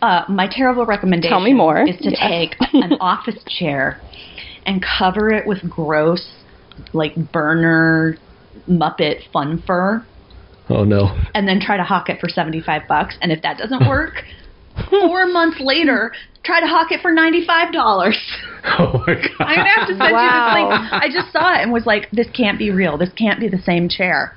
Uh, 0.00 0.24
my 0.28 0.48
terrible 0.50 0.86
recommendation 0.86 1.30
Tell 1.30 1.40
me 1.40 1.52
more. 1.52 1.82
is 1.86 1.96
to 1.98 2.10
Yes. 2.10 2.20
take 2.20 2.54
an 2.72 2.92
office 3.00 3.42
chair 3.48 4.00
and 4.64 4.82
cover 4.82 5.30
it 5.30 5.46
with 5.46 5.68
gross, 5.68 6.30
like 6.92 7.14
burner 7.32 8.16
Muppet 8.68 9.20
fun 9.32 9.62
fur, 9.66 10.04
Oh 10.68 10.84
no. 10.84 11.16
and 11.34 11.46
then 11.48 11.60
try 11.60 11.76
to 11.76 11.82
hawk 11.84 12.08
it 12.08 12.20
for 12.20 12.28
seventy 12.28 12.60
five 12.60 12.82
bucks. 12.88 13.16
And 13.20 13.32
if 13.32 13.42
that 13.42 13.58
doesn't 13.58 13.88
work, 13.88 14.22
four 14.90 15.26
months 15.26 15.58
later, 15.60 16.12
try 16.44 16.60
to 16.60 16.66
hawk 16.66 16.92
it 16.92 17.00
for 17.02 17.12
ninety 17.12 17.44
five 17.46 17.72
dollars. 17.72 18.18
Oh 18.78 19.02
my 19.06 19.14
god. 19.14 19.30
I'm 19.40 19.56
gonna 19.56 19.68
have 19.74 19.88
to 19.88 19.96
send 19.96 20.12
Wow. 20.12 20.22
you 20.22 20.70
this 20.70 20.90
link. 20.90 20.92
I 20.92 21.08
just 21.12 21.32
saw 21.32 21.54
it 21.54 21.62
and 21.62 21.72
was 21.72 21.86
like, 21.86 22.10
this 22.12 22.28
can't 22.36 22.58
be 22.58 22.70
real. 22.70 22.98
This 22.98 23.10
can't 23.16 23.40
be 23.40 23.48
the 23.48 23.58
same 23.62 23.88
chair. 23.88 24.36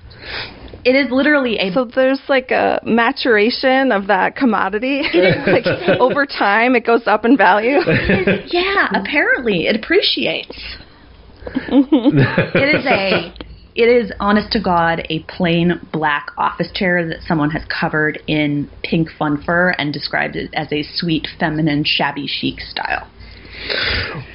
It 0.85 0.95
is 0.95 1.11
literally 1.11 1.57
a 1.59 1.71
So 1.73 1.85
there's 1.85 2.21
like 2.27 2.51
a 2.51 2.79
maturation 2.85 3.91
of 3.93 4.07
that 4.07 4.35
commodity. 4.35 5.01
like 5.47 5.65
over 5.99 6.25
time, 6.25 6.75
it 6.75 6.85
goes 6.85 7.03
up 7.05 7.23
in 7.25 7.37
value. 7.37 7.77
yeah. 8.47 8.89
Apparently, 8.93 9.67
it 9.67 9.75
appreciates. 9.75 10.57
It 11.67 12.75
is 12.79 12.85
a. 12.85 13.33
It 13.75 13.89
is 13.89 14.11
honest 14.19 14.51
to 14.51 14.61
God 14.61 15.05
a 15.09 15.19
plain 15.23 15.79
black 15.91 16.27
office 16.37 16.71
chair 16.73 17.07
that 17.07 17.21
someone 17.23 17.49
has 17.51 17.63
covered 17.65 18.21
in 18.27 18.69
pink 18.83 19.09
fun 19.17 19.41
fur 19.41 19.71
and 19.71 19.91
described 19.91 20.35
it 20.35 20.51
as 20.53 20.71
a 20.71 20.83
sweet, 20.83 21.27
feminine, 21.39 21.83
shabby 21.83 22.27
chic 22.27 22.59
style. 22.59 23.09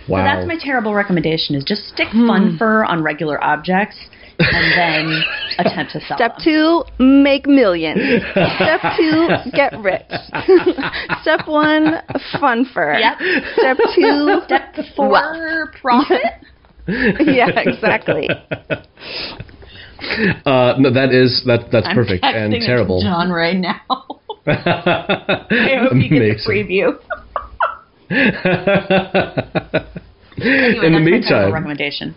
wow. 0.09 0.19
So 0.19 0.25
that's 0.25 0.47
my 0.47 0.57
terrible 0.59 0.95
recommendation: 0.95 1.55
is 1.55 1.65
just 1.65 1.89
stick 1.89 2.09
hmm. 2.11 2.27
fun 2.27 2.57
fur 2.59 2.85
on 2.85 3.03
regular 3.03 3.43
objects 3.43 3.97
and 4.41 4.73
then 4.77 5.23
attempt 5.59 5.93
to 5.93 6.01
sell 6.01 6.17
Step 6.17 6.37
them. 6.37 6.45
two, 6.45 6.85
make 6.99 7.47
millions. 7.47 8.01
Step 8.33 8.81
two, 8.97 9.29
get 9.53 9.79
rich. 9.81 10.03
Step 11.23 11.47
one, 11.47 12.03
fun 12.41 12.65
fur. 12.73 12.99
Yep. 12.99 13.19
Step 13.59 13.77
two, 13.95 14.41
Step 14.47 14.77
four, 14.97 15.73
profit. 15.81 16.21
yeah, 17.27 17.51
exactly. 17.61 18.29
uh, 20.47 20.75
no, 20.79 20.91
that 20.93 21.13
is 21.13 21.43
that 21.47 21.69
that's 21.71 21.87
I'm 21.87 21.95
perfect 21.95 22.25
and 22.25 22.53
texting 22.53 22.57
it 22.57 22.61
to 22.61 22.67
terrible. 22.67 23.03
Jon 23.03 23.31
right 23.31 23.57
now. 23.57 23.81
I 24.47 25.81
hope 25.83 25.93
you 25.95 26.09
get 26.09 26.39
the 26.39 26.45
preview. 26.49 26.99
Anyway, 30.41 30.87
In 30.87 30.93
the 30.93 31.01
meantime, 31.01 31.53
recommendation. 31.53 32.15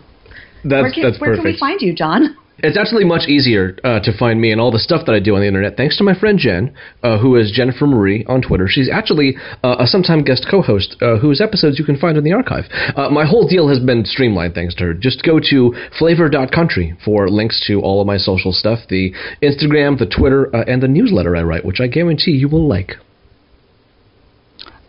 that's 0.64 0.82
Where, 0.82 0.92
can, 0.92 1.02
that's 1.02 1.20
where 1.20 1.30
perfect. 1.30 1.42
can 1.44 1.52
we 1.52 1.58
find 1.58 1.80
you, 1.82 1.92
Jon? 1.94 2.36
It's 2.62 2.78
actually 2.78 3.04
much 3.04 3.26
easier 3.28 3.76
uh, 3.82 3.98
to 4.00 4.16
find 4.16 4.40
me 4.40 4.52
and 4.52 4.60
all 4.60 4.70
the 4.70 4.78
stuff 4.78 5.04
that 5.06 5.14
I 5.14 5.18
do 5.20 5.34
on 5.34 5.40
the 5.40 5.48
internet 5.48 5.76
thanks 5.76 5.98
to 5.98 6.04
my 6.04 6.14
friend 6.18 6.38
Jen, 6.38 6.72
uh, 7.02 7.18
who 7.18 7.34
is 7.34 7.50
Jennifer 7.50 7.86
Marie 7.88 8.24
on 8.28 8.40
Twitter. 8.40 8.66
She's 8.68 8.88
actually 8.88 9.36
uh, 9.64 9.76
a 9.80 9.86
sometime 9.86 10.22
guest 10.22 10.46
co-host 10.48 10.96
uh, 11.02 11.18
whose 11.18 11.40
episodes 11.40 11.78
you 11.78 11.84
can 11.84 11.98
find 11.98 12.16
in 12.16 12.22
the 12.22 12.32
archive. 12.32 12.64
Uh, 12.96 13.10
my 13.10 13.26
whole 13.26 13.48
deal 13.48 13.68
has 13.68 13.80
been 13.80 14.04
streamlined 14.04 14.54
thanks 14.54 14.76
to 14.76 14.84
her. 14.84 14.94
Just 14.94 15.24
go 15.24 15.40
to 15.50 15.74
flavor.country 15.98 16.96
for 17.04 17.28
links 17.28 17.64
to 17.66 17.80
all 17.80 18.00
of 18.00 18.06
my 18.06 18.16
social 18.16 18.52
stuff, 18.52 18.78
the 18.88 19.12
Instagram, 19.42 19.98
the 19.98 20.06
Twitter, 20.06 20.54
uh, 20.54 20.64
and 20.68 20.80
the 20.80 20.88
newsletter 20.88 21.34
I 21.34 21.42
write, 21.42 21.64
which 21.64 21.80
I 21.80 21.88
guarantee 21.88 22.32
you 22.32 22.48
will 22.48 22.68
like. 22.68 22.92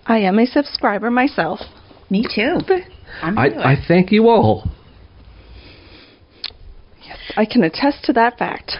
I 0.06 0.20
am 0.20 0.38
a 0.38 0.46
subscriber 0.46 1.10
myself. 1.10 1.60
Me 2.12 2.24
too. 2.24 2.60
I'm 3.24 3.38
I, 3.38 3.48
into 3.48 3.60
it. 3.60 3.66
I 3.66 3.76
thank 3.88 4.12
you 4.12 4.30
all. 4.30 4.70
I 7.36 7.46
can 7.46 7.64
attest 7.64 8.04
to 8.06 8.14
that 8.14 8.38
fact. 8.38 8.74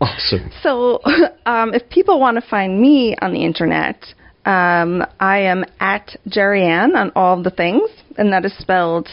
Awesome. 0.00 0.50
So, 0.62 1.00
um, 1.46 1.74
if 1.74 1.88
people 1.88 2.20
want 2.20 2.42
to 2.42 2.48
find 2.48 2.80
me 2.80 3.16
on 3.20 3.32
the 3.32 3.44
internet, 3.44 4.04
um, 4.44 5.04
I 5.20 5.38
am 5.38 5.64
at 5.80 6.16
Geri-Ayn 6.28 6.94
on 6.94 7.12
all 7.14 7.38
of 7.38 7.44
the 7.44 7.50
things, 7.50 7.88
and 8.18 8.32
that 8.32 8.44
is 8.44 8.56
spelled 8.58 9.08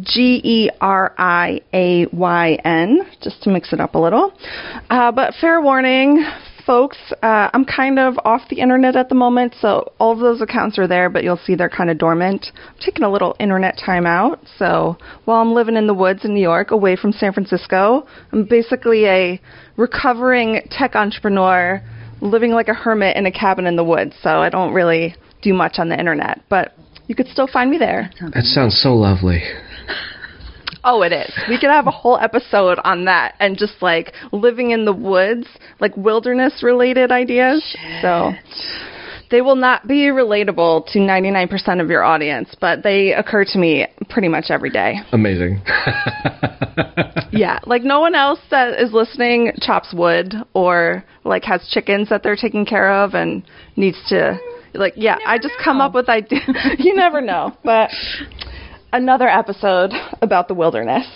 G 0.00 0.40
E 0.44 0.70
R 0.80 1.14
I 1.18 1.60
A 1.72 2.06
Y 2.12 2.58
N, 2.64 3.00
just 3.22 3.42
to 3.42 3.50
mix 3.50 3.72
it 3.72 3.80
up 3.80 3.94
a 3.94 3.98
little. 3.98 4.32
Uh, 4.90 5.10
but 5.10 5.34
fair 5.40 5.60
warning, 5.60 6.24
folks, 6.66 6.98
uh, 7.22 7.48
I'm 7.54 7.64
kind 7.64 7.98
of 7.98 8.18
off 8.24 8.42
the 8.50 8.60
internet 8.60 8.96
at 8.96 9.08
the 9.08 9.14
moment, 9.14 9.54
so 9.60 9.92
all 9.98 10.12
of 10.12 10.18
those 10.18 10.40
accounts 10.40 10.78
are 10.78 10.88
there, 10.88 11.08
but 11.08 11.22
you'll 11.22 11.38
see 11.38 11.54
they're 11.54 11.70
kind 11.70 11.88
of 11.88 11.98
dormant. 11.98 12.46
I'm 12.54 12.74
taking 12.84 13.04
a 13.04 13.10
little 13.10 13.36
internet 13.38 13.78
time 13.78 14.04
out, 14.04 14.40
so 14.58 14.98
while 15.24 15.40
I'm 15.40 15.54
living 15.54 15.76
in 15.76 15.86
the 15.86 15.94
woods 15.94 16.24
in 16.24 16.34
New 16.34 16.40
York, 16.40 16.72
away 16.72 16.96
from 16.96 17.12
San 17.12 17.32
Francisco, 17.32 18.06
I'm 18.32 18.44
basically 18.44 19.06
a 19.06 19.40
recovering 19.76 20.60
tech 20.70 20.96
entrepreneur 20.96 21.80
living 22.20 22.50
like 22.50 22.68
a 22.68 22.74
hermit 22.74 23.16
in 23.16 23.26
a 23.26 23.32
cabin 23.32 23.66
in 23.66 23.76
the 23.76 23.84
woods, 23.84 24.14
so 24.22 24.30
I 24.30 24.48
don't 24.48 24.74
really 24.74 25.14
do 25.42 25.54
much 25.54 25.78
on 25.78 25.88
the 25.88 25.98
internet, 25.98 26.42
but 26.48 26.74
you 27.06 27.14
could 27.14 27.28
still 27.28 27.46
find 27.46 27.70
me 27.70 27.78
there. 27.78 28.10
That 28.34 28.44
sounds 28.44 28.80
so 28.82 28.94
lovely. 28.94 29.42
Oh, 30.88 31.02
it 31.02 31.12
is. 31.12 31.32
We 31.48 31.58
could 31.58 31.70
have 31.70 31.88
a 31.88 31.90
whole 31.90 32.16
episode 32.16 32.78
on 32.84 33.04
that 33.06 33.34
and 33.40 33.58
just 33.58 33.82
like 33.82 34.12
living 34.32 34.70
in 34.70 34.84
the 34.84 34.92
woods, 34.92 35.48
like 35.80 35.96
wilderness 35.96 36.62
related 36.62 37.10
ideas. 37.10 37.76
So 38.00 38.32
they 39.30 39.40
will 39.40 39.56
not 39.56 39.88
be 39.88 40.06
relatable 40.06 40.86
to 40.92 40.98
99% 41.00 41.82
of 41.82 41.90
your 41.90 42.04
audience, 42.04 42.54
but 42.60 42.84
they 42.84 43.12
occur 43.12 43.44
to 43.44 43.58
me 43.58 43.86
pretty 44.08 44.28
much 44.28 44.46
every 44.48 44.70
day. 44.70 44.94
Amazing. 45.12 45.60
Yeah, 47.32 47.58
like 47.66 47.82
no 47.82 48.00
one 48.00 48.14
else 48.14 48.38
that 48.50 48.80
is 48.80 48.92
listening 48.92 49.52
chops 49.60 49.92
wood 49.92 50.34
or 50.54 51.04
like 51.24 51.44
has 51.44 51.68
chickens 51.70 52.08
that 52.08 52.22
they're 52.22 52.36
taking 52.36 52.64
care 52.64 52.90
of 52.90 53.14
and 53.14 53.42
needs 53.76 53.98
to 54.08 54.38
like 54.74 54.94
yeah, 54.96 55.18
I 55.26 55.38
just 55.38 55.54
come 55.62 55.80
up 55.80 55.92
with 55.94 56.08
ideas. 56.08 56.42
you 56.78 56.94
never 56.94 57.20
know, 57.20 57.56
but 57.64 57.90
another 58.92 59.28
episode 59.28 59.92
about 60.22 60.48
the 60.48 60.54
wilderness. 60.54 61.06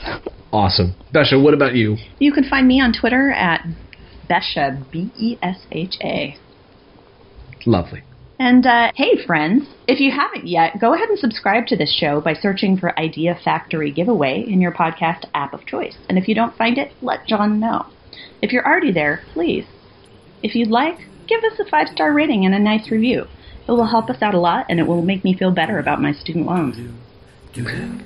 awesome. 0.52 0.94
Besha, 1.14 1.42
what 1.42 1.54
about 1.54 1.74
you? 1.74 1.96
You 2.18 2.32
can 2.32 2.44
find 2.48 2.66
me 2.66 2.80
on 2.80 2.92
Twitter 2.92 3.30
at 3.30 3.64
Besha, 4.28 4.90
B 4.90 5.10
E 5.16 5.38
S 5.42 5.66
H 5.72 5.96
A. 6.02 6.36
Lovely. 7.66 8.02
And 8.38 8.66
uh, 8.66 8.90
hey, 8.94 9.22
friends, 9.26 9.64
if 9.86 10.00
you 10.00 10.10
haven't 10.12 10.46
yet, 10.46 10.80
go 10.80 10.94
ahead 10.94 11.10
and 11.10 11.18
subscribe 11.18 11.66
to 11.66 11.76
this 11.76 11.94
show 11.94 12.22
by 12.22 12.32
searching 12.32 12.78
for 12.78 12.98
Idea 12.98 13.38
Factory 13.44 13.90
Giveaway 13.90 14.42
in 14.46 14.62
your 14.62 14.72
podcast 14.72 15.26
app 15.34 15.52
of 15.52 15.66
choice. 15.66 15.96
And 16.08 16.16
if 16.16 16.26
you 16.26 16.34
don't 16.34 16.56
find 16.56 16.78
it, 16.78 16.92
let 17.02 17.26
Jon 17.26 17.60
know. 17.60 17.86
If 18.40 18.52
you're 18.52 18.66
already 18.66 18.92
there, 18.92 19.20
please. 19.34 19.66
If 20.42 20.54
you'd 20.54 20.70
like, 20.70 20.96
give 21.26 21.44
us 21.44 21.60
a 21.60 21.68
five 21.68 21.88
star 21.88 22.14
rating 22.14 22.46
and 22.46 22.54
a 22.54 22.58
nice 22.58 22.90
review. 22.90 23.26
It 23.68 23.72
will 23.72 23.86
help 23.86 24.08
us 24.08 24.22
out 24.22 24.34
a 24.34 24.40
lot 24.40 24.66
and 24.70 24.80
it 24.80 24.86
will 24.86 25.02
make 25.02 25.22
me 25.22 25.36
feel 25.36 25.52
better 25.52 25.78
about 25.78 26.00
my 26.00 26.12
student 26.12 26.46
loans. 26.46 26.76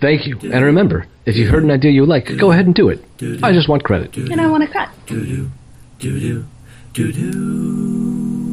Thank 0.01 0.27
you. 0.27 0.39
And 0.43 0.65
remember, 0.65 1.07
if 1.27 1.37
you've 1.37 1.51
heard 1.51 1.65
an 1.65 1.71
idea 1.71 1.91
you 1.91 2.07
like, 2.07 2.31
go 2.39 2.51
ahead 2.53 2.67
and 2.67 2.75
do 2.75 2.89
it. 2.89 3.01
I 3.43 3.53
just 3.53 3.69
want 3.69 3.85
credit. 3.85 4.17
And 4.17 4.41
I 4.41 4.47
want 4.47 4.63
a 4.65 4.69
cut. 4.69 4.89
do 5.07 5.25
do 5.25 5.51
do 5.99 6.21
do 6.21 6.45
do 6.93 7.13
do 7.13 8.44